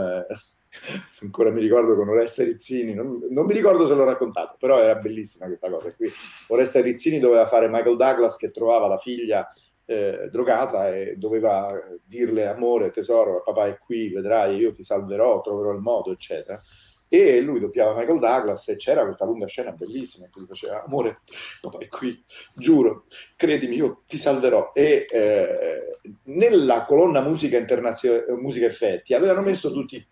ancora 1.21 1.49
mi 1.49 1.61
ricordo 1.61 1.95
con 1.95 2.09
Oreste 2.09 2.43
Rizzini, 2.43 2.93
non, 2.93 3.19
non, 3.29 3.45
mi 3.45 3.53
ricordo 3.53 3.87
se 3.87 3.93
l'ho 3.93 4.03
raccontato, 4.03 4.55
però 4.59 4.79
era 4.79 4.95
bellissima 4.95 5.47
questa 5.47 5.69
cosa. 5.69 5.93
Qui 5.93 6.09
Oreste 6.47 6.81
Rizzini 6.81 7.19
doveva 7.19 7.45
fare 7.45 7.67
Michael 7.67 7.97
Douglas 7.97 8.37
che 8.37 8.51
trovava 8.51 8.87
la 8.87 8.97
figlia 8.97 9.47
eh, 9.85 10.29
drogata 10.31 10.93
e 10.93 11.15
doveva 11.17 11.67
dirle 12.05 12.47
amore, 12.47 12.91
tesoro, 12.91 13.41
papà 13.43 13.67
è 13.67 13.77
qui, 13.79 14.09
vedrai, 14.09 14.57
io 14.57 14.71
ti 14.71 14.83
salverò, 14.83 15.41
troverò 15.41 15.71
il 15.71 15.79
modo, 15.79 16.11
eccetera. 16.11 16.61
E 17.09 17.41
lui 17.41 17.59
doppiava 17.59 17.97
Michael 17.97 18.19
Douglas 18.19 18.67
e 18.67 18.75
c'era 18.77 19.03
questa 19.03 19.25
lunga 19.25 19.47
scena 19.47 19.71
bellissima 19.71 20.25
in 20.25 20.31
cui 20.31 20.45
diceva 20.47 20.83
amore, 20.83 21.21
papà 21.59 21.79
è 21.79 21.87
qui, 21.87 22.23
giuro, 22.55 23.05
credimi, 23.35 23.75
io 23.75 24.03
ti 24.05 24.17
salverò. 24.17 24.71
E 24.73 25.07
eh, 25.09 25.97
nella 26.25 26.85
colonna 26.85 27.21
musica 27.21 27.57
internazionale, 27.57 28.31
musica 28.33 28.67
effetti, 28.67 29.13
avevano 29.13 29.41
messo 29.41 29.71
tutti 29.71 30.07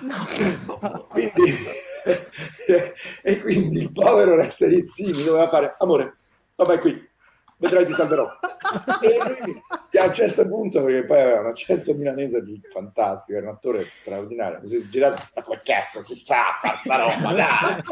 No. 0.00 0.26
quindi, 1.08 1.54
e 3.22 3.40
quindi 3.40 3.82
il 3.82 3.92
povero 3.92 4.34
Rasterizzini 4.34 5.22
doveva 5.22 5.46
fare 5.46 5.76
amore, 5.78 6.16
vabbè 6.56 6.78
qui, 6.80 7.07
vedrai 7.58 7.84
ti 7.84 7.92
salverò. 7.92 8.30
e 9.00 9.18
lui 9.18 9.62
a 9.98 10.06
un 10.06 10.14
certo 10.14 10.46
punto, 10.46 10.82
perché 10.82 11.04
poi 11.04 11.20
aveva 11.20 11.40
un 11.40 11.46
accento 11.46 11.94
milanese 11.94 12.42
di 12.44 12.60
fantastico, 12.70 13.38
era 13.38 13.48
un 13.48 13.54
attore 13.54 13.90
straordinario, 13.96 14.60
mi 14.60 14.68
si 14.68 14.76
è 14.76 14.88
girato, 14.88 15.22
ma 15.34 15.42
come 15.42 15.60
cazzo 15.64 16.02
si 16.02 16.22
fa 16.24 16.48
a 16.48 16.52
fare 16.52 16.76
sta 16.76 16.96
roba, 16.96 17.32
dai! 17.32 17.82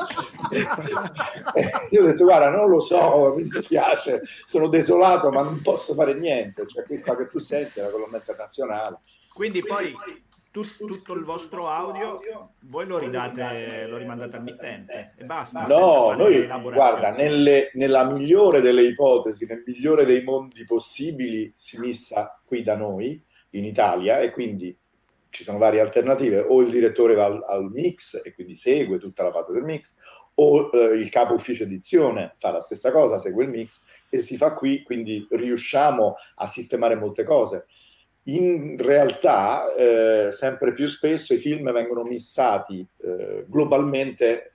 io 1.91 2.03
ho 2.03 2.07
detto, 2.07 2.25
guarda, 2.25 2.51
non 2.51 2.69
lo 2.69 2.81
so, 2.81 3.35
mi 3.37 3.43
dispiace, 3.43 4.23
sono 4.45 4.69
desolato, 4.69 5.31
ma 5.31 5.43
non 5.43 5.61
posso 5.63 5.95
fare 5.95 6.15
niente, 6.15 6.67
cioè 6.67 6.85
questa 6.85 7.17
che 7.17 7.29
tu 7.29 7.39
senti 7.39 7.81
è 7.81 7.83
la 7.83 7.91
colonna 7.91 8.19
internazionale. 8.19 8.99
Quindi 9.33 9.63
poi 9.63 9.95
tutto, 10.63 10.87
tutto 10.87 11.13
il 11.13 11.25
vostro 11.25 11.69
audio, 11.69 12.19
voi 12.61 12.87
lo 12.87 12.97
ridate, 12.97 13.87
lo 13.87 13.99
rimandate 13.99 14.37
al 14.37 14.43
mittente 14.43 15.13
e 15.19 15.25
basta. 15.25 15.67
No, 15.67 16.13
noi, 16.13 16.47
guarda, 16.47 17.15
nelle, 17.15 17.71
nella 17.75 18.05
migliore 18.05 18.63
delle 18.63 18.83
ipotesi, 18.83 19.45
nel 19.45 19.63
migliore 19.67 20.07
dei 20.07 20.23
mondi 20.23 20.65
possibili, 20.65 21.53
si 21.55 21.79
missa 21.79 22.41
qui 22.43 22.63
da 22.63 22.75
noi, 22.75 23.23
in 23.51 23.65
Italia, 23.65 24.21
e 24.21 24.31
quindi 24.31 24.75
ci 25.29 25.43
sono 25.45 25.59
varie 25.59 25.81
alternative. 25.81 26.47
O 26.49 26.63
il 26.63 26.71
direttore 26.71 27.15
va 27.15 27.27
al, 27.27 27.45
al 27.47 27.71
mix 27.71 28.23
e 28.25 28.33
quindi 28.33 28.55
segue 28.55 28.99
tutta 28.99 29.25
la 29.25 29.31
fase 29.31 29.53
del 29.53 29.63
mix, 29.63 29.97
o 30.37 30.71
eh, 30.73 30.97
il 30.97 31.11
capo 31.11 31.35
ufficio 31.35 31.65
edizione 31.65 32.33
fa 32.37 32.51
la 32.51 32.63
stessa 32.63 32.91
cosa, 32.91 33.19
segue 33.19 33.45
il 33.45 33.51
mix 33.51 33.85
e 34.09 34.21
si 34.23 34.39
fa 34.39 34.55
qui, 34.55 34.83
quindi 34.83 35.27
riusciamo 35.31 36.15
a 36.37 36.47
sistemare 36.47 36.95
molte 36.95 37.25
cose 37.25 37.67
in 38.29 38.77
realtà 38.79 39.75
eh, 39.75 40.33
sempre 40.33 40.73
più 40.73 40.89
spesso 40.89 41.35
i 41.35 41.39
film 41.39 41.71
vengono 41.73 42.03
missati 42.03 42.87
eh, 43.03 43.45
globalmente 43.47 44.51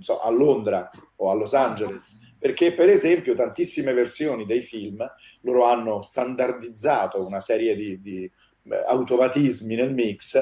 so, 0.00 0.20
a 0.20 0.30
Londra 0.30 0.88
o 1.16 1.30
a 1.30 1.34
Los 1.34 1.54
Angeles, 1.54 2.34
perché 2.38 2.72
per 2.72 2.88
esempio 2.88 3.34
tantissime 3.34 3.92
versioni 3.92 4.44
dei 4.44 4.60
film 4.60 5.04
loro 5.42 5.64
hanno 5.64 6.02
standardizzato 6.02 7.24
una 7.24 7.40
serie 7.40 7.76
di, 7.76 8.00
di 8.00 8.24
eh, 8.24 8.84
automatismi 8.86 9.74
nel 9.74 9.92
mix 9.92 10.40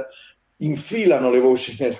infilano 0.61 1.31
le 1.31 1.39
voci 1.39 1.77
nel, 1.79 1.97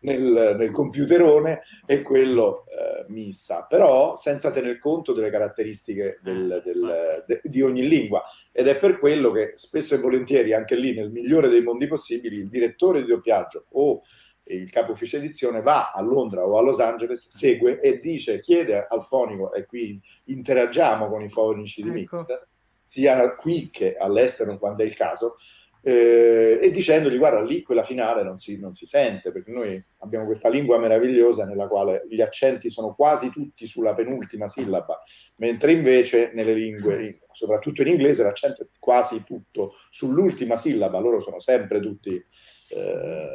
nel, 0.00 0.56
nel 0.58 0.70
computerone 0.70 1.62
e 1.86 2.02
quello 2.02 2.64
eh, 2.66 3.04
missa, 3.08 3.66
però 3.68 4.16
senza 4.16 4.50
tener 4.50 4.78
conto 4.78 5.12
delle 5.12 5.30
caratteristiche 5.30 6.18
del, 6.22 6.50
ah, 6.50 6.60
del, 6.60 7.24
de, 7.26 7.40
di 7.42 7.62
ogni 7.62 7.86
lingua. 7.86 8.22
Ed 8.52 8.68
è 8.68 8.76
per 8.76 8.98
quello 8.98 9.30
che 9.30 9.52
spesso 9.54 9.94
e 9.94 9.98
volentieri, 9.98 10.52
anche 10.54 10.76
lì, 10.76 10.94
nel 10.94 11.10
migliore 11.10 11.48
dei 11.48 11.62
mondi 11.62 11.86
possibili, 11.86 12.36
il 12.36 12.48
direttore 12.48 13.02
di 13.02 13.08
doppiaggio 13.08 13.66
o 13.72 14.02
il 14.46 14.70
capo 14.70 14.92
ufficio 14.92 15.16
edizione 15.16 15.62
va 15.62 15.92
a 15.92 16.02
Londra 16.02 16.46
o 16.46 16.58
a 16.58 16.62
Los 16.62 16.80
Angeles, 16.80 17.28
segue 17.30 17.80
e 17.80 17.98
dice, 17.98 18.40
chiede 18.40 18.86
al 18.86 19.02
fonico, 19.02 19.54
e 19.54 19.64
qui 19.64 19.98
interagiamo 20.24 21.08
con 21.08 21.22
i 21.22 21.30
fonici 21.30 21.82
di 21.82 21.88
ecco. 21.88 22.18
mix, 22.18 22.46
sia 22.84 23.34
qui 23.34 23.70
che 23.70 23.96
all'estero 23.96 24.58
quando 24.58 24.82
è 24.82 24.86
il 24.86 24.94
caso, 24.94 25.36
eh, 25.86 26.58
e 26.62 26.70
dicendogli 26.70 27.18
guarda 27.18 27.42
lì 27.42 27.62
quella 27.62 27.82
finale 27.82 28.22
non 28.22 28.38
si, 28.38 28.58
non 28.58 28.72
si, 28.72 28.86
sente 28.86 29.30
perché 29.30 29.50
noi 29.50 29.84
abbiamo 29.98 30.24
questa 30.24 30.48
lingua 30.48 30.78
meravigliosa 30.78 31.44
nella 31.44 31.68
quale 31.68 32.06
gli 32.08 32.22
accenti 32.22 32.70
sono 32.70 32.94
quasi 32.94 33.28
tutti 33.28 33.66
sulla 33.66 33.92
penultima 33.92 34.48
sillaba 34.48 34.98
mentre 35.36 35.72
invece 35.72 36.30
nelle 36.32 36.54
lingue 36.54 37.20
soprattutto 37.32 37.82
in 37.82 37.88
inglese 37.88 38.22
l'accento 38.22 38.62
è 38.62 38.66
quasi 38.78 39.24
tutto 39.24 39.72
sull'ultima 39.90 40.56
sillaba 40.56 40.98
loro 41.00 41.20
sono 41.20 41.38
sempre 41.38 41.80
tutti 41.80 42.14
eh, 42.14 43.28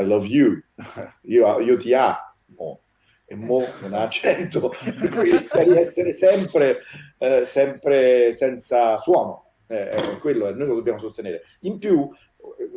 I 0.00 0.04
love 0.04 0.26
you 0.26 0.60
io, 1.22 1.60
io 1.60 1.76
ti 1.76 1.94
amo 1.94 2.80
e 3.26 3.36
mo 3.36 3.64
non 3.80 3.94
ha 3.94 4.02
accento 4.02 4.74
rischia 5.22 5.62
di 5.62 5.76
essere 5.76 6.12
sempre, 6.12 6.80
eh, 7.18 7.44
sempre 7.44 8.32
senza 8.32 8.98
suono 8.98 9.41
eh, 9.72 10.18
quello 10.18 10.46
è, 10.46 10.52
noi 10.52 10.68
lo 10.68 10.74
dobbiamo 10.74 10.98
sostenere. 10.98 11.42
In 11.60 11.78
più, 11.78 12.08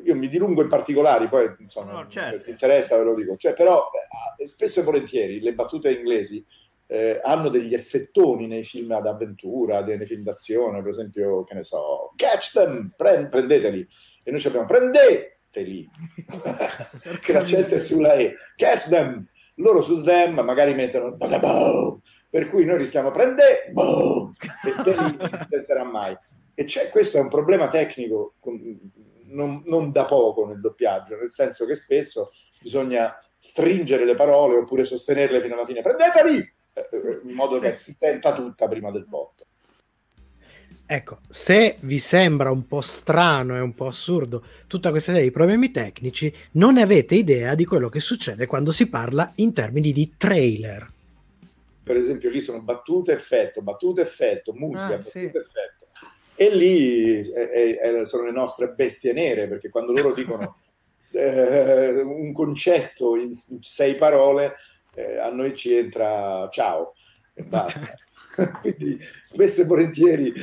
io 0.04 0.16
mi 0.16 0.28
dilungo 0.28 0.62
in 0.62 0.70
particolari, 0.70 1.28
poi 1.28 1.54
insomma, 1.60 1.94
no, 1.94 2.08
certo. 2.08 2.38
se 2.38 2.44
ti 2.44 2.50
interessa 2.52 2.98
ve 2.98 3.04
lo 3.04 3.16
dico, 3.16 3.36
cioè, 3.38 3.54
però 3.54 3.90
eh, 4.38 4.48
spesso 4.48 4.80
e 4.80 4.84
volentieri 4.84 5.40
le 5.42 5.54
battute 5.54 5.92
inglesi 5.92 6.44
eh, 6.88 7.20
hanno 7.24 7.50
degli 7.50 7.74
effettoni 7.74 8.48
nei 8.48 8.64
film 8.64 8.92
ad 8.92 9.08
avventura, 9.08 9.82
nei 9.82 10.06
film 10.06 10.24
d'azione, 10.24 10.82
per 10.82 10.90
esempio, 10.90 11.44
che 11.44 11.56
ne 11.56 11.64
so, 11.64 12.14
catch 12.16 12.54
them, 12.54 12.94
pre- 12.96 13.28
prendeteli, 13.28 13.88
e 14.24 14.32
noi 14.32 14.40
ci 14.40 14.48
abbiamo 14.48 14.68
prendeteli, 14.68 15.90
che 17.22 17.34
l'accento 17.34 17.76
è 17.76 17.80
sulla 17.80 18.14
E, 18.14 18.36
catch 18.56 18.88
them, 18.90 19.28
loro 19.56 19.82
su 19.82 20.02
them 20.02 20.40
magari 20.42 20.74
mettono 20.74 21.16
per 22.30 22.50
cui 22.50 22.66
noi 22.66 22.78
rischiamo 22.78 23.12
prendere 23.12 23.68
e 23.68 23.74
te 24.84 24.92
lì 24.92 25.18
non 25.18 25.46
sentirà 25.50 25.86
mai. 25.86 26.18
E 26.56 26.64
c'è, 26.64 26.90
questo 26.90 27.18
è 27.18 27.20
un 27.20 27.28
problema 27.28 27.68
tecnico 27.68 28.36
non, 29.26 29.62
non, 29.66 29.92
da 29.92 30.06
poco 30.06 30.48
nel 30.48 30.60
doppiaggio, 30.60 31.18
nel 31.18 31.32
senso 31.32 31.66
che 31.66 31.76
spesso 31.76 32.32
bisogna 32.62 33.14
stringere 33.38 34.06
le 34.06 34.16
parole 34.16 34.58
oppure 34.58 34.86
sostenerle 34.86 35.42
fino 35.42 35.56
alla 35.56 35.66
fine. 35.66 35.82
Prendeteli! 35.82 36.38
Eh, 36.74 36.90
eh, 36.92 37.22
in 37.24 37.34
modo 37.34 37.60
che 37.60 37.74
si 37.74 37.94
senta 37.98 38.34
tutta 38.34 38.68
prima 38.68 38.90
del 38.90 39.06
botto. 39.06 39.46
Ecco, 40.88 41.20
se 41.30 41.78
vi 41.82 42.00
sembra 42.00 42.52
un 42.52 42.68
po' 42.68 42.82
strano 42.82 43.56
e 43.56 43.60
un 43.60 43.74
po' 43.74 43.88
assurdo 43.88 44.46
tutta 44.68 44.92
questa 44.92 45.12
serie 45.12 45.28
di 45.28 45.34
problemi 45.34 45.72
tecnici, 45.72 46.32
non 46.54 46.78
avete 46.78 47.16
idea 47.16 47.56
di 47.56 47.66
quello 47.66 47.90
che 47.90 48.00
succede 48.00 48.46
quando 48.46 48.72
si 48.72 48.88
parla 48.88 49.32
in 49.36 49.52
termini 49.52 49.92
di 49.92 50.14
trailer. 50.16 50.94
Per 51.84 51.96
esempio, 51.96 52.30
lì 52.30 52.40
sono 52.40 52.62
battute, 52.62 53.14
effetto, 53.14 53.62
battute, 53.62 54.02
effetto, 54.02 54.54
musica, 54.54 54.94
ah, 54.94 54.98
battute, 54.98 55.10
sì. 55.10 55.26
effetto 55.26 55.85
e 56.36 56.54
lì 56.54 57.20
eh, 57.20 57.80
eh, 57.82 58.06
sono 58.06 58.26
le 58.26 58.32
nostre 58.32 58.70
bestie 58.70 59.14
nere, 59.14 59.48
perché 59.48 59.70
quando 59.70 59.94
loro 59.94 60.14
dicono 60.14 60.58
eh, 61.12 62.02
un 62.02 62.34
concetto 62.34 63.16
in 63.16 63.32
sei 63.34 63.96
parole, 63.96 64.56
eh, 64.94 65.18
a 65.18 65.30
noi 65.30 65.56
ci 65.56 65.74
entra 65.74 66.48
ciao 66.52 66.94
e 67.34 67.44
basta. 67.44 67.82
Quindi 68.62 69.00
spesso 69.22 69.62
e 69.62 69.66
volentieri 69.66 70.34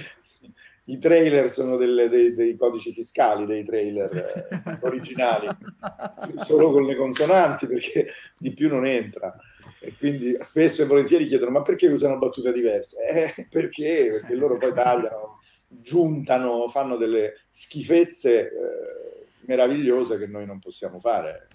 i 0.87 0.99
trailer 0.99 1.51
sono 1.51 1.77
delle, 1.77 2.09
dei, 2.09 2.33
dei, 2.33 2.57
codici 2.57 2.93
fiscali 2.93 3.47
dei 3.47 3.65
trailer 3.65 4.49
eh, 4.51 4.79
originali, 4.81 5.47
solo 6.45 6.73
con 6.73 6.85
le 6.85 6.97
consonanti, 6.97 7.67
perché 7.67 8.09
di 8.37 8.53
più 8.53 8.69
non 8.69 8.87
entra. 8.87 9.35
E 9.79 9.95
quindi 9.99 10.37
spesso 10.41 10.83
e 10.83 10.87
volentieri 10.87 11.27
chiedono: 11.27 11.51
ma 11.51 11.63
perché 11.63 11.87
usano 11.87 12.19
battute 12.19 12.53
diverse? 12.53 12.97
Eh, 13.07 13.47
perché? 13.49 14.09
Perché 14.11 14.35
loro 14.35 14.57
poi 14.57 14.73
tagliano 14.73 15.32
giuntano, 15.83 16.69
fanno 16.69 16.97
delle 16.97 17.35
schifezze 17.51 18.49
eh, 18.49 19.27
meravigliose 19.47 20.19
che 20.19 20.27
noi 20.27 20.47
non 20.47 20.59
possiamo 20.59 21.01
fare. 21.01 21.49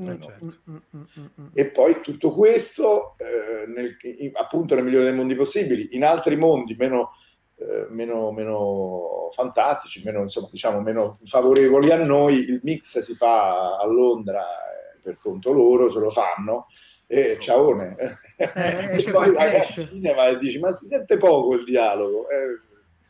Mm, 0.00 0.04
non... 0.04 0.22
Certo. 0.22 0.58
Mm, 0.70 0.76
mm, 0.96 1.46
e 1.52 1.70
poi 1.70 2.00
tutto 2.00 2.30
questo, 2.30 3.16
eh, 3.18 3.66
nel, 3.66 3.96
appunto 4.34 4.74
nel 4.74 4.84
migliore 4.84 5.04
dei 5.04 5.14
mondi 5.14 5.34
possibili, 5.34 5.90
in 5.92 6.04
altri 6.04 6.36
mondi 6.36 6.74
meno, 6.74 7.10
eh, 7.56 7.86
meno, 7.90 8.32
meno 8.32 9.28
fantastici, 9.32 10.02
meno, 10.04 10.22
insomma, 10.22 10.48
diciamo, 10.50 10.80
meno 10.80 11.18
favorevoli 11.24 11.90
a 11.90 12.02
noi, 12.02 12.36
il 12.36 12.60
mix 12.62 13.00
si 13.00 13.14
fa 13.14 13.76
a 13.76 13.86
Londra 13.86 14.42
eh, 14.42 14.98
per 15.02 15.18
conto 15.18 15.52
loro, 15.52 15.90
se 15.90 15.98
lo 15.98 16.10
fanno. 16.10 16.66
E 17.10 17.38
ciaone, 17.40 17.96
eh, 18.36 18.98
e 18.98 19.10
poi 19.10 19.32
vai 19.32 19.56
al 19.56 19.66
cinema 19.68 20.26
e 20.26 20.36
dici: 20.36 20.58
Ma 20.58 20.74
si 20.74 20.84
sente 20.84 21.16
poco 21.16 21.54
il 21.54 21.64
dialogo? 21.64 22.28
Eh, 22.28 22.67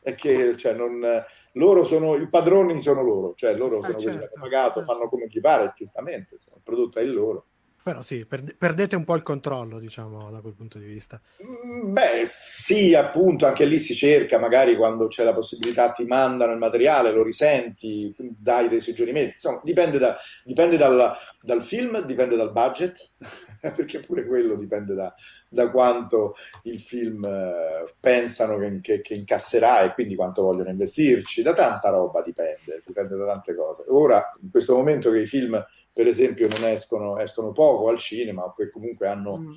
è 0.09 0.15
che 0.15 0.57
cioè, 0.57 0.73
non, 0.73 1.25
loro 1.53 1.85
sono, 1.85 2.17
i 2.17 2.29
padroni 2.29 2.79
sono 2.79 3.03
loro, 3.03 3.35
cioè 3.35 3.55
loro 3.55 3.79
ah, 3.79 3.87
sono 3.87 3.99
certo. 3.99 4.05
quelli 4.05 4.19
che 4.19 4.33
hanno 4.33 4.43
pagato, 4.43 4.79
certo. 4.79 4.93
fanno 4.93 5.09
come 5.09 5.27
gli 5.29 5.41
pare, 5.41 5.73
giustamente, 5.75 6.35
insomma, 6.35 6.57
il 6.57 6.63
prodotto 6.63 6.99
è 6.99 7.03
il 7.03 7.13
loro. 7.13 7.47
Però 7.89 8.03
sì, 8.03 8.27
per, 8.27 8.55
perdete 8.55 8.97
un 8.97 9.05
po' 9.05 9.15
il 9.15 9.23
controllo, 9.23 9.79
diciamo, 9.79 10.31
da 10.31 10.43
quel 10.43 10.53
punto 10.53 10.77
di 10.77 10.85
vista. 10.85 11.19
Mm, 11.43 11.91
beh, 11.91 12.23
sì, 12.27 12.95
appunto, 12.95 13.47
anche 13.47 13.65
lì 13.65 13.81
si 13.81 13.95
cerca, 13.95 14.39
magari 14.39 14.77
quando 14.77 15.07
c'è 15.07 15.25
la 15.25 15.33
possibilità 15.33 15.91
ti 15.93 16.05
mandano 16.05 16.53
il 16.53 16.59
materiale, 16.59 17.13
lo 17.13 17.23
risenti, 17.23 18.15
dai 18.19 18.69
dei 18.69 18.83
suggerimenti. 18.83 19.31
Insomma, 19.37 19.63
dipende, 19.65 19.97
da, 19.97 20.19
dipende 20.45 20.77
dal, 20.77 21.17
dal, 21.41 21.63
film, 21.63 22.05
dipende 22.05 22.37
dal 22.37 22.53
budget, 22.53 23.13
perché 23.75 24.01
pure 24.01 24.27
quello 24.27 24.57
dipende 24.57 24.93
da, 24.93 25.15
da 25.49 25.71
quanto 25.71 26.35
il 26.65 26.81
film 26.81 27.25
eh, 27.25 27.95
pensano 27.99 28.59
che, 28.59 28.81
che, 28.83 29.01
che, 29.01 29.15
incasserà 29.15 29.81
e 29.81 29.95
quindi 29.95 30.15
quanto 30.15 30.43
vogliono 30.43 30.69
investirci. 30.69 31.41
Da 31.41 31.55
tanta 31.55 31.89
roba 31.89 32.21
dipende, 32.21 32.83
dipende 32.85 33.17
da 33.17 33.25
tante 33.25 33.55
cose. 33.55 33.85
Ora, 33.89 34.37
in 34.43 34.51
questo 34.51 34.75
momento 34.77 35.11
che 35.11 35.21
i 35.21 35.27
film 35.27 35.59
per 35.99 36.07
esempio 36.07 36.47
non 36.47 36.71
escono, 36.71 37.19
escono 37.19 37.51
poco 37.51 37.89
al 37.89 37.99
cinema 37.99 38.45
o 38.45 38.53
che 38.53 38.71
comunque 38.71 39.09
hanno 39.09 39.37
mm. 39.37 39.53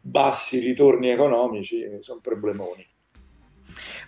bassi 0.00 0.58
ritorni 0.58 1.10
economici, 1.10 1.86
sono 2.00 2.18
problemoni. 2.20 2.84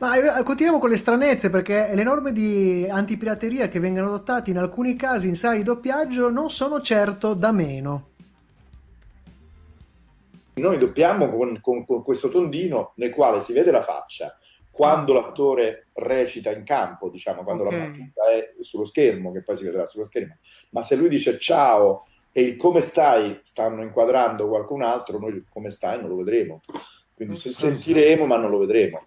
Ma 0.01 0.41
eh, 0.41 0.43
continuiamo 0.43 0.81
con 0.81 0.91
le 0.91 0.97
stranezze 0.97 1.51
perché 1.51 1.95
le 1.95 2.03
norme 2.03 2.33
di 2.33 2.85
antipirateria 2.91 3.68
che 3.68 3.79
vengono 3.79 4.09
adottate 4.09 4.51
in 4.51 4.59
alcuni 4.59 4.97
casi 4.97 5.29
in 5.29 5.37
sala 5.37 5.55
di 5.55 5.62
doppiaggio 5.62 6.31
non 6.31 6.51
sono 6.51 6.81
certo 6.81 7.35
da 7.35 7.53
meno. 7.53 8.09
Noi 10.55 10.79
doppiamo 10.79 11.31
con, 11.31 11.61
con, 11.61 11.87
con 11.87 12.03
questo 12.03 12.29
tondino 12.29 12.95
nel 12.97 13.11
quale 13.11 13.41
si 13.41 13.53
vede 13.53 13.70
la 13.70 13.83
faccia, 13.83 14.37
quando 14.79 15.12
l'attore 15.12 15.89
recita 15.95 16.53
in 16.53 16.62
campo, 16.62 17.11
diciamo, 17.11 17.43
quando 17.43 17.64
okay. 17.64 17.79
la 17.81 17.87
battuta 17.87 18.31
è 18.31 18.55
sullo 18.61 18.85
schermo, 18.85 19.33
che 19.33 19.43
poi 19.43 19.57
si 19.57 19.64
vedrà 19.64 19.87
sullo 19.87 20.05
schermo, 20.05 20.37
ma 20.70 20.85
se 20.85 20.95
lui 20.95 21.09
dice 21.09 21.37
ciao 21.37 22.07
e 22.31 22.43
il 22.43 22.55
come 22.55 22.81
stai 22.81 23.41
stanno 23.43 23.83
inquadrando 23.83 24.47
qualcun 24.47 24.83
altro, 24.83 25.18
noi 25.18 25.45
come 25.51 25.70
stai 25.70 25.99
non 26.01 26.09
lo 26.09 26.14
vedremo. 26.14 26.61
Quindi 27.12 27.35
okay. 27.35 27.53
sentiremo, 27.53 28.24
ma 28.24 28.37
non 28.37 28.51
lo 28.51 28.59
vedremo. 28.59 29.05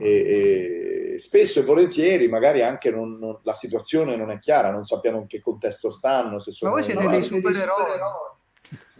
E, 0.00 1.14
e 1.14 1.18
spesso 1.20 1.60
e 1.60 1.62
volentieri, 1.62 2.26
magari 2.26 2.64
anche 2.64 2.90
non, 2.90 3.16
non, 3.16 3.38
la 3.44 3.54
situazione 3.54 4.16
non 4.16 4.32
è 4.32 4.40
chiara, 4.40 4.72
non 4.72 4.82
sappiamo 4.82 5.18
in 5.18 5.28
che 5.28 5.40
contesto 5.40 5.92
stanno. 5.92 6.40
Se 6.40 6.50
sono 6.50 6.72
ma 6.72 6.78
voi 6.78 6.84
siete 6.84 7.06
dei 7.06 7.22
supereroi. 7.22 8.00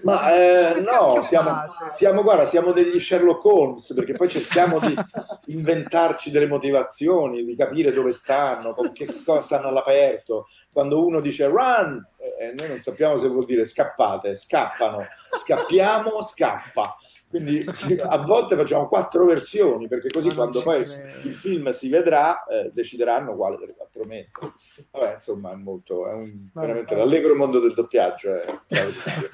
Ma 0.05 0.35
eh, 0.37 0.81
no, 0.81 1.23
siamo, 1.23 1.51
siamo, 1.89 2.23
guarda, 2.23 2.45
siamo 2.45 2.73
degli 2.73 3.01
Sherlock 3.01 3.43
Holmes 3.45 3.95
perché 3.95 4.13
poi 4.13 4.29
cerchiamo 4.29 4.79
di 4.79 4.95
inventarci 5.47 6.31
delle 6.31 6.47
motivazioni, 6.47 7.45
di 7.45 7.57
capire 7.57 7.93
dove 7.93 8.13
stanno, 8.13 8.75
con 8.75 8.93
che 8.93 9.23
cosa 9.25 9.43
stanno 9.43 9.69
all'aperto. 9.69 10.47
Quando 10.73 11.05
uno 11.05 11.21
dice 11.21 11.47
run, 11.47 12.05
eh, 12.39 12.55
noi 12.57 12.69
non 12.69 12.79
sappiamo 12.79 13.17
se 13.17 13.29
vuol 13.29 13.45
dire 13.45 13.65
scappate, 13.65 14.37
scappano, 14.37 15.07
scappiamo, 15.37 16.23
scappa. 16.23 16.97
Quindi 17.29 17.65
a 18.01 18.19
volte 18.19 18.55
facciamo 18.55 18.87
quattro 18.87 19.25
versioni 19.25 19.89
perché 19.89 20.09
così 20.09 20.33
quando 20.33 20.63
poi 20.63 20.83
il 20.83 21.35
film 21.35 21.71
si 21.71 21.89
vedrà 21.89 22.45
eh, 22.45 22.71
decideranno 22.73 23.35
quale 23.35 23.57
delle 23.57 23.75
quattro 23.75 24.05
mettere. 24.05 24.53
Vabbè, 24.93 25.13
insomma, 25.13 25.51
è 25.51 25.57
molto, 25.57 26.07
è 26.07 26.13
un, 26.13 26.49
veramente 26.55 26.95
l'allegro 26.95 27.35
mondo 27.35 27.59
del 27.59 27.75
doppiaggio 27.75 28.35
è 28.35 28.55
straordinario. 28.61 29.31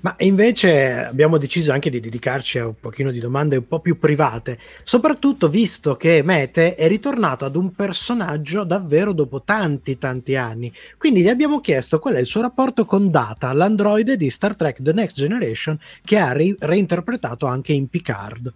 Ma 0.00 0.14
invece 0.18 1.04
abbiamo 1.04 1.38
deciso 1.38 1.70
anche 1.70 1.90
di 1.90 2.00
dedicarci 2.00 2.58
a 2.58 2.66
un 2.66 2.74
pochino 2.80 3.12
di 3.12 3.20
domande 3.20 3.56
un 3.56 3.68
po' 3.68 3.78
più 3.78 3.98
private, 3.98 4.58
soprattutto 4.82 5.48
visto 5.48 5.94
che 5.96 6.22
Mete 6.24 6.74
è 6.74 6.88
ritornato 6.88 7.44
ad 7.44 7.54
un 7.54 7.72
personaggio 7.72 8.64
davvero 8.64 9.12
dopo 9.12 9.42
tanti 9.42 9.98
tanti 9.98 10.34
anni. 10.34 10.72
Quindi 10.98 11.22
gli 11.22 11.28
abbiamo 11.28 11.60
chiesto 11.60 12.00
qual 12.00 12.14
è 12.14 12.20
il 12.20 12.26
suo 12.26 12.40
rapporto 12.40 12.84
con 12.84 13.10
Data, 13.10 13.52
l'androide 13.52 14.16
di 14.16 14.30
Star 14.30 14.56
Trek 14.56 14.82
The 14.82 14.92
Next 14.92 15.14
Generation 15.14 15.78
che 16.04 16.18
ha 16.18 16.32
re- 16.32 16.56
reinterpretato 16.58 17.46
anche 17.46 17.72
in 17.72 17.88
Picard 17.88 18.52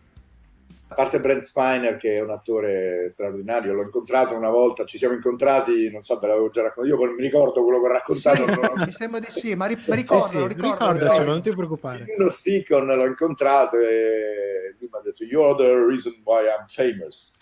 parte 0.96 1.20
Brent 1.20 1.42
Spiner 1.42 1.96
che 1.96 2.14
è 2.14 2.20
un 2.20 2.30
attore 2.30 3.08
straordinario, 3.10 3.74
l'ho 3.74 3.82
incontrato 3.82 4.34
una 4.34 4.48
volta, 4.48 4.84
ci 4.86 4.96
siamo 4.96 5.14
incontrati, 5.14 5.90
non 5.90 6.02
so, 6.02 6.18
ve 6.18 6.26
l'avevo 6.26 6.48
già 6.48 6.62
raccontato, 6.62 7.02
io 7.02 7.12
mi 7.12 7.20
ricordo 7.20 7.62
quello 7.62 7.80
che 7.80 7.86
ho 7.86 7.92
raccontato. 7.92 8.36
Sì, 8.38 8.44
non... 8.46 8.72
Mi 8.86 8.92
sembra 8.92 9.20
di 9.20 9.26
sì, 9.28 9.54
ma 9.54 9.66
ricordo, 9.66 10.22
sì, 10.22 10.28
sì, 10.28 10.46
ricordo, 10.46 10.72
ricordacelo, 10.72 11.24
non 11.30 11.42
ti 11.42 11.50
preoccupare. 11.50 12.06
Uno 12.16 12.28
Sticon 12.30 12.86
l'ho 12.86 13.06
incontrato 13.06 13.76
e 13.78 14.74
lui 14.78 14.88
mi 14.90 14.98
ha 14.98 15.02
detto 15.02 15.24
you're 15.24 15.54
the 15.54 15.84
reason 15.86 16.14
why 16.24 16.44
I'm 16.46 16.66
famous. 16.66 17.36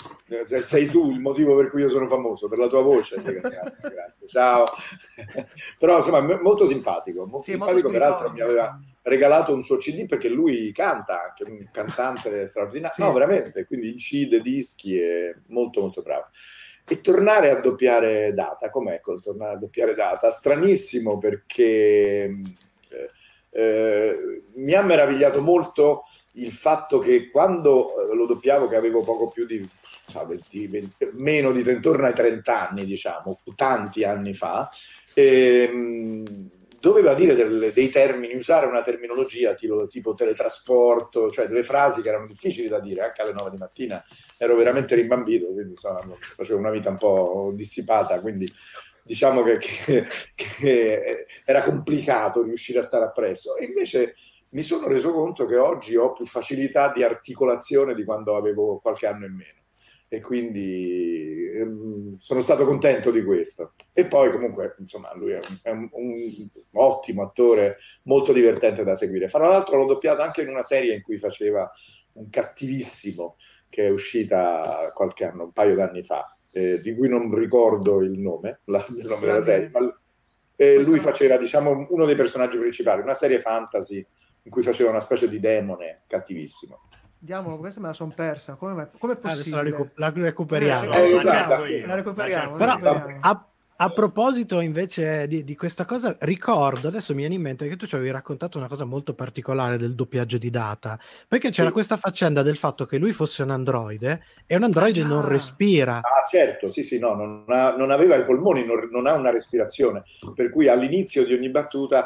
Sei 0.61 0.86
tu 0.88 1.11
il 1.11 1.20
motivo 1.20 1.57
per 1.57 1.70
cui 1.70 1.82
io 1.82 1.88
sono 1.88 2.09
famoso, 2.09 2.48
per 2.48 2.59
la 2.59 2.66
tua 2.66 2.82
voce. 2.82 3.22
Grazie, 3.22 4.26
ciao. 4.26 4.66
Però 5.78 5.96
insomma, 5.98 6.20
molto 6.40 6.66
simpatico, 6.66 7.24
molto 7.24 7.42
sì, 7.42 7.52
simpatico, 7.52 7.88
molto 7.88 7.98
peraltro 7.98 8.32
mi 8.32 8.40
aveva 8.40 8.78
regalato 9.02 9.52
un 9.52 9.62
suo 9.62 9.76
CD 9.76 10.07
perché 10.07 10.28
lui 10.28 10.72
canta, 10.72 11.24
anche 11.28 11.44
un 11.44 11.68
cantante 11.70 12.46
straordinario, 12.46 12.94
sì. 12.94 13.02
no 13.02 13.12
veramente, 13.12 13.43
quindi 13.66 13.90
incide 13.90 14.40
dischi, 14.40 14.99
è 14.99 15.34
molto 15.49 15.80
molto 15.80 16.03
bravo. 16.03 16.26
E 16.86 17.01
tornare 17.01 17.51
a 17.51 17.61
doppiare 17.61 18.32
Data, 18.34 18.68
com'è 18.68 19.01
col 19.01 19.22
tornare 19.22 19.55
a 19.55 19.59
doppiare 19.59 19.95
Data? 19.95 20.30
Stranissimo 20.30 21.16
perché 21.18 22.24
eh, 22.24 23.11
eh, 23.51 24.42
mi 24.57 24.72
ha 24.72 24.82
meravigliato 24.82 25.40
molto 25.40 26.05
il 26.32 26.53
fatto 26.53 26.99
che 26.99 27.30
quando 27.30 27.95
lo 28.12 28.26
doppiavo, 28.26 28.68
che 28.68 28.76
avevo 28.76 29.03
poco 29.03 29.28
più 29.28 29.47
di 29.47 29.66
so, 30.07 30.26
20, 30.26 30.66
20, 30.66 31.11
meno 31.12 31.53
di 31.53 31.68
intorno 31.68 32.07
ai 32.07 32.14
30 32.14 32.68
anni, 32.68 32.84
diciamo, 32.84 33.40
tanti 33.55 34.05
anni 34.05 34.34
fa, 34.34 34.68
ehm, 35.14 36.51
doveva 36.85 37.14
dire 37.14 37.35
delle, 37.35 37.72
dei 37.72 37.89
termini, 37.89 38.35
usare 38.35 38.66
una 38.66 38.82
terminologia 38.82 39.55
tipo, 39.55 39.87
tipo, 39.87 40.12
teletrasporto, 40.12 41.30
cioè 41.30 41.47
delle 41.47 41.62
frasi 41.62 42.03
che 42.03 42.11
erano 42.11 42.26
difficili 42.26 42.68
da 42.68 42.78
dire 42.78 43.03
anche 43.03 43.22
alle 43.22 43.32
9 43.32 43.51
di 43.51 43.57
mattina. 43.57 44.05
Ero 44.37 44.55
veramente 44.55 44.95
rimbambito, 44.95 45.47
quindi 45.47 45.72
insomma, 45.72 46.03
facevo 46.37 46.59
una 46.59 46.70
vita 46.70 46.91
un 46.91 46.99
po' 46.99 47.53
dissipata, 47.55 48.20
quindi 48.20 48.53
diciamo 49.03 49.43
che, 49.43 49.57
che, 49.59 50.07
che 50.35 51.26
era 51.43 51.62
complicato 51.62 52.43
riuscire 52.43 52.80
a 52.80 52.82
stare 52.82 53.07
appresso. 53.07 53.57
E 53.57 53.64
invece 53.64 54.14
mi 54.51 54.62
sono 54.62 54.87
reso 54.87 55.11
conto 55.11 55.47
che 55.47 55.57
oggi 55.57 55.97
ho 55.97 56.12
più 56.12 56.26
facilità 56.26 56.93
di 56.93 57.03
articolazione 57.03 57.95
di 57.95 58.05
quando 58.05 58.37
avevo 58.37 58.78
qualche 58.78 59.07
anno 59.07 59.24
in 59.24 59.35
meno 59.35 59.63
e 60.14 60.20
quindi 60.20 61.48
ehm, 61.52 62.18
sono 62.18 62.40
stato 62.40 62.64
contento 62.64 63.10
di 63.10 63.24
questo. 63.24 63.74
E 63.92 64.06
poi 64.06 64.30
comunque, 64.30 64.76
insomma, 64.78 65.12
lui 65.14 65.32
è, 65.32 65.40
un, 65.48 65.58
è 65.62 65.70
un, 65.70 65.88
un, 65.90 66.48
ottimo 66.72 67.24
attore, 67.24 67.78
molto 68.04 68.32
divertente 68.32 68.84
da 68.84 68.94
seguire. 68.94 69.28
Fra 69.28 69.48
l'altro 69.48 69.76
l'ho 69.76 69.86
doppiato 69.86 70.22
anche 70.22 70.42
in 70.42 70.48
una 70.48 70.62
serie 70.62 70.94
in 70.94 71.02
cui 71.02 71.18
faceva 71.18 71.68
un 72.12 72.28
cattivissimo 72.30 73.36
che 73.68 73.86
è 73.86 73.90
uscita 73.90 74.92
qualche 74.94 75.24
anno, 75.24 75.44
un 75.44 75.52
paio 75.52 75.74
d'anni 75.74 76.04
fa, 76.04 76.36
eh, 76.52 76.80
di 76.80 76.94
cui 76.94 77.08
non 77.08 77.34
ricordo 77.34 78.00
il 78.00 78.16
nome, 78.16 78.60
la, 78.66 78.86
il 78.96 79.04
nome 79.04 79.26
della 79.26 79.42
serie, 79.42 79.68
ma 79.70 80.00
eh, 80.54 80.80
lui 80.84 81.00
faceva, 81.00 81.36
diciamo, 81.36 81.88
uno 81.90 82.06
dei 82.06 82.14
personaggi 82.14 82.56
principali, 82.56 83.02
una 83.02 83.14
serie 83.14 83.40
fantasy 83.40 84.06
in 84.42 84.50
cui 84.52 84.62
faceva 84.62 84.90
una 84.90 85.00
specie 85.00 85.28
di 85.28 85.40
demone 85.40 86.02
cattivissimo. 86.06 86.82
Diamolo, 87.24 87.56
questa 87.56 87.80
me 87.80 87.86
la 87.86 87.94
sono 87.94 88.12
persa. 88.14 88.54
Come, 88.54 88.90
come 88.98 89.14
è 89.14 89.16
possibile? 89.16 89.56
Adesso 89.56 89.56
la, 89.56 89.62
recu- 89.62 89.98
la 89.98 90.12
recuperiamo. 90.12 90.92
Eh, 90.92 91.06
eh, 91.06 91.22
guarda, 91.22 91.60
sì. 91.60 91.80
La 91.80 91.94
recuperiamo. 91.94 92.56
Però, 92.56 92.78
a, 93.20 93.46
a, 93.76 93.90
proposito 93.90 94.60
invece 94.60 95.26
di, 95.26 95.42
di, 95.42 95.56
questa 95.56 95.86
cosa, 95.86 96.14
ricordo, 96.18 96.88
adesso 96.88 97.14
mi 97.14 97.20
viene 97.20 97.36
in 97.36 97.40
mente 97.40 97.66
che 97.66 97.76
tu 97.76 97.86
ci 97.86 97.94
avevi 97.94 98.10
raccontato 98.10 98.58
una 98.58 98.68
cosa 98.68 98.84
molto 98.84 99.14
particolare 99.14 99.78
del 99.78 99.94
doppiaggio 99.94 100.36
di 100.36 100.50
data, 100.50 100.98
perché 101.26 101.48
c'era 101.48 101.68
sì. 101.68 101.72
questa 101.72 101.96
faccenda 101.96 102.42
del 102.42 102.58
fatto 102.58 102.84
che 102.84 102.98
lui 102.98 103.12
fosse 103.12 103.42
un 103.42 103.52
androide 103.52 104.24
e 104.44 104.56
un 104.56 104.64
androide 104.64 105.00
ah, 105.00 105.06
non 105.06 105.26
respira. 105.26 106.00
Ah 106.00 106.26
certo, 106.28 106.68
sì 106.68 106.82
sì, 106.82 106.98
no, 106.98 107.14
non, 107.14 107.46
ha, 107.48 107.74
non 107.74 107.90
aveva 107.90 108.16
i 108.16 108.22
polmoni, 108.22 108.66
non, 108.66 108.90
non 108.90 109.06
ha 109.06 109.14
una 109.14 109.30
respirazione, 109.30 110.02
per 110.34 110.50
cui 110.50 110.68
all'inizio 110.68 111.24
di 111.24 111.32
ogni 111.32 111.48
battuta 111.48 112.04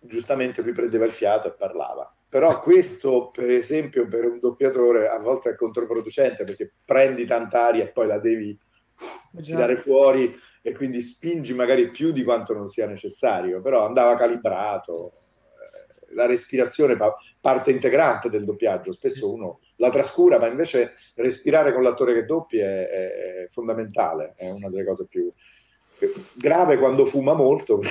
giustamente 0.00 0.62
lui 0.62 0.72
prendeva 0.72 1.04
il 1.04 1.12
fiato 1.12 1.46
e 1.46 1.52
parlava 1.52 2.10
però 2.36 2.60
questo 2.60 3.30
per 3.30 3.48
esempio 3.48 4.06
per 4.08 4.26
un 4.26 4.38
doppiatore 4.38 5.08
a 5.08 5.18
volte 5.18 5.48
è 5.48 5.54
controproducente 5.54 6.44
perché 6.44 6.70
prendi 6.84 7.24
tanta 7.24 7.64
aria 7.64 7.84
e 7.84 7.92
poi 7.92 8.06
la 8.06 8.18
devi 8.18 8.50
uh, 9.32 9.40
tirare 9.40 9.76
fuori 9.76 10.34
e 10.60 10.74
quindi 10.74 11.00
spingi 11.00 11.54
magari 11.54 11.90
più 11.90 12.12
di 12.12 12.22
quanto 12.24 12.52
non 12.52 12.68
sia 12.68 12.86
necessario, 12.86 13.62
però 13.62 13.86
andava 13.86 14.16
calibrato. 14.16 15.12
Eh, 15.12 16.14
la 16.14 16.26
respirazione 16.26 16.94
fa 16.94 17.14
parte 17.40 17.70
integrante 17.70 18.28
del 18.28 18.44
doppiaggio, 18.44 18.92
spesso 18.92 19.32
uno 19.32 19.60
la 19.76 19.88
trascura, 19.88 20.38
ma 20.38 20.46
invece 20.46 20.92
respirare 21.14 21.72
con 21.72 21.82
l'attore 21.82 22.12
che 22.12 22.26
doppi 22.26 22.58
è, 22.58 22.88
è 22.88 23.46
fondamentale, 23.48 24.34
è 24.36 24.50
una 24.50 24.68
delle 24.68 24.84
cose 24.84 25.06
più, 25.06 25.32
grave 26.34 26.78
quando 26.78 27.04
fuma 27.04 27.34
molto. 27.34 27.80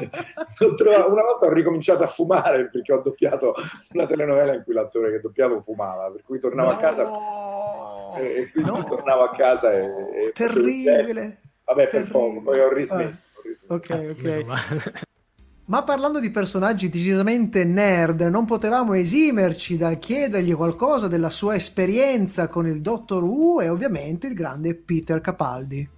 una 0.60 1.22
volta 1.22 1.46
ho 1.46 1.52
ricominciato 1.52 2.02
a 2.02 2.06
fumare 2.06 2.68
perché 2.68 2.92
ho 2.92 3.00
doppiato 3.02 3.54
una 3.92 4.06
telenovela 4.06 4.54
in 4.54 4.62
cui 4.64 4.74
l'attore 4.74 5.10
che 5.10 5.20
doppiavo 5.20 5.60
fumava, 5.60 6.10
per 6.10 6.22
cui 6.22 6.38
tornavo 6.38 6.70
no. 6.70 6.76
a 6.76 6.78
casa 6.78 8.18
e 8.18 8.50
quindi 8.50 8.70
no. 8.70 8.84
tornavo 8.84 9.22
a 9.22 9.30
casa 9.34 9.72
e... 9.72 9.84
e 9.84 10.32
Terribile! 10.32 11.40
Vabbè, 11.64 11.88
per 11.88 11.90
Terribile. 11.90 12.12
poco, 12.12 12.42
poi 12.42 12.60
ho 12.60 12.72
rismesso. 12.72 13.22
Ho 13.34 13.40
rismesso. 13.42 13.74
Ok, 13.74 14.16
ok. 14.18 15.08
Ma 15.70 15.84
parlando 15.84 16.18
di 16.18 16.30
personaggi 16.30 16.88
decisamente 16.88 17.62
nerd, 17.62 18.22
non 18.22 18.44
potevamo 18.44 18.94
esimerci 18.94 19.76
dal 19.76 20.00
chiedergli 20.00 20.52
qualcosa 20.52 21.06
della 21.06 21.30
sua 21.30 21.54
esperienza 21.54 22.48
con 22.48 22.66
il 22.66 22.80
Dottor 22.80 23.22
Who 23.22 23.60
e 23.60 23.68
ovviamente 23.68 24.26
il 24.26 24.34
grande 24.34 24.74
Peter 24.74 25.20
Capaldi. 25.20 25.88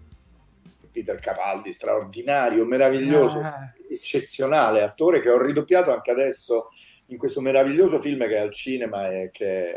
Peter 0.92 1.18
Capaldi, 1.18 1.72
straordinario, 1.72 2.64
meraviglioso, 2.64 3.40
eh. 3.40 3.94
eccezionale 3.94 4.82
attore 4.82 5.20
che 5.20 5.30
ho 5.30 5.40
ridoppiato 5.40 5.92
anche 5.92 6.10
adesso 6.10 6.68
in 7.06 7.18
questo 7.18 7.40
meraviglioso 7.40 7.98
film 7.98 8.20
che 8.26 8.34
è 8.34 8.38
al 8.38 8.52
cinema 8.52 9.08
e 9.10 9.30
che, 9.32 9.74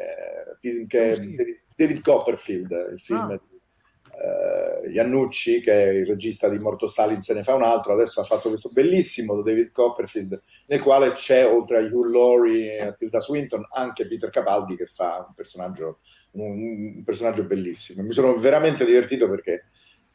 che 0.87 1.11
è 1.11 1.19
David 1.75 2.01
Copperfield, 2.01 2.89
il 2.91 2.99
film 2.99 3.31
ah 3.31 3.39
eh, 4.21 4.89
Iannucci, 4.91 5.61
che 5.61 5.73
è 5.73 5.87
il 5.89 6.05
regista 6.05 6.47
di 6.47 6.59
Morto 6.59 6.87
Stalin, 6.87 7.19
se 7.19 7.33
ne 7.33 7.43
fa 7.43 7.53
un 7.53 7.63
altro, 7.63 7.93
adesso 7.93 8.21
ha 8.21 8.23
fatto 8.23 8.49
questo 8.49 8.69
bellissimo 8.69 9.41
David 9.41 9.71
Copperfield, 9.71 10.41
nel 10.67 10.81
quale 10.81 11.11
c'è, 11.11 11.45
oltre 11.45 11.79
a 11.79 11.81
Hugh 11.81 12.05
Laurie 12.05 12.77
e 12.77 12.83
a 12.83 12.93
Tilda 12.93 13.19
Swinton, 13.19 13.65
anche 13.71 14.07
Peter 14.07 14.29
Capaldi 14.29 14.75
che 14.75 14.85
fa 14.85 15.25
un 15.27 15.33
personaggio, 15.33 15.99
un, 16.31 16.95
un 16.95 17.03
personaggio 17.03 17.43
bellissimo. 17.43 18.03
Mi 18.03 18.13
sono 18.13 18.35
veramente 18.35 18.85
divertito 18.85 19.29
perché 19.29 19.65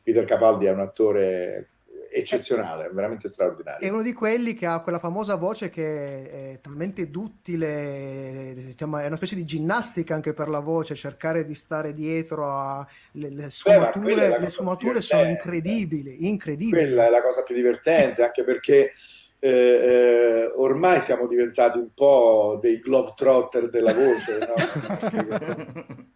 Peter 0.03 0.25
Capaldi 0.25 0.67
è 0.67 0.71
un 0.71 0.81
attore 0.81 1.69
eccezionale, 2.13 2.91
veramente 2.93 3.29
straordinario. 3.29 3.87
È 3.87 3.91
uno 3.91 4.03
di 4.03 4.13
quelli 4.13 4.55
che 4.55 4.67
ha 4.67 4.81
quella 4.81 4.99
famosa 4.99 5.37
voce 5.37 5.71
che 5.71 6.53
è 6.53 6.59
talmente 6.61 7.09
duttile, 7.09 8.53
diciamo, 8.57 8.99
è 8.99 9.07
una 9.07 9.17
specie 9.17 9.37
di 9.37 9.45
ginnastica 9.45 10.15
anche 10.15 10.35
per 10.35 10.49
la 10.49 10.59
voce, 10.59 10.95
cercare 10.95 11.45
di 11.45 11.55
stare 11.55 11.93
dietro 11.93 12.51
a 12.51 12.87
le, 13.13 13.31
le 13.31 13.51
sfumature, 13.51 14.29
Beh, 14.29 14.39
le 14.41 14.49
sfumature 14.49 15.01
sono 15.01 15.29
incredibili, 15.29 16.29
incredibili. 16.29 16.83
Quella 16.83 17.07
è 17.07 17.11
la 17.11 17.23
cosa 17.23 17.43
più 17.43 17.55
divertente, 17.55 18.25
anche 18.25 18.43
perché 18.43 18.91
eh, 19.43 19.49
eh, 19.49 20.53
ormai 20.57 21.01
siamo 21.01 21.27
diventati 21.27 21.79
un 21.79 21.95
po' 21.95 22.59
dei 22.61 22.79
globetrotter 22.79 23.71
della 23.71 23.95
voce, 23.95 24.39
no? 24.39 25.97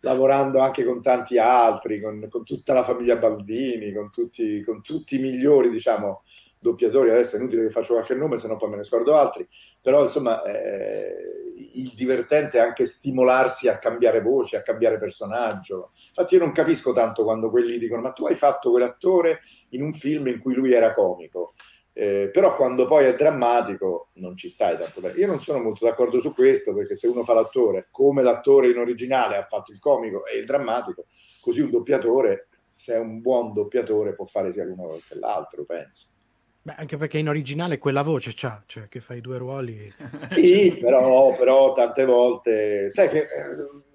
lavorando 0.00 0.58
anche 0.58 0.84
con 0.84 1.00
tanti 1.00 1.38
altri, 1.38 2.00
con, 2.00 2.26
con, 2.28 2.42
tutta 2.42 2.74
la 2.74 2.82
famiglia 2.82 3.16
Baldini, 3.16 3.92
con 3.92 4.10
tutti, 4.10 4.60
con 4.64 4.82
tutti 4.82 5.14
i 5.14 5.20
migliori, 5.20 5.70
diciamo, 5.70 6.24
doppiatori. 6.58 7.10
Adesso 7.10 7.36
è 7.36 7.38
inutile 7.38 7.62
che 7.62 7.70
faccio 7.70 7.92
qualche 7.92 8.14
nome, 8.14 8.38
se 8.38 8.48
no 8.48 8.56
poi 8.56 8.70
me 8.70 8.76
ne 8.76 8.82
scordo 8.82 9.14
altri. 9.14 9.46
Però, 9.80 10.02
insomma, 10.02 10.42
eh, 10.42 11.14
il 11.74 11.92
divertente 11.94 12.58
è 12.58 12.60
anche 12.60 12.84
stimolarsi 12.86 13.68
a 13.68 13.78
cambiare 13.78 14.20
voce, 14.20 14.56
a 14.56 14.62
cambiare 14.62 14.98
personaggio. 14.98 15.92
Infatti 16.08 16.34
io 16.34 16.40
non 16.40 16.50
capisco 16.50 16.92
tanto 16.92 17.22
quando 17.22 17.50
quelli 17.50 17.78
dicono 17.78 18.00
ma 18.02 18.10
tu 18.10 18.26
hai 18.26 18.34
fatto 18.34 18.70
quell'attore 18.70 19.38
in 19.70 19.82
un 19.82 19.92
film 19.92 20.26
in 20.26 20.40
cui 20.40 20.54
lui 20.54 20.72
era 20.72 20.92
comico 20.92 21.54
eh, 21.96 22.28
però 22.32 22.56
quando 22.56 22.86
poi 22.86 23.04
è 23.04 23.14
drammatico 23.14 24.08
non 24.14 24.36
ci 24.36 24.48
stai 24.48 24.76
tanto 24.76 25.00
bene. 25.00 25.16
Io 25.18 25.28
non 25.28 25.40
sono 25.40 25.60
molto 25.60 25.84
d'accordo 25.84 26.20
su 26.20 26.34
questo 26.34 26.74
perché 26.74 26.96
se 26.96 27.06
uno 27.06 27.22
fa 27.22 27.34
l'attore 27.34 27.86
come 27.92 28.22
l'attore 28.22 28.68
in 28.68 28.78
originale 28.78 29.36
ha 29.36 29.44
fatto 29.44 29.70
il 29.70 29.78
comico 29.78 30.26
e 30.26 30.38
il 30.38 30.44
drammatico, 30.44 31.06
così 31.40 31.60
un 31.60 31.70
doppiatore, 31.70 32.48
se 32.68 32.94
è 32.94 32.98
un 32.98 33.20
buon 33.20 33.52
doppiatore, 33.52 34.14
può 34.14 34.24
fare 34.24 34.50
sia 34.50 34.64
l'uno 34.64 34.98
che 35.08 35.14
l'altro, 35.14 35.64
penso. 35.64 36.08
Beh, 36.62 36.74
anche 36.76 36.96
perché 36.96 37.18
in 37.18 37.28
originale 37.28 37.78
quella 37.78 38.02
voce 38.02 38.32
c'ha, 38.34 38.62
cioè 38.66 38.88
che 38.88 39.00
fai 39.00 39.20
due 39.20 39.38
ruoli. 39.38 39.92
sì, 40.26 40.76
però, 40.80 41.32
però 41.36 41.72
tante 41.74 42.04
volte, 42.04 42.90
sai 42.90 43.08
che 43.08 43.18
eh, 43.18 43.26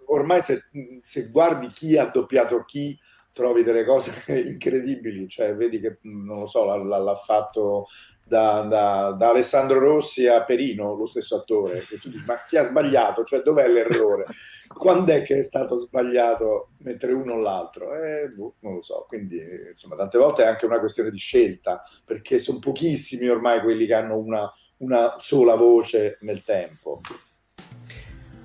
ormai 0.06 0.42
se, 0.42 0.62
se 1.02 1.30
guardi 1.32 1.68
chi 1.68 1.98
ha 1.98 2.06
doppiato 2.06 2.64
chi, 2.64 2.98
trovi 3.40 3.64
delle 3.64 3.86
cose 3.86 4.12
incredibili, 4.46 5.30
cioè 5.30 5.54
vedi 5.54 5.80
che, 5.80 6.00
non 6.02 6.40
lo 6.40 6.48
so, 6.48 6.66
l'ha, 6.66 6.98
l'ha 6.98 7.16
fatto 7.16 7.86
da, 8.26 8.64
da, 8.64 9.16
da, 9.18 9.30
Alessandro 9.30 9.80
Rossi 9.80 10.28
a 10.28 10.44
Perino, 10.44 10.94
lo 10.94 11.06
stesso 11.06 11.38
attore, 11.38 11.78
e 11.90 11.98
tu 11.98 12.10
dici, 12.10 12.26
ma 12.28 12.44
chi 12.46 12.58
ha 12.58 12.64
sbagliato? 12.64 13.24
Cioè, 13.24 13.42
dov'è 13.42 13.70
l'errore? 13.70 14.26
Quando 14.68 15.14
è 15.14 15.22
che 15.22 15.38
è 15.38 15.42
stato 15.42 15.78
sbagliato 15.78 16.72
mettere 16.80 17.14
uno 17.14 17.36
o 17.36 17.38
l'altro? 17.38 17.96
Eh, 17.96 18.28
boh, 18.28 18.56
non 18.60 18.76
lo 18.76 18.82
so, 18.82 19.06
quindi, 19.08 19.40
insomma, 19.70 19.96
tante 19.96 20.18
volte 20.18 20.44
è 20.44 20.48
anche 20.48 20.66
una 20.66 20.80
questione 20.80 21.10
di 21.10 21.18
scelta, 21.18 21.82
perché 22.04 22.40
sono 22.40 22.60
pochissimi 22.60 23.30
ormai 23.30 23.62
quelli 23.62 23.86
che 23.86 23.94
hanno 23.94 24.18
una, 24.18 24.52
una 24.80 25.16
sola 25.18 25.56
voce 25.56 26.18
nel 26.22 26.44
tempo 26.44 27.00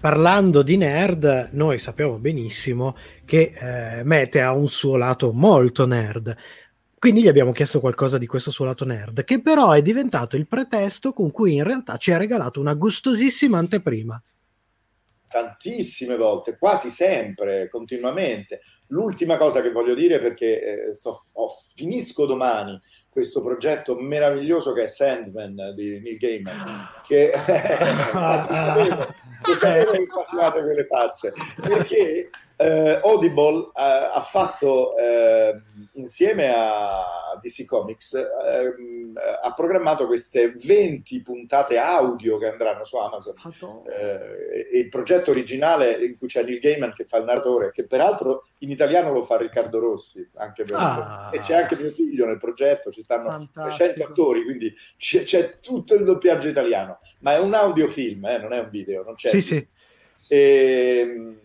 parlando 0.05 0.61
di 0.61 0.77
nerd, 0.77 1.49
noi 1.53 1.79
sappiamo 1.79 2.19
benissimo 2.19 2.95
che 3.25 3.53
eh, 3.55 4.05
Mete 4.05 4.41
ha 4.41 4.53
un 4.53 4.69
suo 4.69 4.97
lato 4.97 5.33
molto 5.33 5.87
nerd. 5.87 6.35
Quindi 6.99 7.23
gli 7.23 7.29
abbiamo 7.29 7.53
chiesto 7.53 7.81
qualcosa 7.81 8.17
di 8.17 8.27
questo 8.27 8.51
suo 8.51 8.65
lato 8.65 8.87
nerd, 8.87 9.25
che 9.25 9.43
però 9.43 9.73
è 9.73 9.83
diventato 9.83 10.37
il 10.37 10.47
pretesto 10.47 11.13
con 11.13 11.31
cui 11.31 11.55
in 11.55 11.63
realtà 11.63 11.99
ci 11.99 12.13
ha 12.13 12.17
regalato 12.17 12.61
una 12.61 12.73
gustosissima 12.73 13.59
anteprima. 13.59 14.23
Tantissime 15.29 16.17
volte, 16.17 16.57
quasi 16.57 16.91
sempre, 16.91 17.69
continuamente. 17.69 18.61
L'ultima 18.89 19.37
cosa 19.37 19.61
che 19.61 19.71
voglio 19.71 19.95
dire, 19.95 20.21
perché 20.21 20.87
eh, 20.87 20.95
sto, 20.95 21.21
oh, 21.33 21.51
finisco 21.75 22.25
domani 22.25 22.79
questo 23.11 23.43
progetto 23.43 23.97
meraviglioso 23.97 24.73
che 24.73 24.85
è 24.85 24.89
Sandman 24.89 25.75
di 25.77 26.01
Neil 26.01 26.17
Gaiman, 26.17 26.87
che 27.07 27.33
lo 29.45 29.57
sapevo 29.57 29.91
che 29.93 30.07
facevate 30.07 30.63
quelle 30.63 30.87
facce, 30.87 31.33
perché 31.61 32.31
eh, 32.57 33.01
Audible 33.03 33.71
eh, 33.75 34.11
ha 34.15 34.21
fatto 34.21 34.97
eh, 34.97 35.61
insieme 35.95 36.53
a 36.55 37.39
DC 37.41 37.67
Comics 37.67 38.15
ehm, 38.15 38.94
ha 39.43 39.53
programmato 39.53 40.07
queste 40.07 40.55
20 40.57 41.23
puntate 41.23 41.79
audio 41.79 42.39
che 42.39 42.49
andranno 42.49 42.85
su 42.85 42.97
Amazon. 42.97 43.35
Eh, 43.89 44.69
e 44.73 44.79
il 44.79 44.89
progetto 44.89 45.31
originale 45.31 45.93
in 46.05 46.17
cui 46.17 46.29
c'è 46.29 46.43
Neil 46.43 46.59
Gaiman 46.59 46.93
che 46.93 47.05
fa 47.05 47.19
il 47.19 47.25
narratore 47.25 47.71
che 47.71 47.87
peraltro 47.87 48.47
in 48.59 48.71
italiano 48.71 49.13
lo 49.13 49.25
fa 49.25 49.37
Riccardo 49.37 49.79
Rossi 49.79 50.29
anche 50.37 50.65
per 50.65 50.77
ah. 50.79 51.31
e 51.33 51.41
c'è 51.41 51.55
anche 51.55 51.77
mio 51.77 51.91
figlio 51.91 52.27
nel 52.27 52.39
progetto 52.39 52.91
ci 52.91 53.03
stanno 53.03 53.49
300 53.53 54.03
attori 54.03 54.43
quindi 54.43 54.73
c'è, 54.97 55.23
c'è, 55.23 55.61
tutto 55.61 55.95
il 55.95 56.05
doppiaggio 56.05 56.49
italiano. 56.49 56.99
Ma 57.21 57.35
è 57.35 57.39
un 57.39 57.55
audiofilm 57.55 58.25
eh, 58.27 58.39
non 58.39 58.53
è 58.53 58.61
un 58.61 58.69
video 58.71 59.03
non 59.03 59.15
c'è. 59.15 59.31
Sì, 59.31 59.41
sì. 59.41 59.69
E, 60.27 60.99
ehm, 60.99 61.39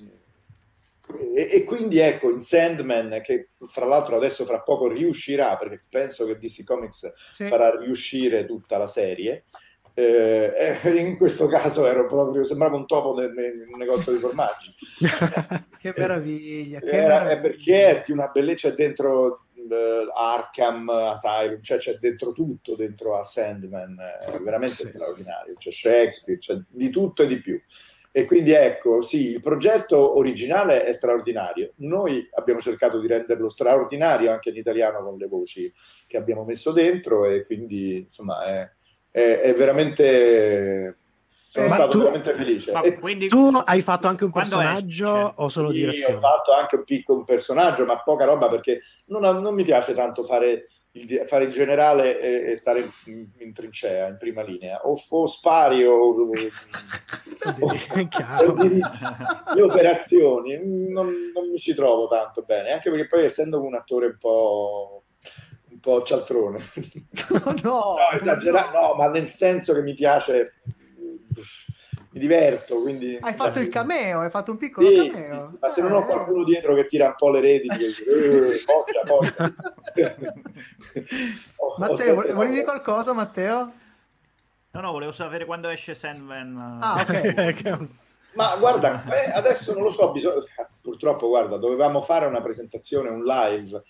e, 1.17 1.49
e, 1.51 1.63
quindi 1.63 1.99
ecco 1.99 2.29
in 2.29 2.39
Sandman 2.39 3.21
che 3.23 3.49
fra 3.67 3.85
l'altro 3.85 4.15
adesso 4.15 4.45
fra 4.45 4.61
poco 4.61 4.87
riuscirà 4.87 5.57
perché 5.57 5.83
penso 5.89 6.25
che 6.25 6.37
DC 6.37 6.63
Comics 6.63 7.11
sì. 7.33 7.45
farà 7.45 7.75
riuscire 7.77 8.45
tutta 8.45 8.77
la 8.77 8.87
serie. 8.87 9.43
Eh, 9.95 10.77
in 10.95 11.17
questo 11.17 11.47
caso 11.47 11.85
ero 11.85 12.05
proprio 12.05 12.43
sembrava 12.43 12.77
un 12.77 12.85
topo 12.85 13.13
nel, 13.15 13.33
nel 13.33 13.67
negozio 13.75 14.11
di 14.11 14.19
formaggi. 14.19 14.73
Che 15.79 15.93
meraviglia, 15.95 16.79
che 16.81 16.89
Era, 16.89 17.23
meraviglia. 17.23 17.39
perché 17.39 17.85
è 17.85 18.03
di 18.05 18.11
una 18.11 18.27
bellezza 18.27 18.69
dentro 18.71 19.45
uh, 19.53 20.11
Arkham 20.13 20.89
Asylum 20.89 21.61
cioè 21.61 21.77
c'è 21.77 21.93
dentro 21.93 22.33
tutto 22.33 22.75
dentro 22.75 23.17
a 23.17 23.23
Sandman 23.23 23.97
è 24.25 24.37
veramente 24.39 24.85
straordinario. 24.85 25.55
C'è 25.57 25.71
Shakespeare 25.71 26.39
c'è 26.39 26.57
di 26.67 26.89
tutto 26.89 27.23
e 27.23 27.27
di 27.27 27.39
più 27.39 27.61
e 28.11 28.25
quindi 28.25 28.51
ecco, 28.51 29.01
sì, 29.01 29.33
il 29.33 29.39
progetto 29.39 30.17
originale 30.17 30.83
è 30.83 30.93
straordinario. 30.93 31.73
Noi 31.77 32.27
abbiamo 32.33 32.59
cercato 32.59 32.99
di 32.99 33.07
renderlo 33.07 33.49
straordinario 33.49 34.31
anche 34.31 34.49
in 34.49 34.55
italiano 34.55 35.03
con 35.03 35.17
le 35.17 35.27
voci 35.27 35.71
che 36.07 36.17
abbiamo 36.17 36.43
messo 36.43 36.71
dentro 36.71 37.25
e 37.25 37.45
quindi 37.45 37.97
insomma 37.97 38.43
è, 38.45 38.69
è, 39.11 39.39
è 39.39 39.53
veramente 39.53 40.97
sono 41.49 41.67
ma 41.67 41.73
stato 41.73 41.91
tu, 41.91 41.97
veramente 41.99 42.33
felice. 42.33 42.71
Quindi, 42.99 43.27
tu 43.27 43.49
hai 43.65 43.81
fatto 43.81 44.07
anche 44.07 44.23
un 44.23 44.31
personaggio 44.31 45.33
o 45.35 45.49
solo 45.49 45.69
sì, 45.69 45.77
direzione? 45.77 46.15
Ho 46.15 46.19
fatto 46.19 46.53
anche 46.53 46.75
un 46.75 46.83
piccolo 46.83 47.23
personaggio, 47.23 47.85
ma 47.85 48.01
poca 48.03 48.25
roba 48.25 48.47
perché 48.47 48.81
non, 49.07 49.21
non 49.21 49.55
mi 49.55 49.63
piace 49.63 49.95
tanto 49.95 50.21
fare 50.21 50.67
il, 50.91 51.23
fare 51.25 51.45
il 51.45 51.51
generale 51.51 52.19
e, 52.19 52.51
e 52.51 52.55
stare 52.55 52.87
in, 53.05 53.27
in, 53.37 53.53
trincea, 53.53 54.07
in 54.07 54.17
prima 54.17 54.41
linea, 54.41 54.87
o, 54.87 54.99
o 55.09 55.27
spari 55.27 55.85
o, 55.85 55.93
o, 55.93 56.21
o 56.21 56.31
le 59.53 59.61
operazioni, 59.61 60.57
non, 60.57 61.13
non, 61.33 61.49
mi 61.51 61.57
ci 61.57 61.73
trovo 61.73 62.07
tanto 62.07 62.43
bene, 62.43 62.71
anche 62.71 62.89
perché 62.89 63.05
poi 63.05 63.25
essendo 63.25 63.61
un 63.61 63.75
attore 63.75 64.07
un 64.07 64.17
po', 64.17 65.03
un 65.69 65.79
po 65.79 66.01
cialtrone, 66.01 66.59
no, 67.29 67.41
no, 67.43 67.53
no, 67.61 67.97
esagerato, 68.11 68.79
no, 68.79 68.95
ma 68.95 69.09
nel 69.09 69.27
senso 69.27 69.73
che 69.73 69.81
mi 69.81 69.93
piace 69.93 70.53
mi 72.11 72.19
diverto. 72.19 72.81
Quindi, 72.81 73.17
hai 73.19 73.33
fatto 73.33 73.53
cioè, 73.53 73.63
il 73.63 73.69
cameo, 73.69 74.21
hai 74.21 74.29
fatto 74.29 74.51
un 74.51 74.57
piccolo 74.57 74.87
sì, 74.87 74.95
cameo. 74.95 75.39
Sì, 75.39 75.51
sì. 75.51 75.57
Ma 75.59 75.69
se 75.69 75.81
non 75.81 75.91
ho 75.93 75.99
eh. 75.99 76.05
qualcuno 76.05 76.43
dietro 76.43 76.75
che 76.75 76.85
tira 76.85 77.07
un 77.07 77.15
po' 77.15 77.29
le 77.31 77.39
reti, 77.39 77.67
eh, 77.67 78.63
poggia, 78.65 79.01
poggia. 79.05 79.53
Matteo, 81.77 82.15
volevi 82.15 82.51
dire 82.51 82.63
qualcosa, 82.63 83.13
Matteo? 83.13 83.71
No, 84.71 84.81
no, 84.81 84.91
volevo 84.91 85.11
sapere 85.11 85.45
quando 85.45 85.69
esce 85.69 85.95
Sandman. 85.95 86.79
Ah, 86.81 87.01
ok. 87.01 87.87
Ma 88.33 88.55
guarda, 88.57 89.03
eh, 89.05 89.31
adesso 89.31 89.73
non 89.73 89.83
lo 89.83 89.89
so, 89.89 90.11
bisogna, 90.11 90.41
purtroppo, 90.81 91.27
guarda, 91.27 91.57
dovevamo 91.57 92.01
fare 92.01 92.27
una 92.27 92.41
presentazione, 92.41 93.09
un 93.09 93.23
live 93.23 93.81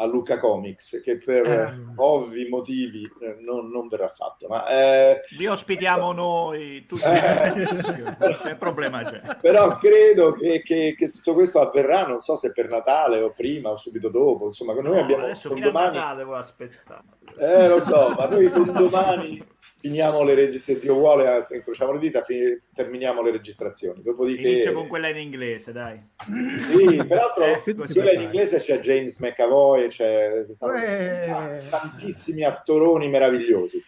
a 0.00 0.06
Luca 0.06 0.38
Comics 0.38 1.00
che 1.02 1.18
per 1.18 1.46
eh. 1.46 1.92
ovvi 1.96 2.48
motivi 2.48 3.02
eh, 3.20 3.36
non, 3.40 3.68
non, 3.68 3.88
verrà 3.88 4.08
fatto. 4.08 4.46
Ma, 4.48 4.66
eh, 4.66 5.20
Vi 5.36 5.46
ospitiamo 5.46 6.12
noi, 6.12 6.86
tutti. 6.86 7.02
Eh, 7.02 8.56
problema 8.56 9.02
c'è? 9.02 9.20
Però 9.40 9.76
credo 9.76 10.32
che, 10.32 10.62
che, 10.62 10.94
che, 10.96 11.10
tutto 11.10 11.34
questo 11.34 11.60
avverrà, 11.60 12.06
non 12.06 12.20
so 12.20 12.36
se 12.36 12.52
per 12.52 12.68
Natale 12.68 13.20
o 13.20 13.32
prima 13.32 13.70
o 13.70 13.76
subito 13.76 14.08
dopo, 14.08 14.46
insomma, 14.46 14.72
noi 14.74 14.94
no, 14.94 15.00
abbiamo... 15.00 15.24
Adesso 15.24 15.52
fino 15.54 15.66
domani... 15.66 15.96
a 15.96 16.00
Natale 16.00 16.16
devo 16.18 16.34
aspettare. 16.34 17.02
Eh, 17.38 17.68
lo 17.68 17.80
so, 17.80 18.14
ma 18.16 18.26
noi 18.26 18.50
con 18.50 18.72
domani 18.72 19.44
finiamo 19.80 20.22
le 20.22 20.34
registrazioni, 20.34 20.80
se 20.80 20.86
Dio 20.86 20.94
vuole, 20.94 21.46
eh, 21.48 21.56
incrociamo 21.56 21.92
le 21.92 21.98
dita, 21.98 22.22
fin- 22.22 22.58
terminiamo 22.74 23.22
le 23.22 23.30
registrazioni. 23.30 24.02
Dopodiché... 24.02 24.48
Inizio 24.48 24.72
con 24.72 24.86
quella 24.88 25.08
in 25.08 25.18
inglese, 25.18 25.72
dai. 25.72 26.00
Sì, 26.16 27.04
peraltro 27.04 27.44
eh, 27.44 27.62
quella 27.62 28.12
in 28.12 28.22
inglese 28.22 28.58
c'è 28.58 28.80
James 28.80 29.18
McAvoy, 29.18 29.88
c'è 29.88 30.44
eh... 30.48 31.62
tantissimi 31.68 32.42
attoroni 32.42 33.08
meravigliosi. 33.08 33.82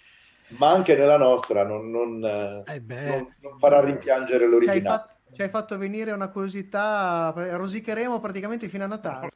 Ma 0.58 0.70
anche 0.70 0.96
nella 0.96 1.16
nostra 1.16 1.64
non, 1.64 1.90
non, 1.90 2.24
eh 2.66 2.82
non, 2.88 3.34
non 3.40 3.56
farà 3.56 3.84
rimpiangere 3.84 4.48
l'originale. 4.48 4.80
Ci 4.80 4.86
hai, 4.86 4.92
fatto, 4.92 5.14
ci 5.32 5.42
hai 5.42 5.48
fatto 5.48 5.78
venire 5.78 6.10
una 6.10 6.28
curiosità, 6.28 7.32
rosicheremo 7.36 8.18
praticamente 8.18 8.68
fino 8.68 8.82
a 8.82 8.88
Natale. 8.88 9.28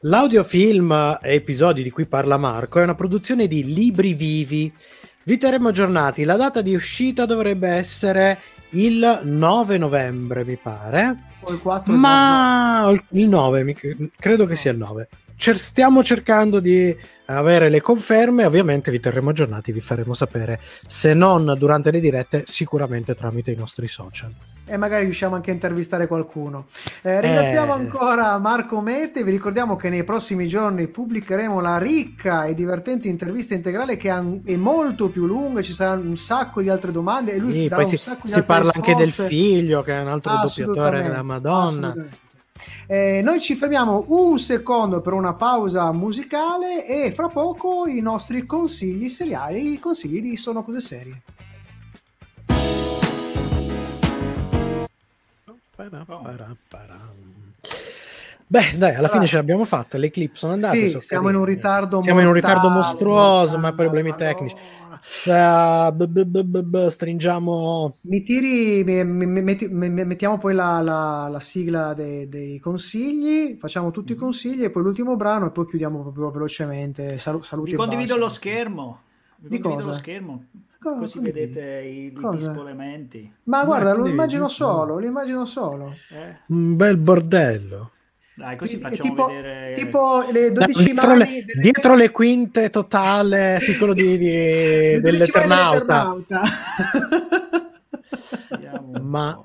L'audiofilm 0.00 1.18
episodi 1.22 1.82
di 1.82 1.90
cui 1.90 2.06
parla 2.06 2.36
Marco 2.36 2.78
è 2.78 2.82
una 2.82 2.94
produzione 2.94 3.48
di 3.48 3.72
Libri 3.72 4.14
Vivi, 4.14 4.72
vi 5.24 5.38
terremo 5.38 5.68
aggiornati. 5.68 6.24
La 6.24 6.36
data 6.36 6.60
di 6.60 6.74
uscita 6.74 7.26
dovrebbe 7.26 7.68
essere 7.68 8.38
il 8.70 9.20
9 9.22 9.78
novembre, 9.78 10.44
mi 10.44 10.56
pare. 10.56 11.16
O 11.40 11.52
il 11.52 11.60
4 11.60 11.92
Ma 11.92 12.90
il 13.10 13.28
9, 13.28 13.76
credo 14.18 14.46
che 14.46 14.56
sia 14.56 14.72
il 14.72 14.78
9. 14.78 15.08
stiamo 15.36 16.02
cercando 16.02 16.60
di 16.60 16.96
avere 17.26 17.68
le 17.68 17.80
conferme, 17.80 18.44
ovviamente 18.44 18.90
vi 18.90 19.00
terremo 19.00 19.30
aggiornati, 19.30 19.72
vi 19.72 19.80
faremo 19.80 20.14
sapere, 20.14 20.60
se 20.86 21.14
non 21.14 21.54
durante 21.58 21.90
le 21.90 22.00
dirette, 22.00 22.44
sicuramente 22.46 23.14
tramite 23.14 23.50
i 23.50 23.56
nostri 23.56 23.88
social 23.88 24.32
e 24.66 24.76
magari 24.76 25.04
riusciamo 25.04 25.34
anche 25.34 25.50
a 25.50 25.54
intervistare 25.54 26.06
qualcuno. 26.06 26.66
Eh, 27.02 27.20
ringraziamo 27.20 27.74
eh. 27.74 27.78
ancora 27.78 28.38
Marco 28.38 28.80
Mete, 28.80 29.22
vi 29.22 29.30
ricordiamo 29.30 29.76
che 29.76 29.88
nei 29.88 30.04
prossimi 30.04 30.46
giorni 30.46 30.88
pubblicheremo 30.88 31.60
la 31.60 31.78
ricca 31.78 32.44
e 32.44 32.54
divertente 32.54 33.08
intervista 33.08 33.54
integrale 33.54 33.96
che 33.96 34.10
è 34.44 34.56
molto 34.56 35.10
più 35.10 35.26
lunga, 35.26 35.62
ci 35.62 35.72
saranno 35.72 36.08
un 36.08 36.16
sacco 36.16 36.62
di 36.62 36.68
altre 36.68 36.92
domande 36.92 37.32
e 37.32 37.38
lui 37.38 37.52
sì, 37.52 37.68
darà 37.68 37.84
si, 37.84 37.96
si 37.96 38.08
parla 38.42 38.70
risposte. 38.70 38.78
anche 38.78 38.94
del 38.94 39.10
figlio 39.10 39.82
che 39.82 39.94
è 39.94 40.00
un 40.00 40.08
altro 40.08 40.32
doppiatore 40.42 41.02
della 41.02 41.22
Madonna. 41.22 41.94
Eh, 42.86 43.20
noi 43.22 43.40
ci 43.40 43.54
fermiamo 43.54 44.04
un 44.08 44.38
secondo 44.38 45.00
per 45.00 45.12
una 45.12 45.34
pausa 45.34 45.90
musicale 45.92 46.86
e 46.86 47.12
fra 47.12 47.28
poco 47.28 47.86
i 47.86 48.00
nostri 48.00 48.46
consigli 48.46 49.08
seriali, 49.08 49.72
i 49.72 49.78
consigli 49.78 50.20
di 50.20 50.36
Sono 50.36 50.62
Cose 50.62 50.80
Serie. 50.80 51.22
Beh, 58.46 58.76
dai, 58.76 58.94
alla 58.94 59.08
fine 59.08 59.26
ce 59.26 59.36
l'abbiamo 59.36 59.64
fatta. 59.64 59.98
Le 59.98 60.10
clip 60.10 60.36
sono 60.36 60.52
andate. 60.52 60.86
Sì, 60.86 61.00
siamo 61.00 61.28
in 61.30 61.36
un 61.36 61.44
ritardo 61.44 62.02
Siamo 62.02 62.20
in 62.20 62.26
un 62.26 62.32
ritardo 62.32 62.68
mostruoso, 62.68 63.58
ma 63.58 63.72
problemi 63.72 64.10
madonna. 64.10 64.32
tecnici. 64.32 64.54
B- 65.92 66.24
b- 66.24 66.62
b- 66.62 66.86
stringiamo. 66.86 67.96
Mi 68.02 68.22
tiri, 68.22 68.84
mi, 68.84 69.04
mi, 69.04 69.42
metti, 69.42 69.66
mettiamo 69.68 70.38
poi 70.38 70.54
la, 70.54 70.80
la, 70.80 71.28
la 71.28 71.40
sigla 71.40 71.94
dei, 71.94 72.28
dei, 72.28 72.58
consigli, 72.58 73.56
facciamo 73.58 73.90
tutti 73.90 74.12
i 74.12 74.14
mm. 74.14 74.18
consigli 74.18 74.62
e 74.62 74.70
poi 74.70 74.82
l'ultimo 74.82 75.16
brano 75.16 75.46
e 75.46 75.50
poi 75.50 75.66
chiudiamo 75.66 76.02
proprio 76.02 76.30
velocemente. 76.30 77.18
Sal- 77.18 77.42
saluti. 77.44 77.72
Vi 77.72 77.76
condivido 77.76 78.16
lo 78.16 78.28
schermo. 78.28 79.00
Vi 79.48 79.56
di 79.56 79.62
condivido 79.62 79.86
cosa? 79.88 79.96
lo 79.96 80.02
schermo. 80.02 80.44
Co- 80.80 80.96
Così 80.98 81.18
vedete 81.18 81.80
i, 81.80 82.06
i 82.06 82.28
dispolementi. 82.32 83.32
Ma 83.44 83.64
guarda, 83.64 83.94
lo 83.94 84.06
immagino 84.06 84.48
solo, 84.48 84.98
lo 84.98 85.06
immagino 85.06 85.44
solo. 85.44 85.94
Eh? 86.10 86.36
Un 86.48 86.76
bel 86.76 86.96
bordello. 86.96 87.90
Dai, 88.36 88.56
così 88.56 88.78
facciamo 88.78 89.10
tipo, 89.10 89.26
vedere... 89.26 89.74
Tipo 89.74 90.24
le 90.30 90.50
12 90.50 90.84
dietro, 90.84 91.14
le, 91.14 91.24
delle... 91.24 91.44
dietro 91.60 91.94
le 91.94 92.10
quinte 92.10 92.68
totale, 92.68 93.58
sicuro 93.60 93.94
di, 93.94 94.18
di 94.18 94.98
dell'Eternauta. 95.00 96.16
Ma 99.00 99.44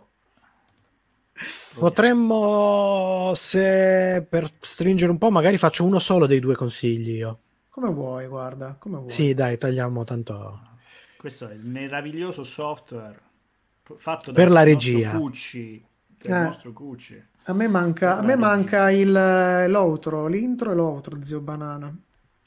potremmo, 1.76 3.32
se 3.36 4.26
per 4.28 4.50
stringere 4.60 5.12
un 5.12 5.20
po', 5.20 5.30
magari 5.30 5.58
faccio 5.58 5.86
uno 5.86 6.00
solo 6.00 6.26
dei 6.26 6.40
due 6.40 6.56
consigli 6.56 7.18
io. 7.18 7.40
Come 7.80 7.94
vuoi, 7.94 8.28
guarda, 8.28 8.76
come 8.78 8.98
vuoi. 8.98 9.10
Sì, 9.10 9.34
dai, 9.34 9.58
tagliamo 9.58 10.04
tanto 10.04 10.68
questo 11.20 11.50
è 11.50 11.54
il 11.54 11.66
meraviglioso 11.66 12.46
software 12.46 13.20
fatto 13.98 14.32
per 14.32 14.50
la 14.50 14.64
regia. 14.64 15.12
Cucci, 15.12 15.76
eh. 16.22 16.30
il 16.30 16.44
nostro 16.44 16.72
Cucci. 16.72 17.22
A 17.44 17.52
me 17.54 17.68
manca, 17.68 18.18
a 18.18 18.22
me 18.22 18.38
manca 18.38 18.90
il, 18.90 19.12
l'outro, 19.12 20.28
l'intro 20.28 20.72
e 20.72 20.76
l'outro, 20.76 21.18
zio 21.22 21.42
Banana. 21.42 21.94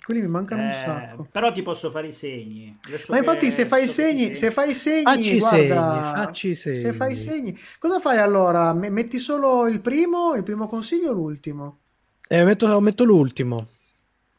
Quelli 0.03 0.23
mi 0.23 0.29
mancano 0.29 0.63
eh, 0.63 0.67
un 0.67 0.73
sacco. 0.73 1.29
Però 1.31 1.53
ti 1.53 1.61
posso 1.61 1.91
fare 1.91 2.07
i 2.07 2.13
segni. 2.13 2.79
Ma 3.09 3.19
infatti 3.19 3.53
se 3.53 3.67
fai 3.67 3.85
i 3.85 3.89
segni, 3.89 4.35
se 4.37 4.51
fai 4.51 4.71
i 4.71 4.75
segni, 4.75 5.05
facci 5.05 5.39
guarda, 5.39 5.59
segni, 5.59 6.25
facci 6.25 6.55
segni. 6.55 6.81
Se 6.81 6.93
fai 6.95 7.13
i 7.13 7.17
segni, 7.17 7.59
cosa 7.79 8.01
fai 8.01 8.17
allora? 8.17 8.73
Metti 8.73 9.19
solo 9.19 9.67
il 9.67 9.83
primo, 9.83 10.35
il 10.35 10.45
primo 10.45 10.67
consiglio 10.67 11.11
o 11.11 11.13
l'ultimo? 11.13 11.79
Eh, 12.27 12.43
metto, 12.43 12.81
metto 12.81 13.05
l'ultimo. 13.05 13.69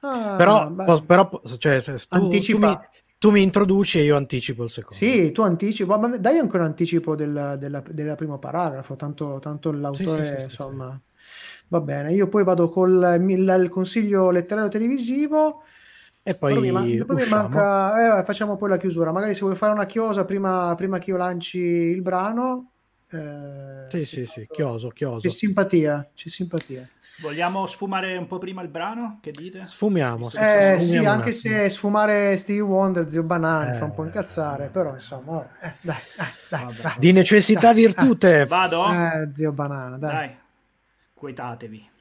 Ah, 0.05 0.35
però, 0.35 1.01
però 1.01 1.29
cioè, 1.57 1.81
tu. 2.09 2.29
Tu 2.29 2.57
mi, 2.57 2.77
tu 3.17 3.31
mi 3.31 3.41
introduci 3.41 3.99
e 3.99 4.03
io 4.03 4.17
anticipo 4.17 4.63
il 4.63 4.69
secondo. 4.69 5.01
Sì, 5.01 5.31
tu 5.31 5.43
anticipi, 5.43 5.89
ma 5.89 6.17
dai 6.17 6.39
anche 6.39 6.57
un 6.57 6.61
anticipo 6.61 7.15
del, 7.15 7.55
della, 7.57 7.81
della 7.89 8.15
primo 8.15 8.37
paragrafo, 8.37 8.97
tanto, 8.97 9.39
tanto 9.39 9.71
l'autore, 9.71 10.23
sì, 10.23 10.29
sì, 10.31 10.37
sì, 10.39 10.43
insomma, 10.43 11.01
va 11.69 11.79
bene. 11.79 12.11
Io 12.11 12.27
poi 12.27 12.43
vado 12.43 12.67
col 12.67 13.17
il, 13.29 13.69
consiglio 13.69 14.29
letterario 14.29 14.69
televisivo. 14.69 15.63
E 16.21 16.35
poi, 16.35 16.59
mi, 16.59 16.71
mi 16.71 17.25
manca, 17.29 18.19
eh, 18.19 18.23
facciamo 18.25 18.57
poi 18.57 18.69
la 18.69 18.77
chiusura. 18.77 19.13
Magari 19.13 19.33
se 19.33 19.41
vuoi 19.41 19.55
fare 19.55 19.71
una 19.71 19.85
chiosa 19.85 20.25
prima, 20.25 20.73
prima 20.75 20.97
che 20.97 21.11
io 21.11 21.17
lanci 21.17 21.59
il 21.59 22.01
brano. 22.01 22.71
Eh, 23.09 23.85
sì, 23.87 24.03
sì, 24.03 24.25
sì, 24.25 24.47
chioso, 24.51 24.89
chioso. 24.89 25.21
C'è 25.21 25.29
simpatia, 25.29 26.11
c'è 26.13 26.27
simpatia. 26.27 26.89
Vogliamo 27.21 27.67
sfumare 27.67 28.17
un 28.17 28.25
po' 28.25 28.39
prima 28.39 28.63
il 28.63 28.69
brano? 28.69 29.19
Che 29.21 29.31
dite? 29.31 29.65
Sfumiamo. 29.65 30.31
Eh, 30.31 30.77
sì, 30.79 30.97
anche 30.97 31.31
se 31.31 31.69
sfumare 31.69 32.35
Stevie 32.37 32.61
Wonder, 32.61 33.07
zio 33.07 33.21
Banana, 33.21 33.73
eh, 33.73 33.77
fa 33.77 33.85
un 33.85 33.91
po' 33.91 34.03
incazzare, 34.03 34.69
però 34.69 34.93
insomma, 34.93 35.47
eh, 35.61 35.73
dai, 35.81 35.95
dai, 36.49 36.75
dai, 36.81 36.93
Di 36.97 37.11
necessità 37.11 37.71
dai, 37.71 37.75
virtute. 37.75 38.45
Vado? 38.47 38.91
Eh, 38.91 39.27
zio 39.31 39.51
Banana, 39.51 39.97
dai. 39.97 40.11
dai. 40.11 40.37
Quetatevi. 41.13 41.91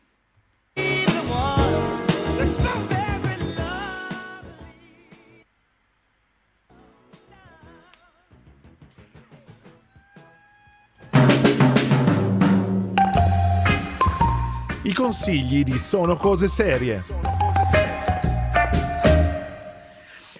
I 14.85 14.93
consigli 14.95 15.63
di 15.63 15.79
Sono 15.79 16.17
Cose 16.17 16.49
Serie. 16.49 16.99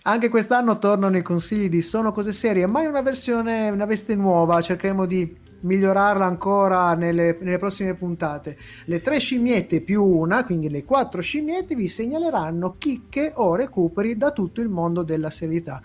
Anche 0.03 0.29
quest'anno 0.29 0.81
tornano 0.81 1.17
i 1.17 1.23
consigli 1.23 1.69
di 1.69 1.81
Sono 1.81 2.11
Cose 2.11 2.33
Serie, 2.33 2.67
ma 2.67 2.83
in 2.83 2.89
una 2.89 3.03
versione, 3.03 3.71
una 3.71 3.85
veste 3.85 4.17
nuova. 4.17 4.61
Cercheremo 4.61 5.07
di 5.07 5.39
migliorarla 5.61 6.25
ancora 6.25 6.95
nelle, 6.95 7.39
nelle, 7.41 7.59
prossime 7.59 7.95
puntate. 7.95 8.59
Le 8.87 9.01
tre 9.01 9.21
scimmiette 9.21 9.81
più 9.81 10.03
una, 10.03 10.45
quindi 10.45 10.69
le 10.69 10.83
quattro 10.83 11.21
scimmiette, 11.21 11.77
vi 11.77 11.87
segnaleranno 11.87 12.75
chicche 12.79 13.31
o 13.37 13.55
recuperi 13.55 14.17
da 14.17 14.33
tutto 14.33 14.61
il 14.61 14.69
mondo 14.69 15.05
della 15.05 15.31
serietà, 15.31 15.81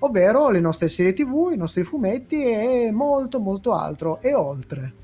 ovvero 0.00 0.50
le 0.50 0.60
nostre 0.60 0.88
serie 0.88 1.14
tv, 1.14 1.52
i 1.54 1.56
nostri 1.56 1.84
fumetti 1.84 2.44
e 2.44 2.90
molto 2.92 3.40
molto 3.40 3.72
altro 3.72 4.20
e 4.20 4.34
oltre. 4.34 5.03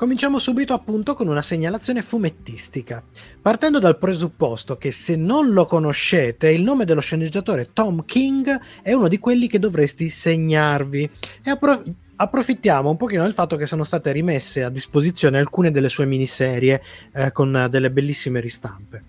Cominciamo 0.00 0.38
subito 0.38 0.72
appunto 0.72 1.12
con 1.12 1.28
una 1.28 1.42
segnalazione 1.42 2.00
fumettistica, 2.00 3.04
partendo 3.42 3.78
dal 3.78 3.98
presupposto 3.98 4.78
che 4.78 4.92
se 4.92 5.14
non 5.14 5.50
lo 5.50 5.66
conoscete, 5.66 6.48
il 6.48 6.62
nome 6.62 6.86
dello 6.86 7.02
sceneggiatore 7.02 7.74
Tom 7.74 8.06
King 8.06 8.58
è 8.80 8.94
uno 8.94 9.08
di 9.08 9.18
quelli 9.18 9.46
che 9.46 9.58
dovresti 9.58 10.08
segnarvi. 10.08 11.10
E 11.44 11.50
appro- 11.50 11.82
approfittiamo 12.16 12.88
un 12.88 12.96
pochino 12.96 13.24
del 13.24 13.34
fatto 13.34 13.56
che 13.56 13.66
sono 13.66 13.84
state 13.84 14.10
rimesse 14.10 14.64
a 14.64 14.70
disposizione 14.70 15.38
alcune 15.38 15.70
delle 15.70 15.90
sue 15.90 16.06
miniserie 16.06 16.80
eh, 17.12 17.30
con 17.30 17.66
delle 17.70 17.90
bellissime 17.90 18.40
ristampe. 18.40 19.04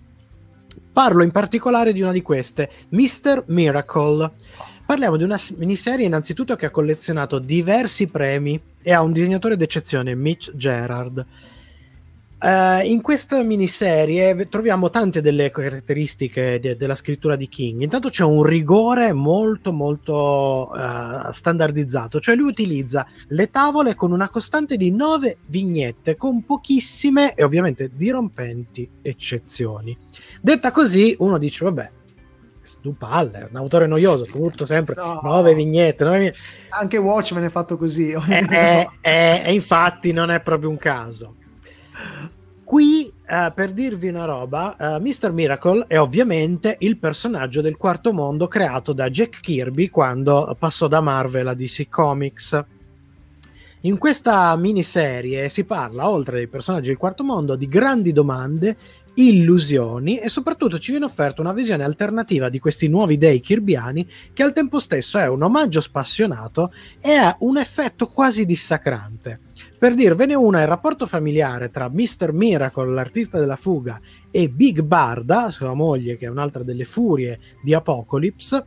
Parlo 0.92 1.22
in 1.22 1.30
particolare 1.30 1.94
di 1.94 2.02
una 2.02 2.12
di 2.12 2.20
queste, 2.20 2.68
Mr. 2.90 3.44
Miracle. 3.46 4.30
Parliamo 4.92 5.16
di 5.16 5.22
una 5.22 5.40
miniserie 5.56 6.04
innanzitutto 6.04 6.54
che 6.54 6.66
ha 6.66 6.70
collezionato 6.70 7.38
diversi 7.38 8.08
premi 8.08 8.60
e 8.82 8.92
ha 8.92 9.00
un 9.00 9.10
disegnatore 9.10 9.56
d'eccezione, 9.56 10.14
Mitch 10.14 10.54
Gerard. 10.54 11.24
Uh, 12.38 12.84
in 12.84 13.00
questa 13.00 13.42
miniserie 13.42 14.46
troviamo 14.50 14.90
tante 14.90 15.22
delle 15.22 15.50
caratteristiche 15.50 16.60
de- 16.60 16.76
della 16.76 16.94
scrittura 16.94 17.36
di 17.36 17.48
King. 17.48 17.80
Intanto 17.80 18.10
c'è 18.10 18.22
un 18.22 18.42
rigore 18.42 19.14
molto 19.14 19.72
molto 19.72 20.70
uh, 20.70 21.32
standardizzato, 21.32 22.20
cioè 22.20 22.36
lui 22.36 22.50
utilizza 22.50 23.06
le 23.28 23.50
tavole 23.50 23.94
con 23.94 24.12
una 24.12 24.28
costante 24.28 24.76
di 24.76 24.90
nove 24.90 25.38
vignette 25.46 26.18
con 26.18 26.44
pochissime 26.44 27.34
e 27.34 27.42
ovviamente 27.42 27.90
dirompenti 27.94 28.86
eccezioni. 29.00 29.96
Detta 30.42 30.70
così, 30.70 31.16
uno 31.18 31.38
dice 31.38 31.64
vabbè, 31.64 31.90
è 32.62 33.48
un 33.50 33.56
autore 33.56 33.86
noioso, 33.86 34.24
tutto 34.24 34.64
sempre 34.66 34.94
no. 34.94 35.20
nove 35.22 35.54
vignette, 35.54 36.04
nove 36.04 36.18
vignette. 36.18 36.38
Anche 36.68 36.96
Watchmen 36.96 37.44
è 37.44 37.48
fatto 37.48 37.76
così. 37.76 38.10
E 38.12 38.46
eh, 38.50 38.88
eh, 39.00 39.42
eh, 39.44 39.52
infatti 39.52 40.12
non 40.12 40.30
è 40.30 40.40
proprio 40.40 40.70
un 40.70 40.78
caso. 40.78 41.34
Qui, 42.64 43.12
eh, 43.26 43.52
per 43.54 43.72
dirvi 43.72 44.08
una 44.08 44.24
roba, 44.24 44.76
uh, 44.78 44.84
Mr. 44.98 45.30
Miracle 45.32 45.84
è 45.86 45.98
ovviamente 45.98 46.76
il 46.80 46.96
personaggio 46.96 47.60
del 47.60 47.76
quarto 47.76 48.14
mondo 48.14 48.48
creato 48.48 48.94
da 48.94 49.10
Jack 49.10 49.40
Kirby 49.40 49.90
quando 49.90 50.56
passò 50.58 50.86
da 50.86 51.02
Marvel 51.02 51.48
a 51.48 51.54
DC 51.54 51.88
Comics. 51.90 52.64
In 53.80 53.98
questa 53.98 54.56
miniserie 54.56 55.48
si 55.48 55.64
parla, 55.64 56.08
oltre 56.08 56.38
ai 56.38 56.46
personaggi 56.46 56.86
del 56.86 56.96
quarto 56.96 57.24
mondo, 57.24 57.56
di 57.56 57.68
grandi 57.68 58.12
domande 58.12 58.76
illusioni 59.14 60.18
e 60.18 60.28
soprattutto 60.28 60.78
ci 60.78 60.90
viene 60.90 61.04
offerta 61.04 61.42
una 61.42 61.52
visione 61.52 61.84
alternativa 61.84 62.48
di 62.48 62.58
questi 62.58 62.88
nuovi 62.88 63.18
dei 63.18 63.40
kirbiani 63.40 64.08
che 64.32 64.42
al 64.42 64.52
tempo 64.52 64.80
stesso 64.80 65.18
è 65.18 65.28
un 65.28 65.42
omaggio 65.42 65.80
spassionato 65.80 66.72
e 67.00 67.12
ha 67.12 67.36
un 67.40 67.58
effetto 67.58 68.08
quasi 68.08 68.44
dissacrante. 68.44 69.40
Per 69.78 69.94
dirvene 69.94 70.34
una, 70.34 70.60
il 70.60 70.68
rapporto 70.68 71.06
familiare 71.06 71.70
tra 71.70 71.90
Mr. 71.90 72.32
Miracle, 72.32 72.92
l'artista 72.92 73.38
della 73.38 73.56
fuga, 73.56 74.00
e 74.30 74.48
Big 74.48 74.80
Barda, 74.80 75.50
sua 75.50 75.74
moglie, 75.74 76.16
che 76.16 76.26
è 76.26 76.30
un'altra 76.30 76.62
delle 76.62 76.84
furie 76.84 77.38
di 77.62 77.74
Apocalypse, 77.74 78.64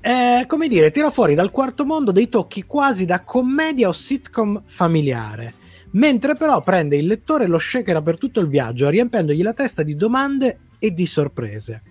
eh, 0.00 0.44
come 0.46 0.68
dire, 0.68 0.90
tira 0.90 1.10
fuori 1.10 1.34
dal 1.34 1.50
quarto 1.50 1.84
mondo 1.84 2.12
dei 2.12 2.28
tocchi 2.28 2.64
quasi 2.64 3.04
da 3.04 3.22
commedia 3.22 3.88
o 3.88 3.92
sitcom 3.92 4.62
familiare 4.66 5.60
mentre 5.92 6.34
però 6.34 6.62
prende 6.62 6.96
il 6.96 7.06
lettore 7.06 7.44
e 7.44 7.48
lo 7.48 7.58
shakera 7.58 8.02
per 8.02 8.18
tutto 8.18 8.40
il 8.40 8.48
viaggio, 8.48 8.88
riempendogli 8.88 9.42
la 9.42 9.54
testa 9.54 9.82
di 9.82 9.96
domande 9.96 10.58
e 10.78 10.92
di 10.92 11.06
sorprese. 11.06 11.82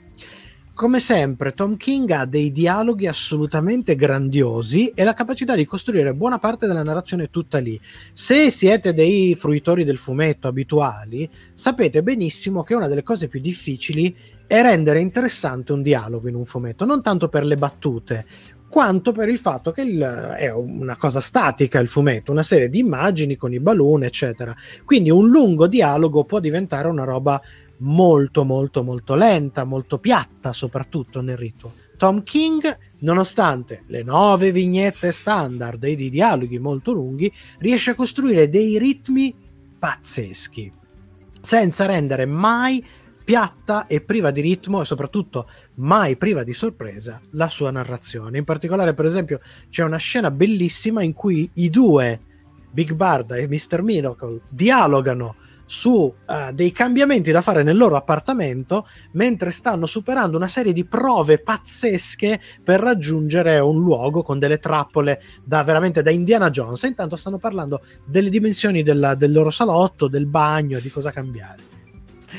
Come 0.73 0.99
sempre, 0.99 1.51
Tom 1.51 1.77
King 1.77 2.09
ha 2.09 2.25
dei 2.25 2.51
dialoghi 2.51 3.05
assolutamente 3.05 3.95
grandiosi 3.95 4.87
e 4.95 5.03
la 5.03 5.13
capacità 5.13 5.53
di 5.53 5.65
costruire 5.65 6.15
buona 6.15 6.39
parte 6.39 6.65
della 6.65 6.81
narrazione 6.81 7.29
tutta 7.29 7.59
lì. 7.59 7.79
Se 8.13 8.49
siete 8.49 8.93
dei 8.93 9.35
fruitori 9.35 9.83
del 9.83 9.97
fumetto 9.97 10.47
abituali, 10.47 11.29
sapete 11.53 12.01
benissimo 12.01 12.63
che 12.63 12.73
una 12.73 12.87
delle 12.87 13.03
cose 13.03 13.27
più 13.27 13.39
difficili 13.39 14.15
è 14.47 14.61
rendere 14.61 15.01
interessante 15.01 15.71
un 15.71 15.83
dialogo 15.83 16.27
in 16.27 16.35
un 16.35 16.45
fumetto, 16.45 16.83
non 16.83 17.03
tanto 17.03 17.29
per 17.29 17.45
le 17.45 17.57
battute, 17.57 18.25
quanto 18.72 19.11
per 19.11 19.28
il 19.28 19.38
fatto 19.38 19.72
che 19.72 19.82
il, 19.82 19.99
è 19.99 20.49
una 20.49 20.95
cosa 20.95 21.19
statica 21.19 21.78
il 21.80 21.89
fumetto, 21.89 22.32
una 22.32 22.41
serie 22.41 22.69
di 22.69 22.80
immagini 22.80 23.36
con 23.36 23.51
i 23.53 23.59
balloon, 23.59 24.05
eccetera. 24.05 24.55
Quindi 24.86 25.11
un 25.11 25.30
lungo 25.30 25.67
dialogo 25.67 26.24
può 26.24 26.39
diventare 26.39 26.88
una 26.88 27.03
roba 27.03 27.39
molto 27.80 28.45
molto 28.45 28.82
molto 28.82 29.15
lenta, 29.15 29.65
molto 29.65 29.99
piatta, 29.99 30.53
soprattutto 30.53 31.22
nel 31.22 31.36
ritmo. 31.36 31.74
Tom 31.97 32.24
King, 32.24 32.78
nonostante 32.99 33.84
le 33.88 34.03
nove 34.03 34.53
vignette 34.53 35.11
standard 35.11 35.84
e 35.84 35.91
i 35.91 36.09
dialoghi 36.09 36.57
molto 36.57 36.93
lunghi, 36.93 37.32
riesce 37.59 37.91
a 37.91 37.95
costruire 37.95 38.49
dei 38.49 38.80
ritmi 38.80 39.36
pazzeschi, 39.78 40.72
senza 41.41 41.86
rendere 41.86 42.26
mai 42.26 42.84
piatta 43.24 43.86
e 43.88 44.01
priva 44.01 44.32
di 44.32 44.41
ritmo 44.41 44.82
e 44.82 44.86
soprattutto 44.86 45.47
mai 45.82 46.15
priva 46.15 46.43
di 46.43 46.53
sorpresa 46.53 47.21
la 47.32 47.49
sua 47.49 47.71
narrazione. 47.71 48.38
In 48.38 48.43
particolare, 48.43 48.93
per 48.93 49.05
esempio, 49.05 49.39
c'è 49.69 49.84
una 49.84 49.97
scena 49.97 50.32
bellissima 50.32 51.03
in 51.03 51.13
cui 51.13 51.49
i 51.55 51.69
due, 51.69 52.19
Big 52.71 52.93
Barda 52.93 53.36
e 53.36 53.47
Mr. 53.47 53.82
Miracle, 53.82 54.41
dialogano 54.49 55.36
su 55.71 55.91
uh, 55.91 56.51
dei 56.51 56.73
cambiamenti 56.73 57.32
da 57.32 57.41
fare 57.41 57.63
nel 57.63 57.77
loro 57.77 57.95
appartamento 57.95 58.86
mentre 59.13 59.51
stanno 59.51 59.86
superando 59.86 60.36
una 60.36 60.49
serie 60.49 60.73
di 60.73 60.84
prove 60.84 61.39
pazzesche 61.39 62.41
per 62.61 62.82
raggiungere 62.82 63.57
un 63.59 63.79
luogo 63.79 64.21
con 64.21 64.38
delle 64.38 64.59
trappole 64.59 65.21
da 65.45 65.63
veramente 65.63 66.01
da 66.01 66.11
Indiana 66.11 66.49
Jones. 66.49 66.84
Intanto 66.84 67.15
stanno 67.15 67.38
parlando 67.38 67.86
delle 68.05 68.29
dimensioni 68.29 68.84
della, 68.84 69.15
del 69.15 69.32
loro 69.32 69.49
salotto, 69.49 70.09
del 70.09 70.25
bagno, 70.25 70.79
di 70.79 70.91
cosa 70.91 71.11
cambiare. 71.11 71.70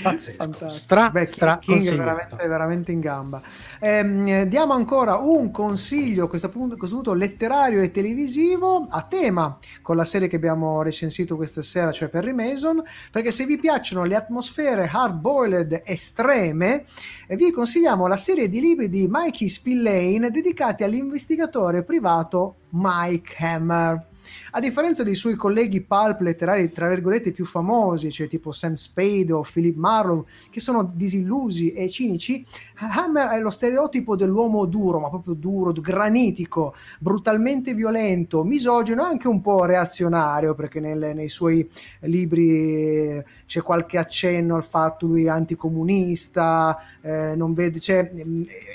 Pazzesco. 0.02 0.68
Stra, 0.68 1.10
Beh, 1.10 1.26
stra 1.26 1.58
King 1.58 1.88
è 1.88 1.96
veramente, 1.96 2.48
veramente 2.48 2.92
in 2.92 3.00
gamba. 3.00 3.40
Eh, 3.80 4.46
diamo 4.48 4.74
ancora 4.74 5.16
un 5.16 5.50
consiglio, 5.50 6.24
a 6.24 6.28
questo, 6.28 6.48
punto, 6.48 6.74
a 6.74 6.76
questo 6.76 6.96
punto 6.96 7.14
letterario 7.14 7.80
e 7.80 7.90
televisivo, 7.90 8.86
a 8.90 9.02
tema 9.02 9.58
con 9.80 9.96
la 9.96 10.04
serie 10.04 10.28
che 10.28 10.36
abbiamo 10.36 10.82
recensito 10.82 11.36
questa 11.36 11.62
sera, 11.62 11.92
cioè 11.92 12.08
Perry 12.08 12.32
Mason, 12.32 12.82
perché 13.10 13.30
se 13.30 13.46
vi 13.46 13.58
piacciono 13.58 14.04
le 14.04 14.14
atmosfere 14.14 14.88
hard-boiled 14.92 15.82
estreme, 15.84 16.84
eh, 17.26 17.36
vi 17.36 17.50
consigliamo 17.50 18.06
la 18.06 18.16
serie 18.16 18.48
di 18.48 18.60
libri 18.60 18.88
di 18.88 19.06
Mikey 19.08 19.48
Spillane 19.48 20.30
dedicati 20.30 20.84
all'investigatore 20.84 21.82
privato 21.82 22.56
Mike 22.70 23.34
Hammer. 23.38 24.10
A 24.54 24.60
differenza 24.60 25.02
dei 25.02 25.14
suoi 25.14 25.34
colleghi 25.34 25.80
pulp 25.80 26.20
letterari, 26.20 26.70
tra 26.70 26.86
virgolette, 26.86 27.32
più 27.32 27.46
famosi, 27.46 28.12
cioè 28.12 28.28
tipo 28.28 28.52
Sam 28.52 28.74
Spade 28.74 29.32
o 29.32 29.46
Philip 29.50 29.76
Marlowe, 29.76 30.24
che 30.50 30.60
sono 30.60 30.92
disillusi 30.92 31.72
e 31.72 31.88
cinici, 31.88 32.44
Hammer 32.74 33.28
è 33.28 33.40
lo 33.40 33.48
stereotipo 33.48 34.14
dell'uomo 34.14 34.66
duro, 34.66 34.98
ma 34.98 35.08
proprio 35.08 35.32
duro, 35.32 35.72
granitico, 35.72 36.74
brutalmente 36.98 37.72
violento, 37.72 38.44
misogino 38.44 39.06
e 39.06 39.08
anche 39.08 39.26
un 39.26 39.40
po' 39.40 39.64
reazionario, 39.64 40.54
perché 40.54 40.80
nel, 40.80 41.12
nei 41.14 41.30
suoi 41.30 41.66
libri 42.00 43.24
c'è 43.46 43.62
qualche 43.62 43.96
accenno 43.96 44.56
al 44.56 44.64
fatto 44.64 45.06
lui 45.06 45.24
è 45.24 45.28
anticomunista, 45.30 46.78
eh, 47.00 47.34
non 47.36 47.54
vede, 47.54 47.80
cioè, 47.80 48.12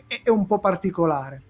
è, 0.08 0.22
è 0.24 0.30
un 0.32 0.48
po' 0.48 0.58
particolare. 0.58 1.47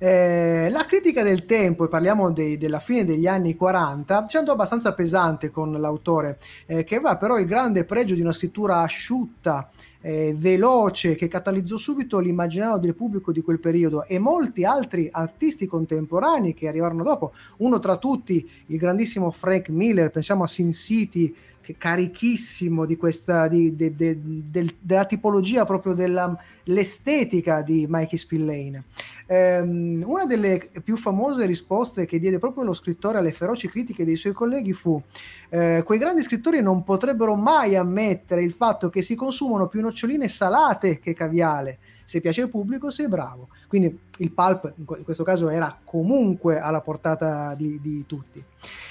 Eh, 0.00 0.68
la 0.70 0.84
critica 0.84 1.24
del 1.24 1.44
tempo, 1.44 1.84
e 1.84 1.88
parliamo 1.88 2.30
dei, 2.30 2.56
della 2.56 2.78
fine 2.78 3.04
degli 3.04 3.26
anni 3.26 3.56
40, 3.56 4.26
ci 4.28 4.36
andò 4.36 4.52
abbastanza 4.52 4.94
pesante 4.94 5.50
con 5.50 5.72
l'autore, 5.72 6.38
eh, 6.66 6.84
che 6.84 6.94
aveva 6.94 7.16
però 7.16 7.36
il 7.36 7.46
grande 7.46 7.84
pregio 7.84 8.14
di 8.14 8.20
una 8.20 8.30
scrittura 8.30 8.78
asciutta, 8.78 9.68
eh, 10.00 10.36
veloce, 10.38 11.16
che 11.16 11.26
catalizzò 11.26 11.76
subito 11.76 12.20
l'immaginario 12.20 12.76
del 12.76 12.94
pubblico 12.94 13.32
di 13.32 13.42
quel 13.42 13.58
periodo 13.58 14.04
e 14.04 14.20
molti 14.20 14.64
altri 14.64 15.08
artisti 15.10 15.66
contemporanei 15.66 16.54
che 16.54 16.68
arrivarono 16.68 17.02
dopo. 17.02 17.32
Uno 17.56 17.80
tra 17.80 17.96
tutti, 17.96 18.48
il 18.66 18.78
grandissimo 18.78 19.32
Frank 19.32 19.68
Miller, 19.70 20.12
pensiamo 20.12 20.44
a 20.44 20.46
Sin 20.46 20.70
City, 20.70 21.34
carichissimo 21.76 22.84
di 22.86 22.96
questa, 22.96 23.48
di, 23.48 23.74
de, 23.74 23.94
de, 23.94 24.18
del, 24.22 24.74
della 24.78 25.04
tipologia 25.04 25.64
proprio 25.64 25.94
dell'estetica 25.94 27.60
di 27.60 27.86
Mikey 27.88 28.16
Spillane. 28.16 28.84
Um, 29.26 30.02
una 30.06 30.24
delle 30.24 30.70
più 30.82 30.96
famose 30.96 31.44
risposte 31.44 32.06
che 32.06 32.18
diede 32.18 32.38
proprio 32.38 32.64
lo 32.64 32.72
scrittore 32.72 33.18
alle 33.18 33.32
feroci 33.32 33.68
critiche 33.68 34.06
dei 34.06 34.16
suoi 34.16 34.32
colleghi 34.32 34.72
fu 34.72 35.02
eh, 35.50 35.82
quei 35.84 35.98
grandi 35.98 36.22
scrittori 36.22 36.62
non 36.62 36.82
potrebbero 36.82 37.34
mai 37.34 37.76
ammettere 37.76 38.42
il 38.42 38.52
fatto 38.52 38.88
che 38.88 39.02
si 39.02 39.14
consumano 39.14 39.68
più 39.68 39.82
noccioline 39.82 40.28
salate 40.28 40.98
che 40.98 41.12
caviale 41.12 41.78
se 42.08 42.22
piace 42.22 42.40
al 42.40 42.48
pubblico 42.48 42.90
sei 42.90 43.06
bravo. 43.06 43.48
Quindi 43.66 43.98
il 44.18 44.32
pulp 44.32 44.72
in 44.76 45.04
questo 45.04 45.24
caso 45.24 45.50
era 45.50 45.78
comunque 45.84 46.58
alla 46.58 46.80
portata 46.80 47.54
di, 47.54 47.78
di 47.82 48.04
tutti. 48.06 48.42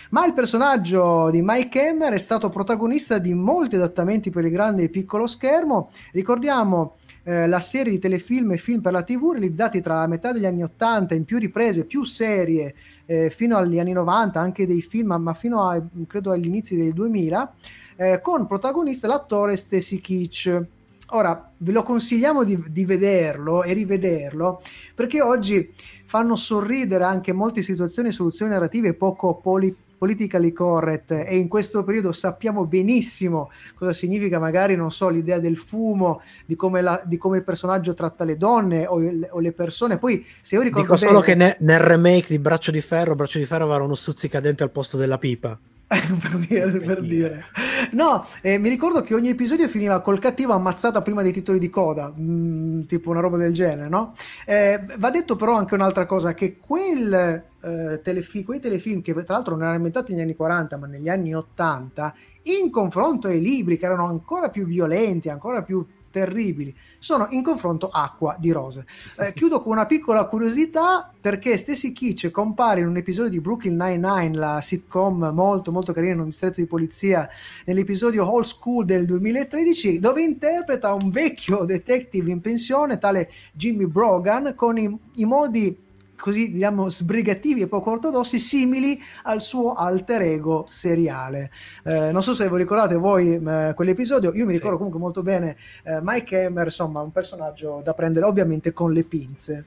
Ma 0.09 0.25
il 0.25 0.33
personaggio 0.33 1.29
di 1.29 1.41
Mike 1.43 1.89
Hammer 1.89 2.13
è 2.13 2.17
stato 2.17 2.49
protagonista 2.49 3.17
di 3.17 3.33
molti 3.33 3.75
adattamenti 3.75 4.29
per 4.29 4.45
il 4.45 4.51
grande 4.51 4.83
e 4.83 4.89
piccolo 4.89 5.27
schermo. 5.27 5.89
Ricordiamo 6.11 6.95
eh, 7.23 7.47
la 7.47 7.59
serie 7.59 7.91
di 7.91 7.99
telefilm 7.99 8.53
e 8.53 8.57
film 8.57 8.81
per 8.81 8.93
la 8.93 9.03
TV 9.03 9.31
realizzati 9.31 9.81
tra 9.81 9.95
la 9.95 10.07
metà 10.07 10.31
degli 10.31 10.45
anni 10.45 10.63
80 10.63 11.13
in 11.13 11.25
più 11.25 11.37
riprese, 11.39 11.83
più 11.83 12.03
serie, 12.03 12.73
eh, 13.05 13.29
fino 13.29 13.57
agli 13.57 13.79
anni 13.79 13.91
90, 13.91 14.39
anche 14.39 14.65
dei 14.65 14.81
film, 14.81 15.13
ma 15.19 15.33
fino 15.33 15.67
a 15.67 15.81
credo 16.07 16.31
agli 16.31 16.45
inizi 16.45 16.75
del 16.75 16.93
2000, 16.93 17.53
eh, 17.97 18.21
con 18.21 18.47
protagonista 18.47 19.07
l'attore 19.07 19.57
Stacy 19.57 19.99
Keach 19.99 20.65
Ora, 21.11 21.51
ve 21.57 21.71
lo 21.71 21.83
consigliamo 21.83 22.43
di, 22.43 22.61
di, 22.67 22.83
vederlo 22.83 23.63
e 23.63 23.71
rivederlo 23.71 24.61
perché 24.93 25.21
oggi 25.21 25.73
fanno 26.05 26.35
sorridere 26.35 27.05
anche 27.05 27.31
molte 27.31 27.61
situazioni 27.61 28.09
e 28.09 28.11
soluzioni 28.11 28.51
narrative 28.51 28.93
poco 28.93 29.35
poli, 29.35 29.73
politically 29.97 30.51
correct 30.51 31.11
e 31.11 31.35
in 31.35 31.47
questo 31.47 31.83
periodo 31.83 32.11
sappiamo 32.11 32.65
benissimo 32.65 33.49
cosa 33.75 33.93
significa 33.93 34.39
magari, 34.39 34.75
non 34.75 34.91
so, 34.91 35.09
l'idea 35.09 35.39
del 35.39 35.57
fumo, 35.57 36.21
di 36.45 36.55
come, 36.55 36.81
la, 36.81 37.01
di 37.03 37.17
come 37.17 37.37
il 37.37 37.43
personaggio 37.43 37.93
tratta 37.93 38.23
le 38.23 38.37
donne 38.37 38.85
o, 38.85 39.01
o, 39.29 39.39
le 39.39 39.51
persone. 39.51 39.97
Poi, 39.97 40.25
se 40.41 40.55
io 40.55 40.61
ricordo 40.61 40.83
Dico 40.83 40.97
solo 40.97 41.19
bene, 41.19 41.25
che 41.25 41.35
ne, 41.35 41.57
nel 41.59 41.79
remake 41.79 42.27
di 42.29 42.39
Braccio 42.39 42.71
di 42.71 42.81
Ferro, 42.81 43.15
Braccio 43.15 43.39
di 43.39 43.45
Ferro 43.45 43.65
aveva 43.65 43.83
uno 43.83 43.95
stuzzicadente 43.95 44.63
al 44.63 44.71
posto 44.71 44.97
della 44.97 45.17
pipa. 45.17 45.57
per 45.87 46.37
dire, 46.37 46.79
per 46.79 47.01
dire. 47.01 47.45
No, 47.91 48.25
eh, 48.41 48.57
mi 48.57 48.67
ricordo 48.67 49.01
che 49.01 49.13
ogni 49.13 49.29
episodio 49.29 49.69
finiva 49.69 50.01
col 50.01 50.19
cattivo 50.19 50.51
ammazzata 50.51 51.01
prima 51.01 51.21
dei 51.21 51.31
titoli 51.31 51.59
di 51.59 51.69
coda, 51.69 52.13
mm, 52.13 52.81
tipo 52.83 53.09
una 53.09 53.21
roba 53.21 53.37
del 53.37 53.53
genere, 53.53 53.87
no? 53.87 54.13
Eh, 54.45 54.83
va 54.97 55.09
detto 55.09 55.37
però 55.37 55.55
anche 55.55 55.75
un'altra 55.75 56.05
cosa, 56.05 56.33
che 56.33 56.57
quel, 56.57 57.13
eh, 57.13 58.01
telefi- 58.03 58.43
quei 58.43 58.59
telefilm, 58.59 59.01
che 59.01 59.13
tra 59.13 59.35
l'altro 59.35 59.53
non 59.53 59.61
erano 59.61 59.77
inventati 59.77 60.11
negli 60.11 60.23
anni 60.23 60.35
40, 60.35 60.75
ma 60.75 60.87
negli 60.87 61.07
anni 61.07 61.33
80, 61.33 62.13
in 62.43 62.69
confronto 62.69 63.27
ai 63.27 63.39
libri 63.39 63.77
che 63.77 63.85
erano 63.85 64.07
ancora 64.07 64.49
più 64.49 64.65
violenti, 64.65 65.29
ancora 65.29 65.63
più 65.63 65.85
terribili, 66.09 66.75
sono 66.99 67.27
in 67.31 67.43
confronto 67.43 67.89
acqua 67.89 68.35
di 68.39 68.51
rose. 68.51 68.85
Eh, 69.19 69.33
chiudo 69.33 69.61
con 69.61 69.73
una 69.73 69.85
piccola 69.85 70.25
curiosità 70.25 71.11
perché 71.19 71.57
Stacy 71.57 71.91
Kitsch 71.91 72.31
compare 72.31 72.81
in 72.81 72.87
un 72.87 72.97
episodio 72.97 73.31
di 73.31 73.39
Brooklyn 73.39 73.75
Nine-Nine, 73.75 74.35
la 74.35 74.61
sitcom 74.61 75.31
molto 75.33 75.71
molto 75.71 75.93
carina 75.93 76.13
in 76.13 76.19
un 76.19 76.25
distretto 76.25 76.61
di 76.61 76.67
polizia, 76.67 77.29
nell'episodio 77.65 78.29
Hall 78.29 78.43
School 78.43 78.85
del 78.85 79.05
2013, 79.05 79.99
dove 79.99 80.21
interpreta 80.21 80.93
un 80.93 81.09
vecchio 81.09 81.65
detective 81.65 82.31
in 82.31 82.41
pensione, 82.41 82.97
tale 82.97 83.31
Jimmy 83.51 83.85
Brogan, 83.85 84.53
con 84.55 84.77
i, 84.77 84.97
i 85.15 85.25
modi 85.25 85.85
così 86.17 86.51
diciamo 86.51 86.89
sbrigativi 86.89 87.61
e 87.61 87.67
poco 87.67 87.91
ortodossi 87.91 88.39
simili 88.39 88.99
al 89.23 89.41
suo 89.41 89.73
alter 89.73 90.21
ego 90.23 90.63
seriale 90.67 91.51
eh, 91.83 92.11
non 92.11 92.21
so 92.21 92.33
se 92.33 92.49
vi 92.49 92.57
ricordate 92.57 92.95
voi 92.95 93.35
eh, 93.35 93.73
quell'episodio 93.75 94.33
io 94.33 94.45
mi 94.45 94.53
ricordo 94.53 94.77
sì. 94.77 94.83
comunque 94.83 94.99
molto 94.99 95.21
bene 95.21 95.55
eh, 95.83 95.99
Mike 96.01 96.45
Hammer 96.45 96.65
insomma 96.65 97.01
un 97.01 97.11
personaggio 97.11 97.81
da 97.83 97.93
prendere 97.93 98.25
ovviamente 98.25 98.73
con 98.73 98.91
le 98.91 99.03
pinze 99.03 99.65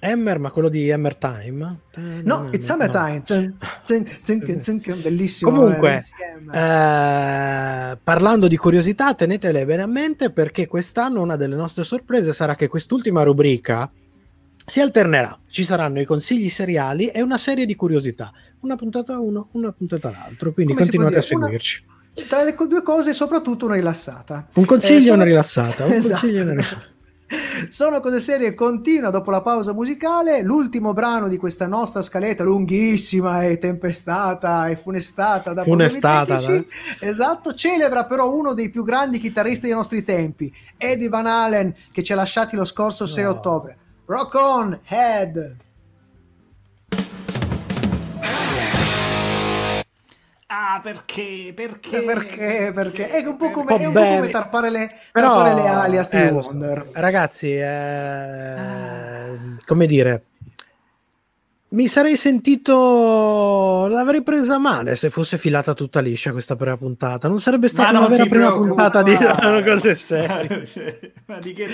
Hammer, 0.00 0.38
ma 0.38 0.50
quello 0.50 0.70
di 0.70 0.90
Hammer 0.90 1.16
Time? 1.16 1.78
No, 2.22 2.48
It's 2.50 2.68
Hammer 2.70 2.90
no. 2.90 2.92
Time. 2.92 3.22
Bellissimo. 5.02 5.50
Comunque, 5.50 6.02
eh, 6.50 7.98
parlando 8.02 8.48
di 8.48 8.56
curiosità, 8.56 9.14
tenetele 9.14 9.66
bene 9.66 9.82
a 9.82 9.86
mente 9.86 10.30
perché 10.30 10.66
quest'anno 10.66 11.20
una 11.20 11.36
delle 11.36 11.56
nostre 11.56 11.84
sorprese 11.84 12.32
sarà 12.32 12.54
che 12.54 12.68
quest'ultima 12.68 13.22
rubrica 13.22 13.90
si 14.66 14.80
alternerà, 14.80 15.38
ci 15.48 15.62
saranno 15.62 16.00
i 16.00 16.04
consigli 16.04 16.48
seriali 16.48 17.06
e 17.06 17.22
una 17.22 17.38
serie 17.38 17.66
di 17.66 17.76
curiosità, 17.76 18.32
una 18.60 18.74
puntata 18.74 19.14
a 19.14 19.20
uno, 19.20 19.48
una 19.52 19.70
puntata 19.70 20.08
all'altro, 20.08 20.52
quindi 20.52 20.72
Come 20.72 20.84
continuate 20.84 21.18
a 21.18 21.22
seguirci. 21.22 21.84
Una, 21.86 22.26
tra 22.26 22.42
le 22.42 22.56
due 22.66 22.82
cose, 22.82 23.12
soprattutto 23.12 23.66
una 23.66 23.76
rilassata. 23.76 24.48
Un 24.54 24.64
consiglio 24.64 24.96
e 24.96 24.98
eh, 24.98 25.02
sono... 25.02 25.14
una 25.14 25.24
rilassata. 25.24 25.84
Un 25.84 25.92
esatto. 25.92 26.18
consiglio 26.18 26.42
una 26.42 26.50
rilassata. 26.50 26.94
Sono 27.70 27.98
cose 28.00 28.20
serie 28.20 28.54
continua 28.54 29.10
dopo 29.10 29.32
la 29.32 29.40
pausa 29.40 29.72
musicale. 29.72 30.42
L'ultimo 30.42 30.92
brano 30.92 31.26
di 31.26 31.36
questa 31.36 31.66
nostra 31.66 32.00
scaletta 32.00 32.44
lunghissima 32.44 33.44
e 33.44 33.58
tempestata 33.58 34.68
e 34.68 34.76
funestata 34.76 35.52
da 35.52 35.64
funestata, 35.64 36.38
esatto, 37.00 37.52
celebra 37.54 38.04
però 38.04 38.32
uno 38.32 38.52
dei 38.54 38.70
più 38.70 38.84
grandi 38.84 39.18
chitarristi 39.18 39.66
dei 39.66 39.74
nostri 39.74 40.04
tempi, 40.04 40.52
Eddie 40.76 41.08
Van 41.08 41.26
Halen, 41.26 41.74
che 41.90 42.04
ci 42.04 42.12
ha 42.12 42.16
lasciati 42.16 42.54
lo 42.54 42.64
scorso 42.64 43.06
6 43.06 43.24
ottobre. 43.24 43.78
Rock 44.08 44.34
on, 44.34 44.78
head! 44.84 45.56
Ah, 50.46 50.78
perché? 50.80 51.52
Perché? 51.52 52.02
Perché? 52.02 52.70
Perché? 52.72 53.08
È 53.10 53.26
un 53.26 53.36
po' 53.36 53.50
come, 53.50 53.76
è 53.76 53.84
un 53.84 53.92
po 53.92 54.00
come 54.00 54.28
tarpare, 54.30 54.70
le, 54.70 54.88
Però, 55.10 55.34
tarpare 55.34 55.60
le 55.60 55.68
ali 55.68 55.98
a 55.98 56.04
Steve 56.04 56.28
eh, 56.28 56.30
Wonder. 56.30 56.88
Ragazzi, 56.92 57.52
eh, 57.56 57.64
ah. 57.64 59.26
come 59.64 59.86
dire, 59.86 60.26
mi 61.76 61.88
sarei 61.88 62.16
sentito. 62.16 63.86
L'avrei 63.88 64.22
presa 64.22 64.58
male 64.58 64.96
se 64.96 65.10
fosse 65.10 65.36
filata 65.36 65.74
tutta 65.74 66.00
liscia 66.00 66.32
questa 66.32 66.56
prima 66.56 66.76
puntata. 66.76 67.28
Non 67.28 67.38
sarebbe 67.38 67.68
stata 67.68 67.98
una 67.98 68.08
vera 68.08 68.26
prima 68.26 68.52
puntata 68.52 69.02
di 69.02 69.14
cose 69.64 69.94
serie. 69.96 70.64
Ma 71.26 71.38
di 71.38 71.52
che 71.52 71.66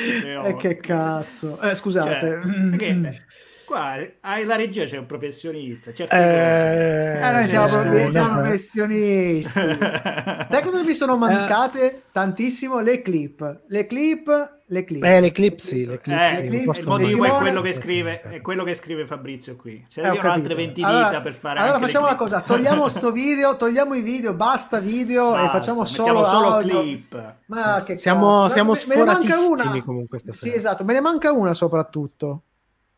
E 0.44 0.56
che 0.56 0.76
cazzo? 0.76 1.58
Eh, 1.60 1.74
scusate. 1.74 2.40
Cioè, 2.42 2.76
che, 2.76 3.22
qua 3.64 3.96
hai 4.20 4.44
la 4.44 4.56
regia 4.56 4.84
c'è 4.84 4.98
un 4.98 5.06
professionista. 5.06 5.92
Certo 5.94 6.12
eh, 6.14 7.20
eh, 7.22 7.30
noi 7.30 7.46
siamo, 7.46 7.68
sì, 7.68 8.10
siamo 8.10 8.40
professionisti. 8.40 9.52
Sai 9.54 10.62
cosa 10.62 10.82
mi 10.82 10.94
sono 10.94 11.16
mancate 11.16 11.92
eh. 11.92 12.02
tantissimo? 12.10 12.80
Le 12.80 13.02
clip. 13.02 13.62
Le 13.68 13.86
clip 13.86 14.61
le 14.72 14.84
clip. 14.84 15.04
Eh, 15.04 15.20
le 15.20 15.32
clip 15.32 15.58
sì, 15.58 15.84
le 15.84 16.00
clip, 16.00 16.18
eh, 16.18 16.34
sì, 16.34 16.46
clip, 16.46 16.76
il 16.76 16.86
motivo 16.86 17.24
è 17.24 17.30
quello, 17.30 17.60
che 17.60 17.74
scrive, 17.74 18.22
è 18.22 18.40
quello 18.40 18.64
che 18.64 18.74
scrive 18.74 19.06
Fabrizio 19.06 19.54
qui. 19.54 19.84
Cioè, 19.86 20.04
eh, 20.04 20.18
altre 20.18 20.54
20 20.54 20.82
allora, 20.82 21.08
dita 21.08 21.20
per 21.20 21.34
fare 21.34 21.58
Allora 21.60 21.78
facciamo 21.78 22.06
una 22.06 22.16
cosa, 22.16 22.40
togliamo 22.40 22.88
sto 22.88 23.12
video, 23.12 23.56
togliamo 23.56 23.94
i 23.94 24.00
video, 24.00 24.32
basta 24.32 24.80
video 24.80 25.32
basta, 25.32 25.44
e 25.44 25.48
facciamo 25.50 25.84
solo, 25.84 26.24
solo 26.24 26.56
clip. 26.58 27.34
Ma 27.46 27.82
che 27.84 27.98
siamo, 27.98 28.48
siamo 28.48 28.74
sforatissimi 28.74 29.82
comunque 29.82 30.18
stasera. 30.18 30.52
Sì, 30.52 30.56
esatto, 30.56 30.84
me 30.84 30.94
ne 30.94 31.00
manca 31.00 31.30
una 31.32 31.52
soprattutto. 31.52 32.42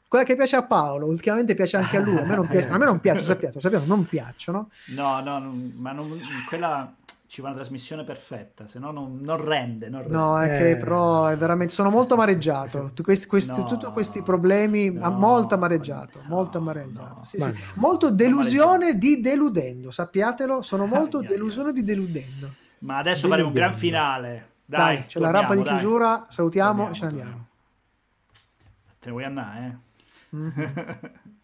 Quella 0.06 0.24
che 0.24 0.36
piace 0.36 0.54
a 0.54 0.62
Paolo, 0.62 1.06
ultimamente 1.06 1.56
piace 1.56 1.76
anche 1.76 1.96
a 1.96 2.00
lui. 2.00 2.18
A 2.18 2.22
me 2.22 2.36
non 2.36 2.46
piace, 2.46 2.68
a 2.68 2.78
me 2.78 2.84
non 2.84 3.00
piace 3.00 3.24
sappiate, 3.24 3.58
sappiate, 3.58 3.86
non 3.86 4.06
piacciono. 4.06 4.70
No, 4.94 5.20
no, 5.20 5.52
ma 5.78 5.90
non, 5.90 6.20
quella 6.46 6.94
ci 7.34 7.40
va 7.40 7.48
una 7.48 7.56
trasmissione 7.56 8.04
perfetta, 8.04 8.68
se 8.68 8.78
no 8.78 8.92
non, 8.92 9.18
non, 9.20 9.44
rende, 9.44 9.88
non 9.88 10.02
rende. 10.02 10.16
No, 10.16 10.40
è 10.40 10.46
che 10.46 10.70
eh. 10.70 10.76
però 10.76 11.26
è 11.26 11.36
veramente 11.36 11.72
sono 11.72 11.90
molto 11.90 12.14
amareggiato. 12.14 12.92
Questi, 13.02 13.26
questi, 13.26 13.60
no, 13.60 13.66
tutti 13.66 13.86
questi 13.86 14.22
problemi, 14.22 14.92
no, 14.92 15.10
molto 15.10 15.54
amareggiato, 15.54 16.20
no, 16.20 16.28
molto 16.28 16.58
amareggiato. 16.58 17.24
Sì, 17.24 17.40
sì. 17.40 17.52
Molto 17.74 18.12
delusione 18.12 18.98
di 18.98 19.20
deludendo, 19.20 19.90
sappiatelo, 19.90 20.62
sono 20.62 20.86
molto 20.86 21.18
ah, 21.26 21.26
delusione 21.26 21.72
di 21.72 21.82
deludendo. 21.82 22.52
Ma 22.78 22.98
adesso 22.98 23.26
faremo 23.26 23.48
un 23.48 23.54
gran 23.54 23.74
finale. 23.74 24.50
Dai, 24.64 24.98
dai 24.98 25.06
c'è 25.06 25.18
la 25.18 25.30
rappa 25.30 25.56
di 25.56 25.64
chiusura, 25.64 26.26
salutiamo 26.28 26.90
e 26.90 26.92
ce 26.92 27.00
ne 27.00 27.08
andiamo. 27.08 27.46
Te 29.00 29.06
ne 29.06 29.10
vuoi 29.10 29.24
andare, 29.24 29.78
eh? 30.30 31.10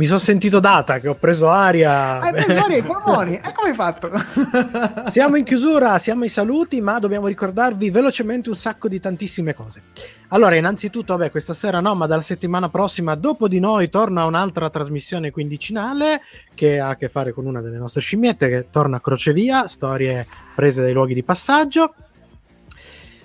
Mi 0.00 0.06
sono 0.06 0.18
sentito 0.18 0.60
data 0.60 0.98
che 0.98 1.08
ho 1.08 1.14
preso 1.14 1.50
aria. 1.50 2.20
Hai 2.20 2.32
preso 2.32 2.58
aria 2.58 2.76
ai 2.76 2.82
polmoni, 2.82 3.34
e 3.34 3.52
come 3.52 3.68
hai 3.68 3.74
fatto? 3.74 4.10
siamo 5.10 5.36
in 5.36 5.44
chiusura, 5.44 5.98
siamo 5.98 6.22
ai 6.22 6.30
saluti, 6.30 6.80
ma 6.80 6.98
dobbiamo 6.98 7.26
ricordarvi 7.26 7.90
velocemente 7.90 8.48
un 8.48 8.54
sacco 8.54 8.88
di 8.88 8.98
tantissime 8.98 9.52
cose. 9.52 9.82
Allora, 10.28 10.56
innanzitutto, 10.56 11.14
vabbè, 11.14 11.30
questa 11.30 11.52
sera 11.52 11.80
no, 11.80 11.94
ma 11.94 12.06
dalla 12.06 12.22
settimana 12.22 12.70
prossima, 12.70 13.14
dopo 13.14 13.46
di 13.46 13.60
noi, 13.60 13.90
torna 13.90 14.24
un'altra 14.24 14.70
trasmissione 14.70 15.30
quindicinale 15.30 16.22
che 16.54 16.80
ha 16.80 16.88
a 16.88 16.96
che 16.96 17.10
fare 17.10 17.32
con 17.32 17.44
una 17.44 17.60
delle 17.60 17.76
nostre 17.76 18.00
scimmiette 18.00 18.48
che 18.48 18.66
torna 18.70 18.96
a 18.96 19.00
Crocevia, 19.00 19.68
storie 19.68 20.26
prese 20.54 20.80
dai 20.80 20.94
luoghi 20.94 21.12
di 21.12 21.22
passaggio. 21.22 21.92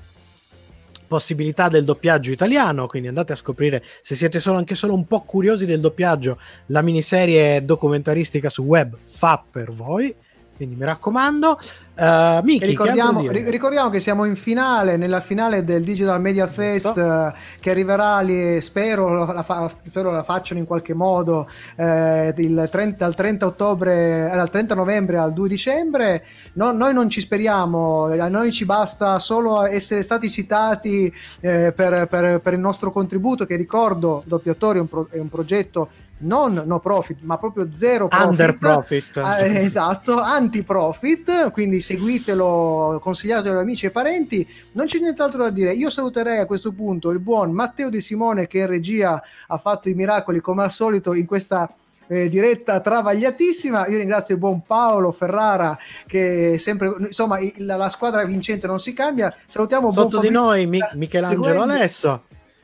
possibilità 1.11 1.67
del 1.67 1.83
doppiaggio 1.83 2.31
italiano, 2.31 2.87
quindi 2.87 3.09
andate 3.09 3.33
a 3.33 3.35
scoprire 3.35 3.83
se 4.01 4.15
siete 4.15 4.39
solo, 4.39 4.57
anche 4.57 4.75
solo 4.75 4.93
un 4.93 5.05
po' 5.07 5.23
curiosi 5.23 5.65
del 5.65 5.81
doppiaggio, 5.81 6.39
la 6.67 6.81
miniserie 6.81 7.65
documentaristica 7.65 8.49
su 8.49 8.63
web 8.63 8.95
fa 9.03 9.43
per 9.51 9.73
voi. 9.73 10.15
Quindi 10.61 10.75
mi 10.75 10.85
raccomando. 10.85 11.59
Uh, 11.97 12.43
Miki, 12.43 12.65
ricordiamo, 12.65 13.21
che 13.23 13.49
ricordiamo, 13.49 13.89
che 13.89 13.99
siamo 13.99 14.25
in 14.25 14.35
finale, 14.35 14.95
nella 14.95 15.19
finale 15.19 15.63
del 15.63 15.83
Digital 15.83 16.21
Media 16.21 16.45
Fest 16.45 16.95
uh, 16.95 17.33
che 17.59 17.71
arriverà 17.71 18.19
lì, 18.21 18.61
spero 18.61 19.25
la, 19.25 19.41
fa, 19.41 19.67
spero 19.87 20.11
la 20.11 20.21
facciano 20.21 20.59
in 20.59 20.67
qualche 20.67 20.93
modo 20.93 21.49
eh, 21.75 22.33
il 22.37 22.67
30, 22.71 23.03
dal 23.03 23.15
30 23.15 23.45
ottobre, 23.45 24.31
eh, 24.31 24.35
dal 24.35 24.49
30 24.51 24.75
novembre 24.75 25.17
al 25.17 25.33
2 25.33 25.49
dicembre. 25.49 26.25
No, 26.53 26.71
noi 26.71 26.93
non 26.93 27.09
ci 27.09 27.21
speriamo, 27.21 28.05
a 28.05 28.27
noi 28.27 28.51
ci 28.51 28.65
basta 28.65 29.17
solo 29.17 29.65
essere 29.65 30.03
stati 30.03 30.29
citati 30.29 31.11
eh, 31.39 31.71
per, 31.71 32.07
per, 32.07 32.39
per, 32.39 32.53
il 32.53 32.59
nostro 32.59 32.91
contributo 32.91 33.47
che 33.47 33.55
ricordo, 33.55 34.21
Doppiatori 34.25 34.77
è 34.77 34.81
un, 34.81 34.87
pro, 34.87 35.07
è 35.09 35.17
un 35.17 35.29
progetto 35.29 35.89
non 36.21 36.63
no 36.65 36.79
profit, 36.79 37.19
ma 37.21 37.37
proprio 37.37 37.69
zero 37.71 38.07
profit. 38.07 38.29
Under 38.29 38.57
profit. 38.57 39.17
Eh, 39.17 39.63
esatto, 39.63 40.19
anti 40.19 40.63
profit, 40.63 41.51
quindi 41.51 41.79
seguitelo, 41.79 42.99
consigliatelo 43.01 43.55
agli 43.55 43.61
amici 43.61 43.85
e 43.85 43.91
parenti. 43.91 44.47
Non 44.73 44.85
c'è 44.85 44.99
nient'altro 44.99 45.43
da 45.43 45.49
dire. 45.49 45.73
Io 45.73 45.89
saluterei 45.89 46.39
a 46.39 46.45
questo 46.45 46.71
punto 46.71 47.09
il 47.11 47.19
buon 47.19 47.51
Matteo 47.51 47.89
De 47.89 48.01
Simone 48.01 48.47
che 48.47 48.59
in 48.59 48.67
regia 48.67 49.21
ha 49.47 49.57
fatto 49.57 49.89
i 49.89 49.93
miracoli 49.93 50.39
come 50.39 50.63
al 50.63 50.71
solito 50.71 51.13
in 51.13 51.25
questa 51.25 51.71
eh, 52.07 52.29
diretta 52.29 52.79
travagliatissima. 52.79 53.87
Io 53.87 53.97
ringrazio 53.97 54.35
il 54.35 54.39
buon 54.39 54.61
Paolo 54.61 55.11
Ferrara 55.11 55.77
che 56.05 56.57
sempre, 56.59 56.93
insomma, 56.99 57.39
la, 57.57 57.77
la 57.77 57.89
squadra 57.89 58.23
vincente 58.25 58.67
non 58.67 58.79
si 58.79 58.93
cambia. 58.93 59.33
Salutiamo 59.47 59.91
sotto 59.91 60.19
di 60.19 60.29
noi 60.29 60.65
Mi- 60.65 60.79
Michelangelo 60.93 61.61
Alesso. 61.61 62.23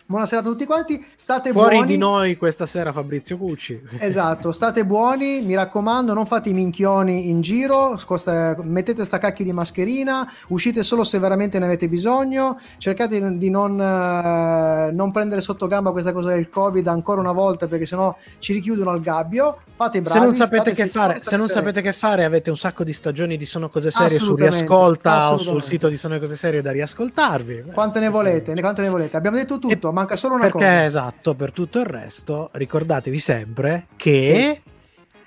Buonasera 0.09 0.39
a 0.39 0.43
tutti 0.45 0.65
quanti, 0.65 1.05
state 1.17 1.51
Fuori 1.51 1.75
buoni. 1.75 1.91
di 1.91 1.97
noi 1.97 2.37
questa 2.37 2.65
sera 2.65 2.93
Fabrizio 2.93 3.37
Cucci. 3.37 3.81
Esatto, 3.99 4.53
state 4.53 4.85
buoni, 4.85 5.41
mi 5.41 5.53
raccomando, 5.53 6.13
non 6.13 6.25
fate 6.25 6.47
i 6.47 6.53
minchioni 6.53 7.27
in 7.27 7.41
giro, 7.41 7.97
scosta, 7.97 8.55
mettete 8.61 9.03
sta 9.03 9.17
cacchio 9.17 9.43
di 9.43 9.51
mascherina, 9.51 10.31
uscite 10.47 10.83
solo 10.83 11.03
se 11.03 11.19
veramente 11.19 11.59
ne 11.59 11.65
avete 11.65 11.89
bisogno, 11.89 12.57
cercate 12.77 13.37
di 13.37 13.49
non, 13.49 13.73
uh, 13.73 14.95
non 14.95 15.11
prendere 15.11 15.41
sotto 15.41 15.67
gamba 15.67 15.91
questa 15.91 16.13
cosa 16.13 16.29
del 16.29 16.49
Covid 16.49 16.87
ancora 16.87 17.19
una 17.19 17.33
volta 17.33 17.67
perché 17.67 17.85
sennò 17.85 18.15
ci 18.39 18.53
richiudono 18.53 18.91
al 18.91 19.01
gabbio, 19.01 19.57
fate 19.75 20.01
bravi. 20.01 20.19
Se 20.19 20.25
non 20.25 20.35
sapete, 20.35 20.71
che 20.71 20.87
fare, 20.87 21.19
se 21.19 21.35
non 21.35 21.49
sapete 21.49 21.81
che 21.81 21.91
fare, 21.91 22.23
avete 22.23 22.49
un 22.49 22.57
sacco 22.57 22.85
di 22.85 22.93
stagioni 22.93 23.35
di 23.35 23.45
Sono 23.45 23.67
Cose 23.67 23.91
Serie 23.91 24.19
su 24.19 24.35
Riascolta 24.35 25.33
o 25.33 25.37
sul 25.37 25.63
sito 25.63 25.89
di 25.89 25.97
Sono 25.97 26.17
Cose 26.17 26.37
Serie 26.37 26.61
da 26.61 26.71
riascoltarvi. 26.71 27.65
Quante 27.73 27.99
ne 27.99 28.07
volete? 28.07 28.57
Quante 28.57 28.81
ne 28.83 28.89
volete? 28.89 29.17
Abbiamo 29.17 29.35
detto 29.35 29.59
tutto. 29.59 29.73
E 29.73 29.77
manca 29.97 30.15
solo 30.15 30.35
una 30.35 30.43
perché, 30.43 30.57
cosa. 30.59 30.85
esatto, 30.85 31.33
per 31.33 31.51
tutto 31.51 31.79
il 31.79 31.85
resto, 31.85 32.49
ricordatevi 32.53 33.17
sempre 33.17 33.87
che 33.95 34.61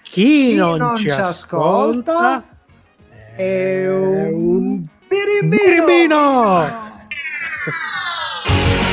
chi, 0.01 0.51
chi 0.51 0.55
non, 0.55 0.79
non, 0.79 0.97
ci 0.97 1.11
ascolta, 1.11 2.13
ascolta 2.13 2.45
è 3.35 3.89
un 3.89 4.87
birimbino. 5.09 5.49
birimbino! 5.49 6.89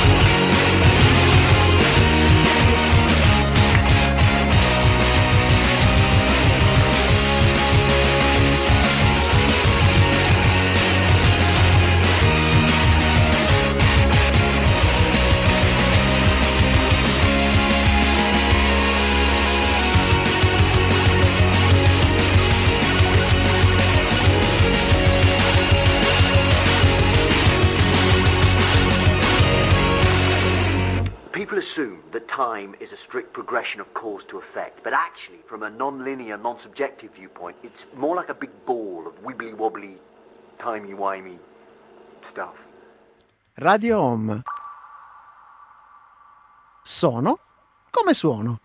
that 32.18 32.28
time 32.28 32.74
is 32.80 32.92
a 32.92 32.98
strict 32.98 33.32
progression 33.32 33.80
of 33.80 33.94
cause 33.94 34.26
to 34.26 34.40
effect, 34.40 34.84
but 34.84 34.92
actually, 34.92 35.38
from 35.46 35.62
a 35.62 35.70
non-linear, 35.70 36.36
non-subjective 36.36 37.12
viewpoint, 37.14 37.56
it's 37.62 37.86
more 37.96 38.16
like 38.16 38.30
a 38.30 38.34
big 38.34 38.50
ball 38.66 39.06
of 39.06 39.14
wibbly-wobbly, 39.24 39.98
timey-wimey 40.58 41.38
stuff. 42.28 42.56
Radio 43.60 44.00
Home. 44.00 44.42
Sono 46.82 47.38
come 47.92 48.16
suono. 48.16 48.58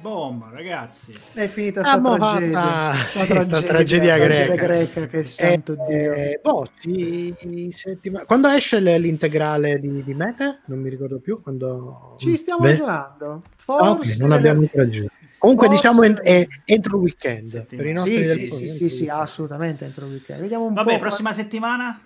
Boom, 0.00 0.50
ragazzi. 0.52 1.12
È 1.32 1.46
finita 1.48 1.82
sta 1.82 1.92
ah, 1.92 2.16
tragedia. 2.16 2.90
Ah, 2.90 2.94
sì, 2.94 3.26
tragedia, 3.26 3.62
tragedia 3.62 4.16
greca. 4.16 4.54
greca. 4.54 5.06
Che 5.06 5.22
santo 5.24 5.72
eh, 5.72 5.86
Dio. 5.88 6.12
Eh, 6.12 6.40
boh, 6.42 6.66
ci, 6.78 7.70
settima... 7.72 8.24
Quando 8.24 8.48
esce 8.48 8.78
l'integrale 8.80 9.80
di, 9.80 10.04
di 10.04 10.14
Mete? 10.14 10.60
Non 10.66 10.78
mi 10.80 10.88
ricordo 10.88 11.18
più. 11.18 11.42
Quando... 11.42 12.14
Ci 12.18 12.36
stiamo 12.36 12.60
Beh... 12.60 12.70
ragionando. 12.70 13.42
Forse... 13.56 13.84
Ah, 13.84 13.90
okay, 13.90 14.16
non 14.18 14.32
abbiamo 14.32 14.68
ragione. 14.72 15.10
Comunque 15.38 15.66
Forse... 15.66 15.88
diciamo 15.88 16.02
è, 16.04 16.14
è 16.22 16.46
entro 16.64 16.96
il 16.96 17.02
weekend. 17.02 17.66
Per 17.66 17.86
i 17.86 17.92
nostri 17.92 18.24
sì, 18.24 18.46
sì, 18.46 18.46
sì, 18.46 18.66
sì, 18.68 18.88
sì, 18.88 19.08
assolutamente 19.08 19.84
entro 19.84 20.06
il 20.06 20.12
weekend. 20.12 20.40
Vediamo 20.40 20.66
un 20.66 20.74
Vabbè, 20.74 20.94
po'. 20.94 20.98
prossima 20.98 21.32
settimana? 21.32 22.00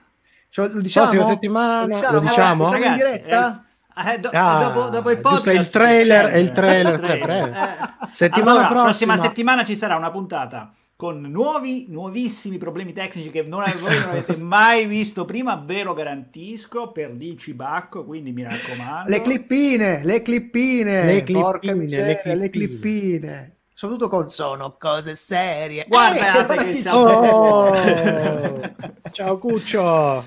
Cioè, 0.49 0.69
lo 0.69 0.81
diciamo? 0.81 1.11
Prossima 1.11 1.33
settimana, 1.33 1.81
lo 1.81 1.87
diciamo? 1.95 2.13
Lo 2.13 2.21
diciamo? 2.21 2.71
Ragazzi, 2.71 2.89
in 2.89 3.13
diretta? 3.13 3.65
Eh 3.95 4.15
eh, 4.15 4.19
do, 4.19 4.31
ah, 4.33 4.73
dopo, 4.73 4.89
dopo, 4.89 5.11
il 5.11 5.21
podcast 5.21 5.59
il 5.59 5.69
trailer, 5.69 6.27
è 6.27 6.37
il 6.37 6.53
trailer, 6.53 6.99
trailer. 7.01 7.49
Eh, 7.49 8.09
settimana 8.09 8.51
allora, 8.51 8.67
prossima. 8.69 8.83
prossima 8.85 9.17
settimana 9.17 9.65
ci 9.65 9.77
sarà 9.77 9.97
una 9.97 10.11
puntata 10.11 10.73
con 10.97 11.21
nuovi, 11.21 11.87
nuovissimi 11.89 12.59
problemi 12.59 12.93
tecnici 12.93 13.29
che 13.31 13.43
non, 13.43 13.65
voi 13.81 13.99
non 13.99 14.11
avete 14.11 14.37
mai 14.41 14.87
visto 14.87 15.25
prima, 15.25 15.57
ve 15.57 15.83
lo 15.83 15.95
garantisco, 15.95 16.93
per 16.93 17.15
DC 17.15 17.53
Bacco, 17.53 18.05
quindi 18.05 18.31
mi 18.31 18.45
raccomando. 18.45 19.11
Le 19.11 19.21
clippine, 19.21 20.05
le 20.05 20.23
clippine, 20.23 21.05
le 21.05 21.25
clippine, 21.25 21.75
miseria, 21.75 22.07
le 22.07 22.21
clippine. 22.23 22.37
Le 22.37 22.51
clippine 22.51 23.57
soprattutto 23.83 24.09
con 24.09 24.31
sono 24.31 24.77
cose 24.79 25.17
serie. 25.17 25.87
Guardate 25.89 26.55
eh, 26.55 26.65
che 26.67 26.75
siamo... 26.77 27.01
oh! 27.01 27.75
Ciao 29.11 29.39
Cuccio. 29.39 30.25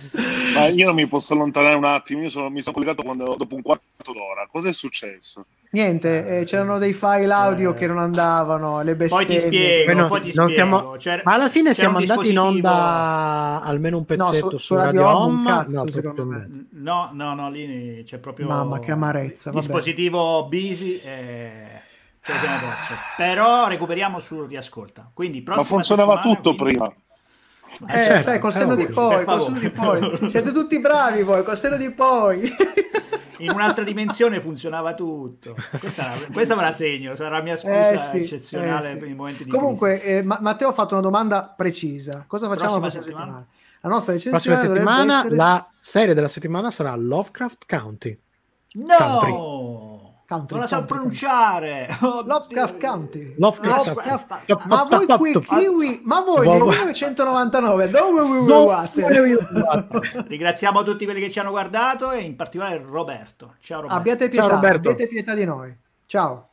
Ma 0.53 0.67
io 0.67 0.85
non 0.87 0.95
mi 0.95 1.07
posso 1.07 1.33
allontanare 1.33 1.75
un 1.75 1.85
attimo, 1.85 2.23
io 2.23 2.29
sono, 2.29 2.49
mi 2.49 2.59
sono 2.59 2.73
collegato 2.73 3.03
quando, 3.03 3.35
dopo 3.37 3.55
un 3.55 3.61
quarto 3.61 4.11
d'ora. 4.11 4.45
Cosa 4.51 4.67
è 4.67 4.73
successo? 4.73 5.45
Niente, 5.69 6.39
eh, 6.39 6.43
c'erano 6.43 6.79
dei 6.79 6.91
file 6.91 7.31
audio 7.31 7.71
eh. 7.71 7.73
che 7.75 7.87
non 7.87 7.97
andavano, 7.97 8.81
le 8.81 8.95
bestemmie. 8.97 9.25
Poi 9.25 9.35
ti 9.35 9.41
spiego, 9.41 9.93
no, 9.93 10.07
poi 10.07 10.21
ti 10.21 10.31
spiego. 10.31 10.51
Chiamo... 10.51 10.97
Ma 11.23 11.33
alla 11.33 11.49
fine 11.49 11.73
siamo 11.73 11.97
andati 11.99 12.31
in 12.31 12.39
onda 12.39 13.61
almeno 13.63 13.97
un 13.97 14.05
pezzetto 14.05 14.51
no, 14.51 14.51
su, 14.51 14.57
su, 14.57 14.75
Radio, 14.75 15.01
Radio 15.01 15.17
Home. 15.17 15.47
Cazzo, 15.47 16.13
no, 16.13 16.63
no, 16.71 17.09
no, 17.13 17.33
no, 17.33 17.49
lì 17.49 18.03
c'è 18.05 18.17
proprio... 18.17 18.47
Mamma, 18.47 18.79
che 18.79 18.91
amarezza. 18.91 19.51
Dispositivo 19.51 20.41
vabbè. 20.41 20.57
busy 20.57 20.95
e 20.97 21.74
ce 22.25 22.31
la 22.31 22.39
siamo 22.39 22.57
perso. 22.57 22.93
Però 23.15 23.67
recuperiamo 23.67 24.19
sul 24.19 24.47
riascolta. 24.47 25.09
Quindi, 25.13 25.43
Ma 25.45 25.61
funzionava 25.63 26.19
tutto 26.21 26.55
quindi... 26.55 26.77
prima. 26.77 26.93
Eh, 27.87 28.01
eh 28.01 28.05
certo, 28.05 28.21
sai, 28.21 28.39
col 28.39 28.53
senno 28.53 28.75
di 28.75 28.87
poi, 28.87 29.25
col 29.25 29.41
senno 29.41 29.59
di 29.59 29.69
poi. 29.69 30.29
Siete 30.29 30.51
tutti 30.51 30.79
bravi 30.79 31.23
voi, 31.23 31.43
col 31.43 31.57
senno 31.57 31.77
di 31.77 31.91
poi. 31.91 32.51
In 33.39 33.51
un'altra 33.51 33.83
dimensione 33.83 34.39
funzionava 34.39 34.93
tutto. 34.93 35.55
Questa, 35.77 36.13
questa 36.31 36.55
me 36.55 36.61
la 36.61 36.71
segno, 36.71 37.15
sarà 37.15 37.37
la 37.37 37.43
mia 37.43 37.57
scusa 37.57 37.89
eh 37.89 37.97
sì, 37.97 38.21
eccezionale 38.21 38.87
eh 38.87 38.93
sì. 38.93 38.97
per 38.97 39.09
i 39.09 39.13
momenti 39.13 39.43
di 39.43 39.49
Comunque, 39.49 40.01
eh, 40.01 40.23
Matteo 40.23 40.69
ha 40.69 40.73
fatto 40.73 40.93
una 40.93 41.03
domanda 41.03 41.43
precisa. 41.43 42.23
Cosa 42.27 42.47
facciamo 42.47 42.75
la 42.75 42.79
prossima 42.79 43.03
settimana? 43.03 43.25
settimana? 43.25 43.47
La 43.81 43.89
nostra 43.89 44.13
recensione 44.13 44.55
prossima 44.55 44.73
settimana, 44.73 45.19
essere... 45.19 45.35
la 45.35 45.69
serie 45.77 46.13
della 46.13 46.27
settimana 46.29 46.71
sarà 46.71 46.95
Lovecraft 46.95 47.65
County. 47.67 48.19
No! 48.75 48.95
Country. 48.97 49.84
Country, 50.27 50.57
non 50.57 50.59
la 50.61 50.67
so 50.67 50.83
pronunciare. 50.85 51.87
Lovecraft 52.01 52.77
County. 52.77 53.35
Lovecraft. 53.37 53.87
Lovecraft. 53.87 54.65
Ma 54.67 54.83
voi 54.83 55.05
qui 55.05 55.39
kiwi, 55.39 56.01
ma 56.03 56.21
voi 56.21 56.47
nel 56.47 56.61
1999 56.61 57.89
dove 57.89 58.21
vi 58.23 59.37
Ringraziamo 60.27 60.83
tutti 60.83 61.05
quelli 61.05 61.19
che 61.19 61.31
ci 61.31 61.39
hanno 61.39 61.51
guardato 61.51 62.11
e 62.11 62.21
in 62.21 62.35
particolare 62.35 62.83
Roberto. 62.83 63.55
Ciao 63.59 63.81
Roberto. 63.81 63.99
Abbiate 63.99 64.27
pietà, 64.29 64.45
Ciao 64.45 64.55
Roberto. 64.55 64.89
abbiate 64.89 65.07
pietà 65.07 65.33
di 65.33 65.45
noi. 65.45 65.77
Ciao. 66.07 66.49